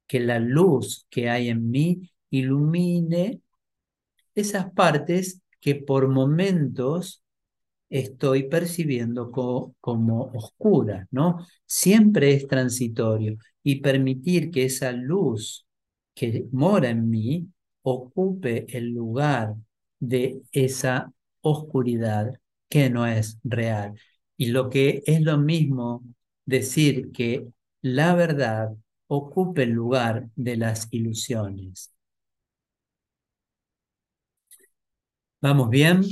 que 0.07 0.20
la 0.20 0.39
luz 0.39 1.05
que 1.09 1.30
hay 1.30 1.49
en 1.49 1.70
mí 1.70 2.11
ilumine 2.30 3.41
esas 4.36 4.72
partes 4.74 5.41
que 5.59 5.76
por 5.76 6.07
momentos 6.07 7.24
estoy 7.89 8.43
percibiendo 8.43 9.32
como 9.32 10.32
oscuras, 10.34 11.07
¿no? 11.11 11.45
Siempre 11.65 12.34
es 12.34 12.47
transitorio 12.47 13.38
y 13.63 13.82
permitir 13.82 14.51
que 14.51 14.65
esa 14.65 14.91
luz 14.91 15.65
que 16.13 16.47
mora 16.51 16.89
en 16.89 17.09
mí 17.09 17.47
ocupe 17.82 18.65
el 18.78 18.89
lugar 18.93 19.55
de 19.99 20.41
esa 20.51 21.11
oscuridad 21.41 22.34
que 22.70 22.89
no 22.89 23.07
es 23.07 23.39
real. 23.43 23.95
Y 24.39 24.47
lo 24.47 24.69
que 24.71 25.03
es 25.05 25.21
lo 25.21 25.37
mismo 25.37 26.03
decir 26.47 27.11
que 27.11 27.47
la 27.83 28.15
verdad 28.15 28.75
ocupe 29.07 29.63
el 29.63 29.71
lugar 29.71 30.29
de 30.35 30.57
las 30.57 30.87
ilusiones. 30.91 31.93
¿Vamos 35.41 35.69
bien? 35.69 36.03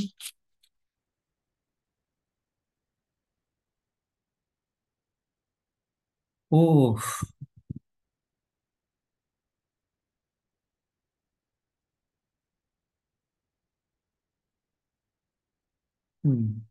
Mm. 16.23 16.61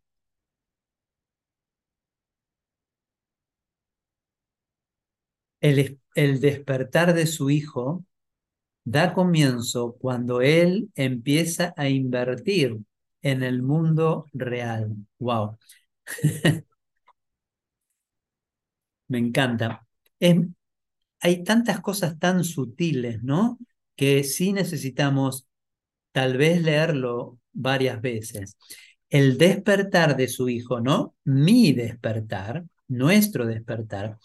El, 6.15 6.41
despertar 6.41 7.15
de 7.15 7.27
su 7.27 7.51
hijo 7.51 8.05
da 8.85 9.13
comienzo 9.15 9.97
cuando 9.99 10.41
él 10.41 10.91
empieza 10.95 11.75
a 11.77 11.89
invertir 11.89 12.79
en 13.23 13.43
el 13.43 13.63
mundo 13.63 14.27
real. 14.33 14.97
Wow. 15.19 15.59
Me 19.09 19.19
encanta. 19.19 19.87
hay 21.21 21.45
tantas 21.45 21.81
cosas 21.81 22.19
tan 22.19 22.45
sutiles, 22.45 23.23
¿no? 23.23 23.59
Que 23.97 24.25
sí 24.25 24.53
necesitamos 24.53 25.49
tal 26.13 26.37
vez 26.37 26.63
leerlo 26.63 27.39
varias 27.53 28.01
veces 28.01 28.57
el 29.11 29.39
despertar 29.39 30.17
de 30.17 30.29
su 30.29 30.49
hijo, 30.49 30.81
¿no? 30.81 31.15
Mi 31.25 31.73
despertar, 31.73 32.65
nuestro 32.89 33.47
despertar, 33.47 34.19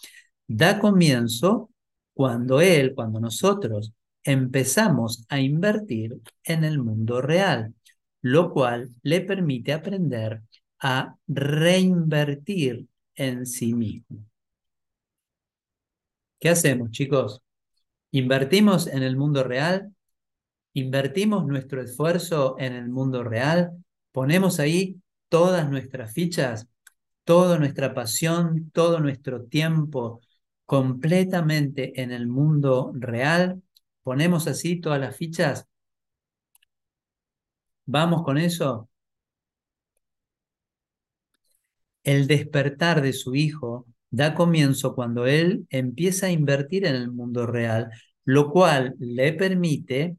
da 0.46 0.78
comienzo 0.78 1.70
cuando 2.14 2.60
él, 2.60 2.94
cuando 2.94 3.20
nosotros 3.20 3.92
empezamos 4.22 5.24
a 5.28 5.40
invertir 5.40 6.20
en 6.44 6.64
el 6.64 6.78
mundo 6.78 7.20
real, 7.20 7.74
lo 8.20 8.52
cual 8.52 8.90
le 9.02 9.20
permite 9.22 9.72
aprender 9.72 10.42
a 10.78 11.16
reinvertir 11.26 12.86
en 13.14 13.46
sí 13.46 13.74
mismo. 13.74 14.24
¿Qué 16.38 16.48
hacemos, 16.48 16.90
chicos? 16.90 17.40
¿Invertimos 18.10 18.86
en 18.86 19.02
el 19.02 19.16
mundo 19.16 19.44
real? 19.44 19.94
¿Invertimos 20.74 21.46
nuestro 21.46 21.82
esfuerzo 21.82 22.56
en 22.58 22.74
el 22.74 22.88
mundo 22.88 23.24
real? 23.24 23.82
ponemos 24.12 24.60
ahí 24.60 25.00
todas 25.28 25.68
nuestras 25.70 26.12
fichas, 26.12 26.68
toda 27.24 27.58
nuestra 27.58 27.94
pasión, 27.94 28.70
todo 28.72 29.00
nuestro 29.00 29.44
tiempo 29.44 30.20
completamente 30.72 32.00
en 32.00 32.12
el 32.12 32.26
mundo 32.26 32.92
real, 32.94 33.62
ponemos 34.02 34.46
así 34.46 34.80
todas 34.80 34.98
las 34.98 35.14
fichas. 35.14 35.68
¿Vamos 37.86 38.22
con 38.24 38.38
eso? 38.38 38.88
El 42.04 42.26
despertar 42.26 43.02
de 43.02 43.12
su 43.12 43.34
hijo 43.34 43.86
da 44.10 44.34
comienzo 44.34 44.94
cuando 44.94 45.26
él 45.26 45.66
empieza 45.68 46.26
a 46.26 46.30
invertir 46.30 46.86
en 46.86 46.94
el 46.94 47.10
mundo 47.12 47.46
real, 47.46 47.90
lo 48.24 48.50
cual 48.50 48.94
le 48.98 49.34
permite 49.34 50.16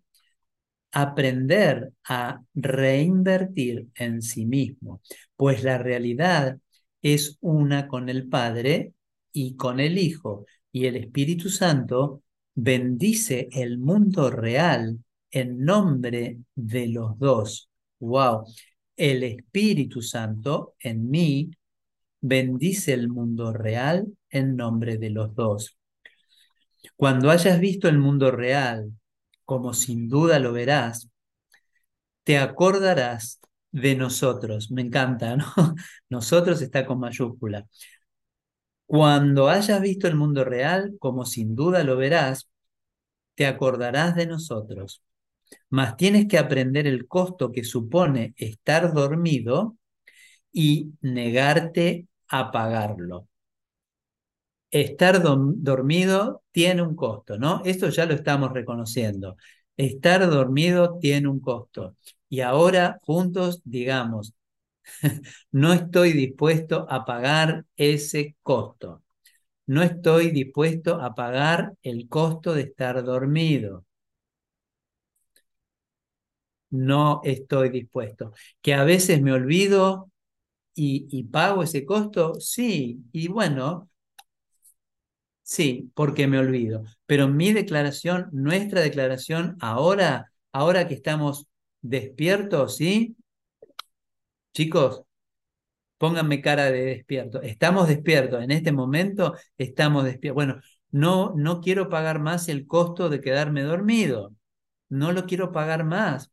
aprender 0.91 1.93
a 2.07 2.43
reinvertir 2.53 3.87
en 3.95 4.21
sí 4.21 4.45
mismo, 4.45 5.01
pues 5.35 5.63
la 5.63 5.79
realidad 5.79 6.59
es 7.01 7.39
una 7.41 7.87
con 7.87 8.07
el 8.09 8.29
Padre 8.29 8.93
y 9.33 9.55
con 9.55 9.79
el 9.79 9.97
Hijo, 9.97 10.45
y 10.71 10.85
el 10.85 10.95
Espíritu 10.95 11.49
Santo 11.49 12.23
bendice 12.55 13.49
el 13.51 13.77
mundo 13.79 14.29
real 14.29 14.99
en 15.31 15.59
nombre 15.65 16.37
de 16.55 16.87
los 16.87 17.17
dos. 17.19 17.69
Wow. 17.99 18.45
El 18.95 19.23
Espíritu 19.23 20.01
Santo 20.01 20.75
en 20.79 21.09
mí 21.09 21.51
bendice 22.21 22.93
el 22.93 23.09
mundo 23.09 23.51
real 23.51 24.07
en 24.29 24.55
nombre 24.55 24.97
de 24.97 25.09
los 25.09 25.35
dos. 25.35 25.77
Cuando 26.95 27.31
hayas 27.31 27.59
visto 27.59 27.89
el 27.89 27.97
mundo 27.97 28.31
real, 28.31 28.91
como 29.45 29.73
sin 29.73 30.07
duda 30.07 30.39
lo 30.39 30.53
verás, 30.53 31.09
te 32.23 32.37
acordarás 32.37 33.39
de 33.71 33.95
nosotros. 33.95 34.71
Me 34.71 34.81
encanta, 34.83 35.35
¿no? 35.35 35.45
Nosotros 36.09 36.61
está 36.61 36.85
con 36.85 36.99
mayúscula. 36.99 37.65
Cuando 38.93 39.49
hayas 39.49 39.81
visto 39.81 40.07
el 40.07 40.15
mundo 40.15 40.45
real, 40.45 40.97
como 40.99 41.25
sin 41.25 41.55
duda 41.55 41.83
lo 41.83 41.97
verás, 41.97 42.47
te 43.33 43.47
acordarás 43.47 44.15
de 44.15 44.27
nosotros. 44.27 45.01
Mas 45.71 45.97
tienes 45.97 46.27
que 46.27 46.37
aprender 46.37 46.85
el 46.85 47.07
costo 47.07 47.51
que 47.51 47.63
supone 47.63 48.35
estar 48.37 48.93
dormido 48.93 49.77
y 50.51 50.91
negarte 51.01 52.07
a 52.27 52.51
pagarlo. 52.51 53.27
Estar 54.69 55.23
dormido 55.23 56.43
tiene 56.51 56.83
un 56.83 56.95
costo, 56.95 57.39
¿no? 57.39 57.63
Esto 57.65 57.89
ya 57.89 58.05
lo 58.05 58.13
estamos 58.13 58.53
reconociendo. 58.53 59.37
Estar 59.75 60.29
dormido 60.29 60.99
tiene 60.99 61.29
un 61.29 61.39
costo. 61.39 61.95
Y 62.29 62.41
ahora 62.41 62.99
juntos 63.01 63.59
digamos, 63.65 64.35
no 65.51 65.73
estoy 65.73 66.13
dispuesto 66.13 66.85
a 66.89 67.05
pagar 67.05 67.65
ese 67.77 68.35
costo. 68.43 69.03
No 69.67 69.83
estoy 69.83 70.31
dispuesto 70.31 71.01
a 71.01 71.15
pagar 71.15 71.75
el 71.83 72.09
costo 72.09 72.53
de 72.53 72.63
estar 72.63 73.03
dormido. 73.03 73.85
No 76.71 77.21
estoy 77.23 77.69
dispuesto. 77.69 78.33
Que 78.61 78.73
a 78.73 78.83
veces 78.83 79.21
me 79.21 79.31
olvido 79.33 80.11
y, 80.75 81.07
y 81.11 81.25
pago 81.25 81.63
ese 81.63 81.85
costo, 81.85 82.35
sí. 82.41 83.03
Y 83.13 83.27
bueno, 83.29 83.89
sí, 85.43 85.91
porque 85.95 86.27
me 86.27 86.39
olvido. 86.39 86.83
Pero 87.05 87.27
mi 87.27 87.53
declaración, 87.53 88.29
nuestra 88.31 88.81
declaración 88.81 89.57
ahora, 89.59 90.31
ahora 90.51 90.87
que 90.87 90.93
estamos 90.95 91.47
despiertos, 91.81 92.77
¿sí? 92.77 93.15
Chicos, 94.53 95.03
pónganme 95.97 96.41
cara 96.41 96.71
de 96.71 96.85
despierto. 96.85 97.41
Estamos 97.41 97.87
despiertos, 97.87 98.43
en 98.43 98.51
este 98.51 98.71
momento 98.71 99.35
estamos 99.57 100.05
despiertos. 100.05 100.35
Bueno, 100.35 100.61
no, 100.91 101.33
no 101.35 101.61
quiero 101.61 101.89
pagar 101.89 102.19
más 102.19 102.49
el 102.49 102.67
costo 102.67 103.09
de 103.09 103.21
quedarme 103.21 103.63
dormido. 103.63 104.33
No 104.89 105.11
lo 105.13 105.25
quiero 105.25 105.51
pagar 105.51 105.83
más. 105.85 106.31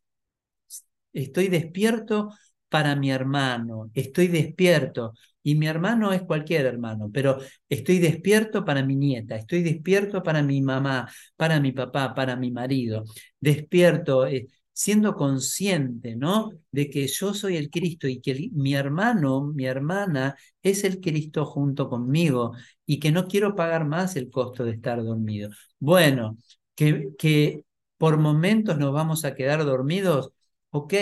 Estoy 1.13 1.47
despierto 1.49 2.29
para 2.69 2.95
mi 2.95 3.11
hermano, 3.11 3.91
estoy 3.93 4.27
despierto. 4.27 5.13
Y 5.43 5.55
mi 5.55 5.67
hermano 5.67 6.13
es 6.13 6.21
cualquier 6.21 6.65
hermano, 6.67 7.09
pero 7.11 7.39
estoy 7.67 7.97
despierto 7.99 8.63
para 8.63 8.83
mi 8.85 8.95
nieta, 8.95 9.35
estoy 9.35 9.63
despierto 9.63 10.21
para 10.23 10.43
mi 10.43 10.61
mamá, 10.61 11.09
para 11.35 11.59
mi 11.59 11.71
papá, 11.71 12.13
para 12.13 12.35
mi 12.35 12.51
marido. 12.51 13.03
Despierto. 13.39 14.25
Eh, 14.27 14.47
siendo 14.73 15.15
consciente, 15.15 16.15
¿no? 16.15 16.51
De 16.71 16.89
que 16.89 17.07
yo 17.07 17.33
soy 17.33 17.57
el 17.57 17.69
Cristo 17.69 18.07
y 18.07 18.21
que 18.21 18.49
mi 18.53 18.73
hermano, 18.75 19.41
mi 19.43 19.65
hermana 19.65 20.35
es 20.63 20.83
el 20.83 20.99
Cristo 20.99 21.45
junto 21.45 21.89
conmigo 21.89 22.53
y 22.85 22.99
que 22.99 23.11
no 23.11 23.27
quiero 23.27 23.55
pagar 23.55 23.85
más 23.85 24.15
el 24.15 24.29
costo 24.29 24.63
de 24.65 24.71
estar 24.71 25.03
dormido. 25.03 25.49
Bueno, 25.79 26.37
que, 26.75 27.09
que 27.17 27.65
por 27.97 28.17
momentos 28.17 28.77
nos 28.77 28.93
vamos 28.93 29.25
a 29.25 29.35
quedar 29.35 29.63
dormidos, 29.65 30.31
ok, 30.71 30.93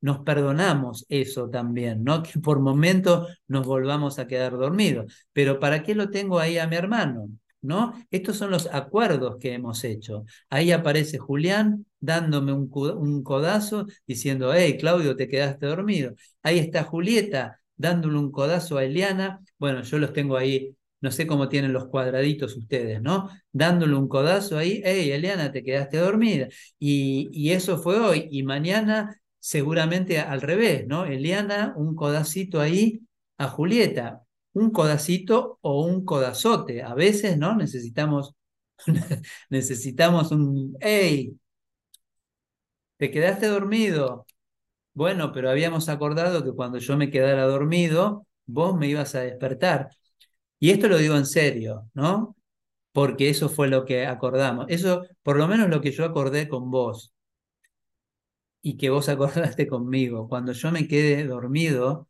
nos 0.00 0.20
perdonamos 0.20 1.06
eso 1.08 1.48
también, 1.48 2.02
¿no? 2.04 2.22
Que 2.22 2.40
por 2.40 2.60
momentos 2.60 3.28
nos 3.48 3.66
volvamos 3.66 4.18
a 4.18 4.26
quedar 4.26 4.52
dormidos. 4.52 5.12
Pero 5.32 5.60
¿para 5.60 5.82
qué 5.82 5.94
lo 5.94 6.10
tengo 6.10 6.38
ahí 6.38 6.58
a 6.58 6.66
mi 6.66 6.76
hermano? 6.76 7.28
¿no? 7.60 7.94
Estos 8.10 8.36
son 8.36 8.50
los 8.50 8.66
acuerdos 8.72 9.36
que 9.38 9.52
hemos 9.54 9.84
hecho. 9.84 10.24
Ahí 10.50 10.72
aparece 10.72 11.18
Julián 11.18 11.86
dándome 12.02 12.52
un, 12.52 12.70
un 12.72 13.22
codazo 13.24 13.86
diciendo, 14.06 14.52
hey, 14.54 14.76
Claudio, 14.78 15.16
te 15.16 15.28
quedaste 15.28 15.66
dormido. 15.66 16.14
Ahí 16.42 16.58
está 16.58 16.84
Julieta 16.84 17.60
dándole 17.76 18.18
un 18.18 18.30
codazo 18.30 18.76
a 18.78 18.84
Eliana. 18.84 19.40
Bueno, 19.58 19.82
yo 19.82 19.98
los 19.98 20.12
tengo 20.12 20.36
ahí, 20.36 20.76
no 21.00 21.10
sé 21.10 21.26
cómo 21.26 21.48
tienen 21.48 21.72
los 21.72 21.86
cuadraditos 21.88 22.56
ustedes, 22.56 23.00
¿no? 23.02 23.30
Dándole 23.52 23.94
un 23.96 24.08
codazo 24.08 24.58
ahí, 24.58 24.82
hey, 24.84 25.10
Eliana, 25.12 25.50
te 25.52 25.64
quedaste 25.64 25.96
dormida. 25.98 26.48
Y, 26.78 27.28
y 27.32 27.52
eso 27.52 27.78
fue 27.78 27.98
hoy. 27.98 28.28
Y 28.30 28.42
mañana 28.42 29.16
seguramente 29.38 30.18
al 30.20 30.40
revés, 30.42 30.86
¿no? 30.86 31.04
Eliana, 31.06 31.72
un 31.76 31.94
codacito 31.96 32.60
ahí 32.60 33.00
a 33.38 33.48
Julieta 33.48 34.22
un 34.54 34.70
codacito 34.70 35.58
o 35.62 35.84
un 35.86 36.04
codazote. 36.04 36.82
A 36.82 36.94
veces, 36.94 37.38
¿no? 37.38 37.56
Necesitamos, 37.56 38.34
necesitamos 39.50 40.32
un, 40.32 40.76
¡hey! 40.80 41.34
¿Te 43.02 43.10
quedaste 43.10 43.48
dormido? 43.48 44.26
Bueno, 44.94 45.32
pero 45.32 45.50
habíamos 45.50 45.88
acordado 45.88 46.44
que 46.44 46.52
cuando 46.52 46.78
yo 46.78 46.96
me 46.96 47.10
quedara 47.10 47.46
dormido, 47.46 48.28
vos 48.46 48.76
me 48.78 48.86
ibas 48.86 49.16
a 49.16 49.22
despertar. 49.22 49.90
Y 50.60 50.70
esto 50.70 50.88
lo 50.88 50.98
digo 50.98 51.16
en 51.16 51.26
serio, 51.26 51.90
¿no? 51.94 52.36
Porque 52.92 53.28
eso 53.30 53.48
fue 53.48 53.68
lo 53.68 53.84
que 53.86 54.06
acordamos. 54.06 54.66
Eso, 54.68 55.02
por 55.24 55.36
lo 55.36 55.48
menos 55.48 55.68
lo 55.68 55.80
que 55.80 55.92
yo 55.92 56.04
acordé 56.04 56.48
con 56.48 56.70
vos 56.70 57.12
y 58.62 58.76
que 58.76 58.90
vos 58.90 59.08
acordaste 59.10 59.66
conmigo. 59.66 60.28
Cuando 60.28 60.52
yo 60.52 60.70
me 60.70 60.86
quede 60.86 61.24
dormido, 61.24 62.08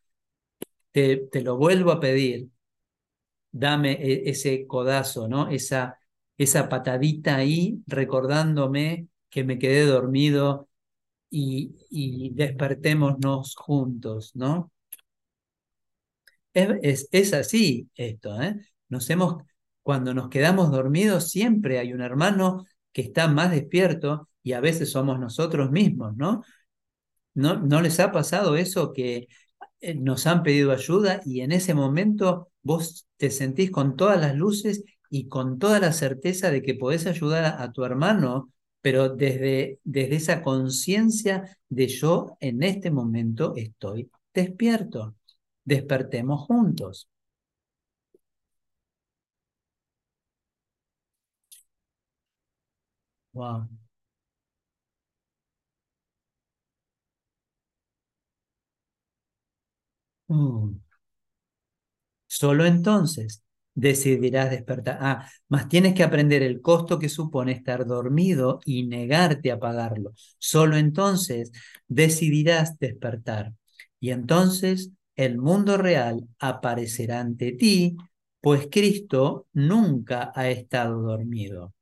te, 0.93 1.29
lo 1.43 1.57
vuelvo 1.57 1.93
a 1.93 2.01
pedir, 2.01 2.51
dame 3.51 3.93
e, 3.93 4.31
ese 4.31 4.67
codazo, 4.67 5.29
¿no? 5.29 5.49
Esa, 5.49 5.99
esa 6.37 6.69
patadita 6.69 7.37
ahí, 7.37 7.83
recordándome 7.87 9.09
que 9.31 9.45
me 9.45 9.59
quedé 9.59 9.87
dormido 9.87 10.69
y, 11.33 11.75
y 11.91 12.31
despertémonos 12.35 13.57
juntos, 13.57 14.33
¿no? 14.37 14.71
Es, 16.55 17.09
es, 17.13 17.33
así 17.33 17.89
esto, 17.95 18.41
¿eh? 18.43 18.57
Nos 18.89 19.09
hemos, 19.11 19.43
cuando 19.83 20.13
nos 20.15 20.29
quedamos 20.29 20.71
dormidos, 20.71 21.31
siempre 21.31 21.79
hay 21.79 21.93
un 21.95 22.03
hermano 22.03 22.67
que 22.93 23.03
está 23.03 23.29
más 23.29 23.51
despierto 23.51 24.29
y 24.43 24.53
a 24.53 24.61
veces 24.61 24.91
somos 24.91 25.19
nosotros 25.19 25.71
mismos, 25.71 26.17
¿no? 26.17 26.43
¿No, 27.35 27.57
¿No 27.61 27.81
les 27.81 27.99
ha 28.01 28.13
pasado 28.13 28.57
eso 28.57 28.93
que 28.93 29.29
eh, 29.81 29.95
nos 29.95 30.27
han 30.27 30.43
pedido 30.43 30.73
ayuda 30.73 31.21
y 31.25 31.41
en 31.41 31.53
ese 31.53 31.75
momento 31.75 32.51
vos 32.63 33.07
te 33.17 33.31
sentís 33.31 33.71
con 33.71 33.97
todas 33.97 34.21
las 34.21 34.37
luces 34.37 34.85
y 35.11 35.29
con 35.29 35.59
toda 35.59 35.81
la 35.81 35.93
certeza 35.93 36.51
de 36.51 36.63
que 36.63 36.75
podés 36.75 37.07
ayudar 37.07 37.45
a, 37.61 37.73
tu 37.73 37.85
hermano, 37.85 38.51
pero 38.83 39.09
desde, 39.11 39.81
desde 39.85 40.17
esa 40.17 40.43
conciencia 40.43 41.57
de 41.69 41.89
yo 41.89 42.37
en 42.41 42.63
este 42.63 42.91
momento 42.91 43.55
estoy 43.57 44.11
despierto. 44.35 45.17
Despertemos 45.65 46.43
juntos. 46.47 47.09
Wow. 53.35 53.69
Mm. 60.29 60.81
Solo 62.27 62.67
entonces 62.67 63.45
decidirás 63.75 64.51
despertar. 64.51 64.99
Ah, 65.01 65.29
más 65.49 65.69
tienes 65.69 65.95
que 65.95 66.03
aprender 66.03 66.43
el 66.43 66.61
costo 66.61 66.99
que 66.99 67.09
supone 67.09 67.53
estar 67.53 67.87
dormido 67.87 68.61
y 68.65 68.87
negarte 68.87 69.51
a 69.51 69.59
pagarlo. 69.59 70.13
Solo 70.39 70.77
entonces 70.77 71.53
decidirás 71.89 72.79
despertar. 72.79 73.53
Y 74.01 74.11
entonces 74.11 74.91
el 75.17 75.39
mundo 75.39 75.77
real 75.77 76.27
aparecerá 76.39 77.21
ante 77.21 77.53
ti, 77.53 77.97
pues 78.41 78.69
Cristo 78.71 79.47
nunca 79.53 80.33
ha 80.35 80.49
estado 80.51 81.01
dormido. 81.01 81.75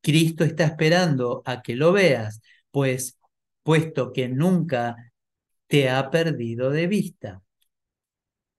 Cristo 0.00 0.44
está 0.44 0.64
esperando 0.64 1.42
a 1.44 1.62
que 1.62 1.76
lo 1.76 1.92
veas, 1.92 2.40
pues 2.70 3.18
puesto 3.62 4.12
que 4.12 4.28
nunca 4.28 4.96
te 5.66 5.90
ha 5.90 6.10
perdido 6.10 6.70
de 6.70 6.86
vista. 6.86 7.42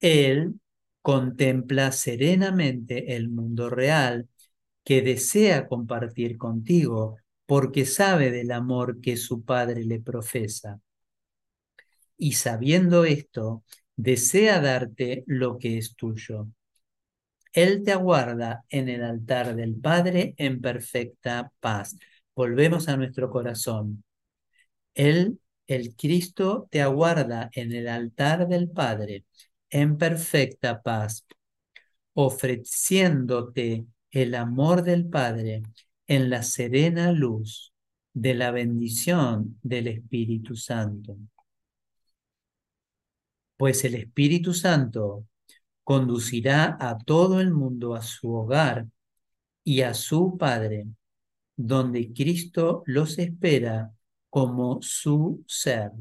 Él 0.02 0.60
Contempla 1.02 1.92
serenamente 1.92 3.16
el 3.16 3.30
mundo 3.30 3.70
real 3.70 4.28
que 4.84 5.02
desea 5.02 5.68
compartir 5.68 6.38
contigo 6.38 7.18
porque 7.46 7.86
sabe 7.86 8.32
del 8.32 8.52
amor 8.52 9.02
que 9.02 9.18
su 9.18 9.44
padre 9.44 9.84
le 9.86 10.00
profesa. 10.00 10.80
Y 12.18 12.34
sabiendo 12.34 13.06
esto, 13.06 13.64
desea 13.96 14.60
darte 14.62 15.24
lo 15.26 15.58
que 15.58 15.78
es 15.78 15.96
tuyo. 15.96 16.48
Él 17.54 17.84
te 17.84 17.92
aguarda 17.92 18.64
en 18.70 18.90
el 18.90 19.04
altar 19.04 19.56
del 19.56 19.76
Padre 19.76 20.36
en 20.38 20.62
perfecta 20.62 21.52
paz. 21.60 21.98
Volvemos 22.36 22.88
a 22.88 22.98
nuestro 22.98 23.30
corazón. 23.30 24.04
Él, 24.94 25.40
el 25.68 25.96
Cristo, 25.96 26.68
te 26.72 26.82
aguarda 26.82 27.50
en 27.54 27.74
el 27.74 27.88
altar 27.88 28.48
del 28.48 28.70
Padre 28.70 29.26
en 29.70 29.98
perfecta 29.98 30.82
paz, 30.82 31.26
ofreciéndote 32.14 33.86
el 34.12 34.36
amor 34.36 34.84
del 34.84 35.08
Padre 35.08 35.64
en 36.08 36.30
la 36.30 36.44
serena 36.44 37.12
luz 37.12 37.74
de 38.14 38.34
la 38.34 38.52
bendición 38.52 39.60
del 39.62 39.88
Espíritu 39.88 40.56
Santo. 40.56 41.18
Pues 43.58 43.84
el 43.84 43.96
Espíritu 43.96 44.54
Santo 44.54 45.26
conducirá 45.84 46.78
a 46.80 46.98
todo 46.98 47.40
el 47.40 47.52
mundo 47.52 47.96
a 47.96 48.02
su 48.02 48.34
hogar 48.34 48.88
y 49.64 49.82
a 49.82 49.94
su 49.94 50.38
Padre, 50.38 50.88
donde 51.56 52.14
Cristo 52.14 52.84
los 52.86 53.20
espera 53.20 53.94
como 54.30 54.82
su 54.82 55.44
ser. 55.48 55.92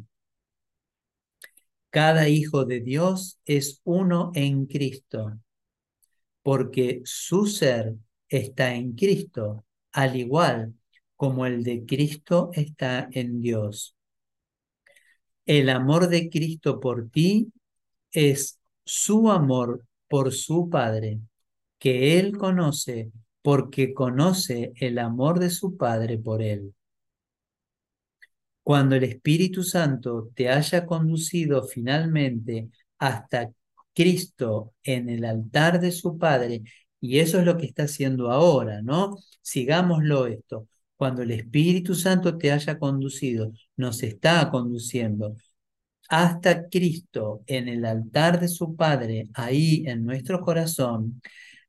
Cada 1.91 2.28
hijo 2.28 2.64
de 2.64 2.80
Dios 2.80 3.39
es 3.45 3.80
uno 3.84 4.30
en 4.34 4.66
Cristo, 4.66 5.39
porque 6.43 7.01
su 7.05 7.47
ser 7.47 7.95
está 8.28 8.74
en 8.74 8.93
Cristo, 8.93 9.64
al 9.93 10.16
igual 10.16 10.74
como 11.16 11.47
el 11.47 11.64
de 11.64 11.84
Cristo 11.86 12.51
está 12.53 13.09
en 13.12 13.41
Dios. 13.41 13.97
El 15.47 15.70
amor 15.70 16.09
de 16.09 16.28
Cristo 16.28 16.78
por 16.78 17.11
ti 17.11 17.53
es 18.12 18.59
su 18.84 19.30
amor 19.30 19.84
por 20.09 20.32
su 20.32 20.68
Padre, 20.68 21.20
que 21.78 22.18
Él 22.18 22.36
conoce 22.36 23.11
porque 23.43 23.95
conoce 23.95 24.72
el 24.76 24.99
amor 24.99 25.39
de 25.39 25.51
su 25.51 25.76
Padre 25.76 26.18
por 26.18 26.43
Él. 26.43 26.74
Cuando 28.68 28.96
el 28.96 29.04
Espíritu 29.04 29.62
Santo 29.62 30.28
te 30.34 30.50
haya 30.50 30.84
conducido 30.84 31.66
finalmente 31.66 32.68
hasta 32.98 33.50
Cristo 33.94 34.74
en 34.82 35.08
el 35.08 35.24
altar 35.24 35.80
de 35.80 35.90
su 35.90 36.18
Padre, 36.18 36.64
y 37.00 37.18
eso 37.18 37.38
es 37.38 37.46
lo 37.46 37.56
que 37.56 37.64
está 37.64 37.84
haciendo 37.84 38.30
ahora, 38.30 38.82
¿no? 38.82 39.16
Sigámoslo 39.40 40.26
esto. 40.26 40.68
Cuando 40.96 41.22
el 41.22 41.30
Espíritu 41.30 41.94
Santo 41.94 42.36
te 42.36 42.52
haya 42.52 42.78
conducido, 42.78 43.54
nos 43.76 44.02
está 44.02 44.50
conduciendo 44.50 45.34
hasta 46.10 46.68
Cristo 46.68 47.42
en 47.46 47.68
el 47.68 47.86
altar 47.86 48.38
de 48.38 48.48
su 48.48 48.76
Padre, 48.76 49.30
ahí 49.32 49.84
en 49.86 50.04
nuestro 50.04 50.42
corazón, 50.42 51.22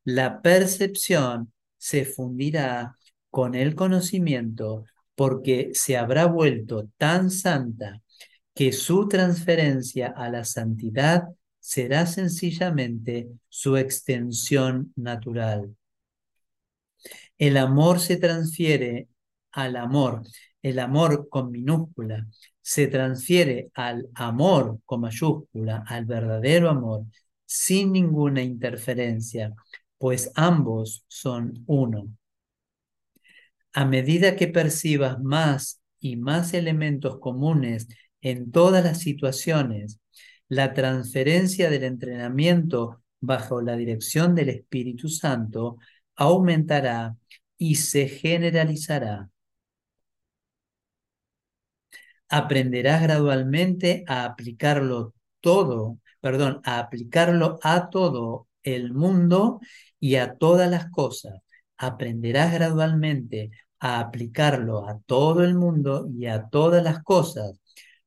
la 0.03 0.41
percepción 0.41 1.53
se 1.77 2.03
fundirá 2.03 2.97
con 3.29 3.55
el 3.55 3.73
conocimiento 3.75 4.83
porque 5.19 5.71
se 5.73 5.97
habrá 5.97 6.27
vuelto 6.27 6.87
tan 6.95 7.29
santa 7.29 8.01
que 8.53 8.71
su 8.71 9.09
transferencia 9.09 10.13
a 10.15 10.29
la 10.29 10.45
santidad 10.45 11.23
será 11.59 12.05
sencillamente 12.05 13.27
su 13.49 13.75
extensión 13.75 14.93
natural. 14.95 15.75
El 17.37 17.57
amor 17.57 17.99
se 17.99 18.15
transfiere 18.15 19.09
al 19.51 19.75
amor, 19.75 20.23
el 20.61 20.79
amor 20.79 21.27
con 21.27 21.51
minúscula, 21.51 22.25
se 22.61 22.87
transfiere 22.87 23.71
al 23.73 24.07
amor 24.15 24.79
con 24.85 25.01
mayúscula, 25.01 25.83
al 25.85 26.05
verdadero 26.05 26.69
amor, 26.69 27.03
sin 27.45 27.91
ninguna 27.91 28.41
interferencia, 28.41 29.53
pues 29.97 30.31
ambos 30.35 31.03
son 31.09 31.61
uno. 31.67 32.07
A 33.79 33.85
medida 33.85 34.35
que 34.35 34.49
percibas 34.49 35.21
más 35.21 35.81
y 36.01 36.17
más 36.17 36.53
elementos 36.53 37.17
comunes 37.19 37.87
en 38.19 38.51
todas 38.51 38.83
las 38.83 38.99
situaciones, 38.99 40.01
la 40.49 40.73
transferencia 40.73 41.69
del 41.69 41.85
entrenamiento 41.85 43.01
bajo 43.21 43.61
la 43.61 43.77
dirección 43.77 44.35
del 44.35 44.49
Espíritu 44.49 45.07
Santo 45.07 45.77
aumentará 46.17 47.15
y 47.57 47.75
se 47.75 48.09
generalizará. 48.09 49.29
Aprenderás 52.27 53.01
gradualmente 53.01 54.03
a 54.07 54.25
aplicarlo 54.25 55.13
todo, 55.39 55.99
perdón, 56.19 56.59
a 56.65 56.79
aplicarlo 56.79 57.59
a 57.63 57.89
todo 57.89 58.49
el 58.61 58.91
mundo 58.91 59.61
y 60.01 60.15
a 60.15 60.33
todas 60.33 60.69
las 60.69 60.89
cosas. 60.91 61.39
Aprenderás 61.77 62.51
gradualmente 62.53 63.51
a 63.79 63.99
aplicarlo 63.99 64.87
a 64.87 64.99
todo 65.05 65.43
el 65.43 65.55
mundo 65.55 66.09
y 66.17 66.27
a 66.27 66.49
todas 66.49 66.83
las 66.83 67.03
cosas, 67.03 67.59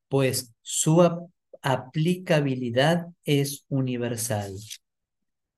pues 0.09 0.53
su 0.62 1.03
aplicabilidad 1.62 3.07
es 3.25 3.64
universal. 3.68 4.55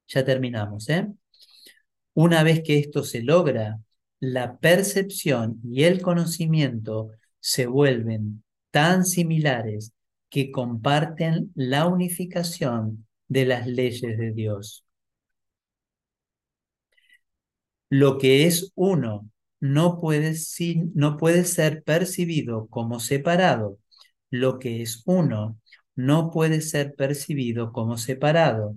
Ya 0.09 0.25
terminamos, 0.25 0.89
¿eh? 0.89 1.09
Una 2.15 2.43
vez 2.43 2.63
que 2.63 2.79
esto 2.79 3.03
se 3.03 3.23
logra, 3.23 3.81
la 4.21 4.59
percepción 4.59 5.61
y 5.65 5.85
el 5.85 6.01
conocimiento 6.03 7.11
se 7.41 7.67
vuelven 7.67 8.45
tan 8.71 9.05
similares 9.05 9.93
que 10.31 10.51
comparten 10.51 11.53
la 11.55 11.87
unificación 11.87 13.07
de 13.29 13.47
las 13.47 13.67
leyes 13.67 14.19
de 14.19 14.33
Dios. 14.33 14.85
Lo 17.89 18.19
que 18.19 18.47
es 18.47 18.73
uno 18.75 19.31
no 19.65 19.99
puede, 19.99 20.35
no 20.95 21.17
puede 21.17 21.47
ser 21.47 21.83
percibido 21.85 22.67
como 22.69 23.01
separado. 23.01 23.79
Lo 24.29 24.59
que 24.59 24.83
es 24.83 25.03
uno 25.07 25.59
no 25.95 26.31
puede 26.31 26.61
ser 26.61 26.95
percibido 26.95 27.73
como 27.73 27.97
separado 27.97 28.77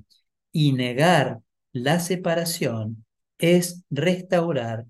y 0.54 0.72
negar 0.72 1.42
la 1.74 2.00
separación 2.00 3.06
es 3.38 3.84
restaurar 3.90 4.86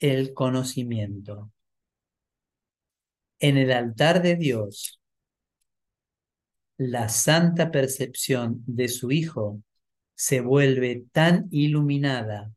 el 0.00 0.34
conocimiento. 0.34 1.52
En 3.38 3.56
el 3.56 3.70
altar 3.70 4.22
de 4.22 4.34
Dios, 4.34 5.00
la 6.76 7.08
santa 7.08 7.70
percepción 7.70 8.64
de 8.66 8.88
su 8.88 9.12
Hijo 9.12 9.62
se 10.16 10.40
vuelve 10.40 11.04
tan 11.12 11.46
iluminada 11.52 12.50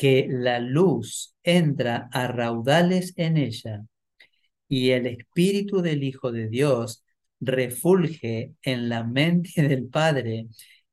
que 0.00 0.26
la 0.30 0.60
luz 0.60 1.34
entra 1.42 2.08
a 2.10 2.26
raudales 2.26 3.12
en 3.16 3.36
ella 3.36 3.84
y 4.66 4.92
el 4.92 5.06
Espíritu 5.06 5.82
del 5.82 6.02
Hijo 6.04 6.32
de 6.32 6.48
Dios 6.48 7.04
refulge 7.38 8.54
en 8.62 8.88
la 8.88 9.04
mente 9.04 9.60
del 9.68 9.88
Padre 9.88 10.46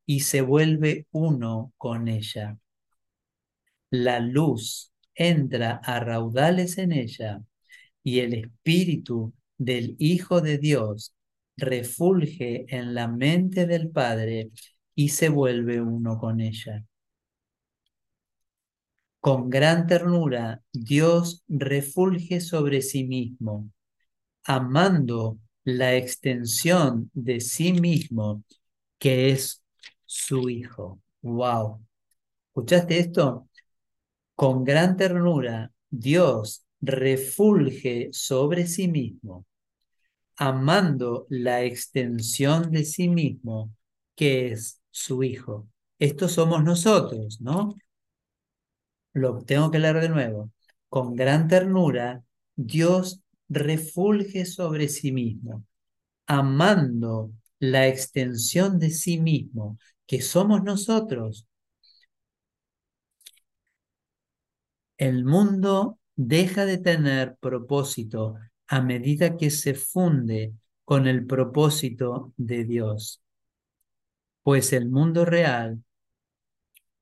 y 0.06 0.20
se 0.22 0.42
vuelve 0.42 1.08
uno 1.12 1.72
con 1.78 2.10
ella. 2.10 2.58
La 3.92 4.20
luz 4.20 4.92
entra 5.16 5.80
a 5.86 6.02
raudales 6.02 6.78
en 6.78 6.92
ella 6.92 7.42
y 8.04 8.20
el 8.20 8.34
Espíritu 8.34 9.34
del 9.58 9.96
Hijo 10.00 10.42
de 10.42 10.58
Dios 10.58 11.16
refulge 11.56 12.66
en 12.68 12.94
la 12.94 13.08
mente 13.08 13.68
del 13.68 13.90
Padre 13.90 14.50
y 14.96 15.10
se 15.10 15.30
vuelve 15.30 15.80
uno 15.80 16.18
con 16.20 16.42
ella. 16.42 16.84
Con 19.28 19.50
gran 19.50 19.88
ternura, 19.88 20.62
Dios 20.72 21.44
refulge 21.50 22.40
sobre 22.40 22.82
sí 22.82 23.04
mismo, 23.04 23.70
amando 24.46 25.38
la 25.66 25.98
extensión 25.98 27.12
de 27.14 27.42
sí 27.42 27.74
mismo, 27.74 28.46
que 28.98 29.32
es 29.32 29.62
su 30.06 30.48
Hijo. 30.50 31.02
¡Wow! 31.24 31.86
¿Escuchaste 32.48 33.00
esto? 33.00 33.50
Con 34.34 34.64
gran 34.64 34.96
ternura, 34.96 35.74
Dios 35.90 36.66
refulge 36.80 38.08
sobre 38.14 38.66
sí 38.66 38.88
mismo, 38.88 39.46
amando 40.38 41.28
la 41.28 41.66
extensión 41.66 42.72
de 42.72 42.86
sí 42.86 43.10
mismo, 43.10 43.76
que 44.16 44.54
es 44.54 44.82
su 44.90 45.22
Hijo. 45.22 45.68
Estos 46.00 46.32
somos 46.32 46.64
nosotros, 46.64 47.42
¿no? 47.42 47.76
Lo 49.18 49.42
tengo 49.44 49.72
que 49.72 49.80
leer 49.80 50.00
de 50.00 50.10
nuevo. 50.10 50.52
Con 50.90 51.16
gran 51.16 51.48
ternura, 51.48 52.24
Dios 52.56 53.22
refulge 53.50 54.46
sobre 54.46 54.90
sí 54.90 55.12
mismo, 55.12 55.66
amando 56.28 57.32
la 57.60 57.88
extensión 57.88 58.78
de 58.78 58.92
sí 58.92 59.20
mismo, 59.20 59.80
que 60.06 60.22
somos 60.22 60.64
nosotros. 60.64 61.48
El 64.98 65.26
mundo 65.26 65.98
deja 66.16 66.66
de 66.66 66.78
tener 66.78 67.38
propósito 67.38 68.36
a 68.68 68.82
medida 68.82 69.36
que 69.36 69.50
se 69.50 69.74
funde 69.74 70.54
con 70.86 71.08
el 71.08 71.26
propósito 71.26 72.34
de 72.38 72.66
Dios, 72.66 73.24
pues 74.44 74.74
el 74.74 74.90
mundo 74.90 75.26
real 75.26 75.84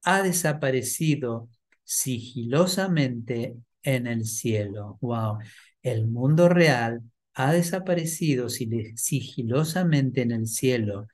ha 0.04 0.22
desaparecido 0.22 1.50
sigilosamente 1.86 3.56
en 3.84 4.08
el 4.08 4.26
cielo. 4.26 4.98
Wow, 5.02 5.38
el 5.82 6.08
mundo 6.08 6.50
real 6.50 7.02
ha 7.36 7.54
desaparecido 7.54 8.50
sigilosamente 8.50 10.22
en 10.22 10.32
el 10.32 10.48
cielo, 10.48 11.08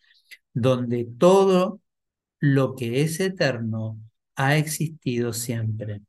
donde 0.54 1.06
todo 1.18 1.82
lo 2.40 2.76
que 2.76 3.02
es 3.02 3.20
eterno 3.20 4.00
ha 4.36 4.58
existido 4.58 5.34
siempre. 5.34 6.02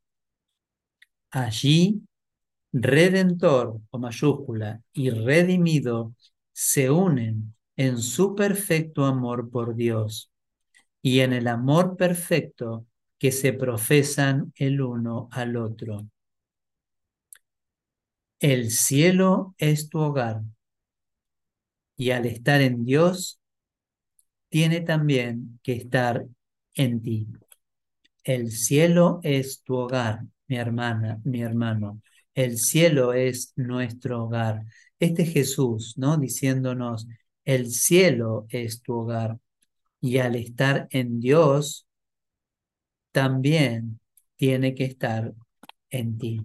Allí, 1.31 2.03
redentor 2.73 3.81
o 3.91 3.99
mayúscula 3.99 4.83
y 4.93 5.11
redimido 5.11 6.15
se 6.53 6.91
unen 6.91 7.55
en 7.77 7.99
su 7.99 8.35
perfecto 8.35 9.05
amor 9.05 9.51
por 9.51 9.75
Dios 9.75 10.31
y 11.03 11.21
en 11.21 11.33
el 11.33 11.49
amor 11.49 11.97
perfecto 11.97 12.87
que 13.23 13.31
se 13.31 13.53
profesan 13.53 14.53
el 14.57 14.81
uno 14.81 15.29
al 15.31 15.57
otro. 15.57 16.09
El 18.41 18.73
cielo 18.73 19.55
es 19.59 19.89
tu 19.89 20.01
hogar 20.01 20.43
y 21.97 22.11
al 22.11 22.27
estar 22.27 22.61
en 22.63 22.85
Dios, 22.85 23.41
tiene 24.49 24.81
también 24.81 25.61
que 25.63 25.75
estar 25.75 26.27
en 26.75 27.01
ti. 27.01 27.29
El 28.25 28.51
cielo 28.51 29.21
es 29.23 29.63
tu 29.63 29.77
hogar, 29.77 30.25
mi 30.49 30.57
hermana, 30.57 31.21
mi 31.23 31.43
hermano. 31.43 32.03
El 32.35 32.59
cielo 32.59 33.13
es 33.13 33.53
nuestro 33.55 34.25
hogar. 34.25 34.65
Este 34.99 35.27
Jesús, 35.27 35.95
¿no? 35.97 36.17
Diciéndonos, 36.17 37.07
el 37.45 37.71
cielo 37.71 38.47
es 38.49 38.83
tu 38.83 38.95
hogar. 38.95 39.39
Y 40.01 40.19
al 40.19 40.35
estar 40.35 40.89
en 40.91 41.21
Dios, 41.21 41.87
también 43.13 44.01
tiene 44.37 44.75
que 44.75 44.85
estar 44.85 45.33
en 45.91 46.19
ti. 46.19 46.41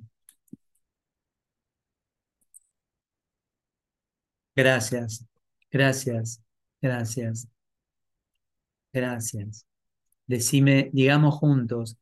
Gracias, 4.55 5.25
gracias, 5.71 6.41
gracias, 6.81 7.47
gracias. 8.93 9.65
Decime, 10.27 10.89
digamos 10.93 11.35
juntos, 11.35 11.97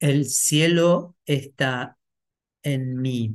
el 0.00 0.26
cielo 0.26 1.16
está 1.26 1.98
en 2.62 3.00
mí. 3.00 3.34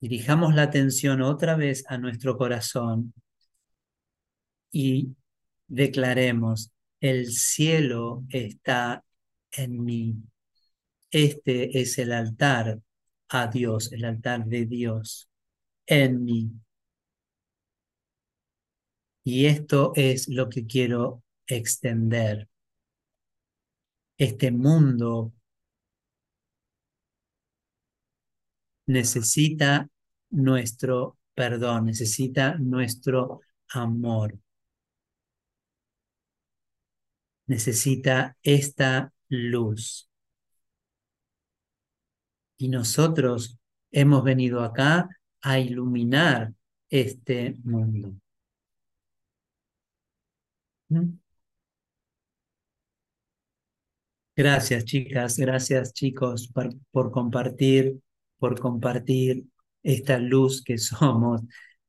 Dirijamos 0.00 0.54
la 0.54 0.62
atención 0.64 1.22
otra 1.22 1.56
vez 1.56 1.84
a 1.88 1.96
nuestro 1.98 2.36
corazón 2.36 3.14
y 4.72 5.14
declaremos, 5.68 6.72
el 7.00 7.32
cielo 7.32 8.24
está 8.28 9.04
en 9.52 9.84
mí. 9.84 10.16
Este 11.10 11.80
es 11.80 11.98
el 11.98 12.12
altar 12.12 12.80
a 13.28 13.46
Dios, 13.48 13.92
el 13.92 14.04
altar 14.04 14.46
de 14.46 14.66
Dios 14.66 15.28
en 15.86 16.24
mí. 16.24 16.50
Y 19.24 19.46
esto 19.46 19.92
es 19.94 20.28
lo 20.28 20.48
que 20.48 20.66
quiero 20.66 21.22
extender. 21.46 22.48
Este 24.18 24.50
mundo 24.50 25.32
necesita 28.86 29.88
nuestro 30.30 31.18
perdón, 31.40 31.86
necesita 31.86 32.56
nuestro 32.58 33.40
amor. 33.70 34.38
Necesita 37.50 38.36
esta 38.44 39.12
luz. 39.28 40.08
Y 42.56 42.68
nosotros 42.68 43.58
hemos 43.90 44.22
venido 44.22 44.62
acá 44.62 45.08
a 45.40 45.58
iluminar 45.58 46.54
este 46.90 47.56
mundo. 47.64 48.14
¿Mm? 50.90 51.18
Gracias, 54.36 54.84
chicas, 54.84 55.36
gracias, 55.36 55.92
chicos, 55.92 56.46
por, 56.46 56.72
por, 56.92 57.10
compartir, 57.10 57.98
por 58.38 58.60
compartir 58.60 59.44
esta 59.82 60.18
luz 60.18 60.62
que 60.62 60.78
somos, 60.78 61.40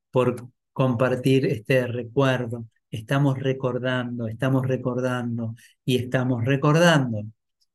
por 0.10 0.50
compartir 0.74 1.46
este 1.46 1.86
recuerdo. 1.86 2.66
Estamos 2.92 3.40
recordando, 3.40 4.28
estamos 4.28 4.68
recordando 4.68 5.56
y 5.86 5.98
estamos 5.98 6.44
recordando 6.46 7.24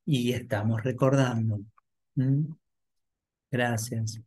y 0.05 0.33
estamos 0.33 0.83
recordando. 0.83 1.61
¿Mm? 2.17 2.45
Gracias. 3.51 4.21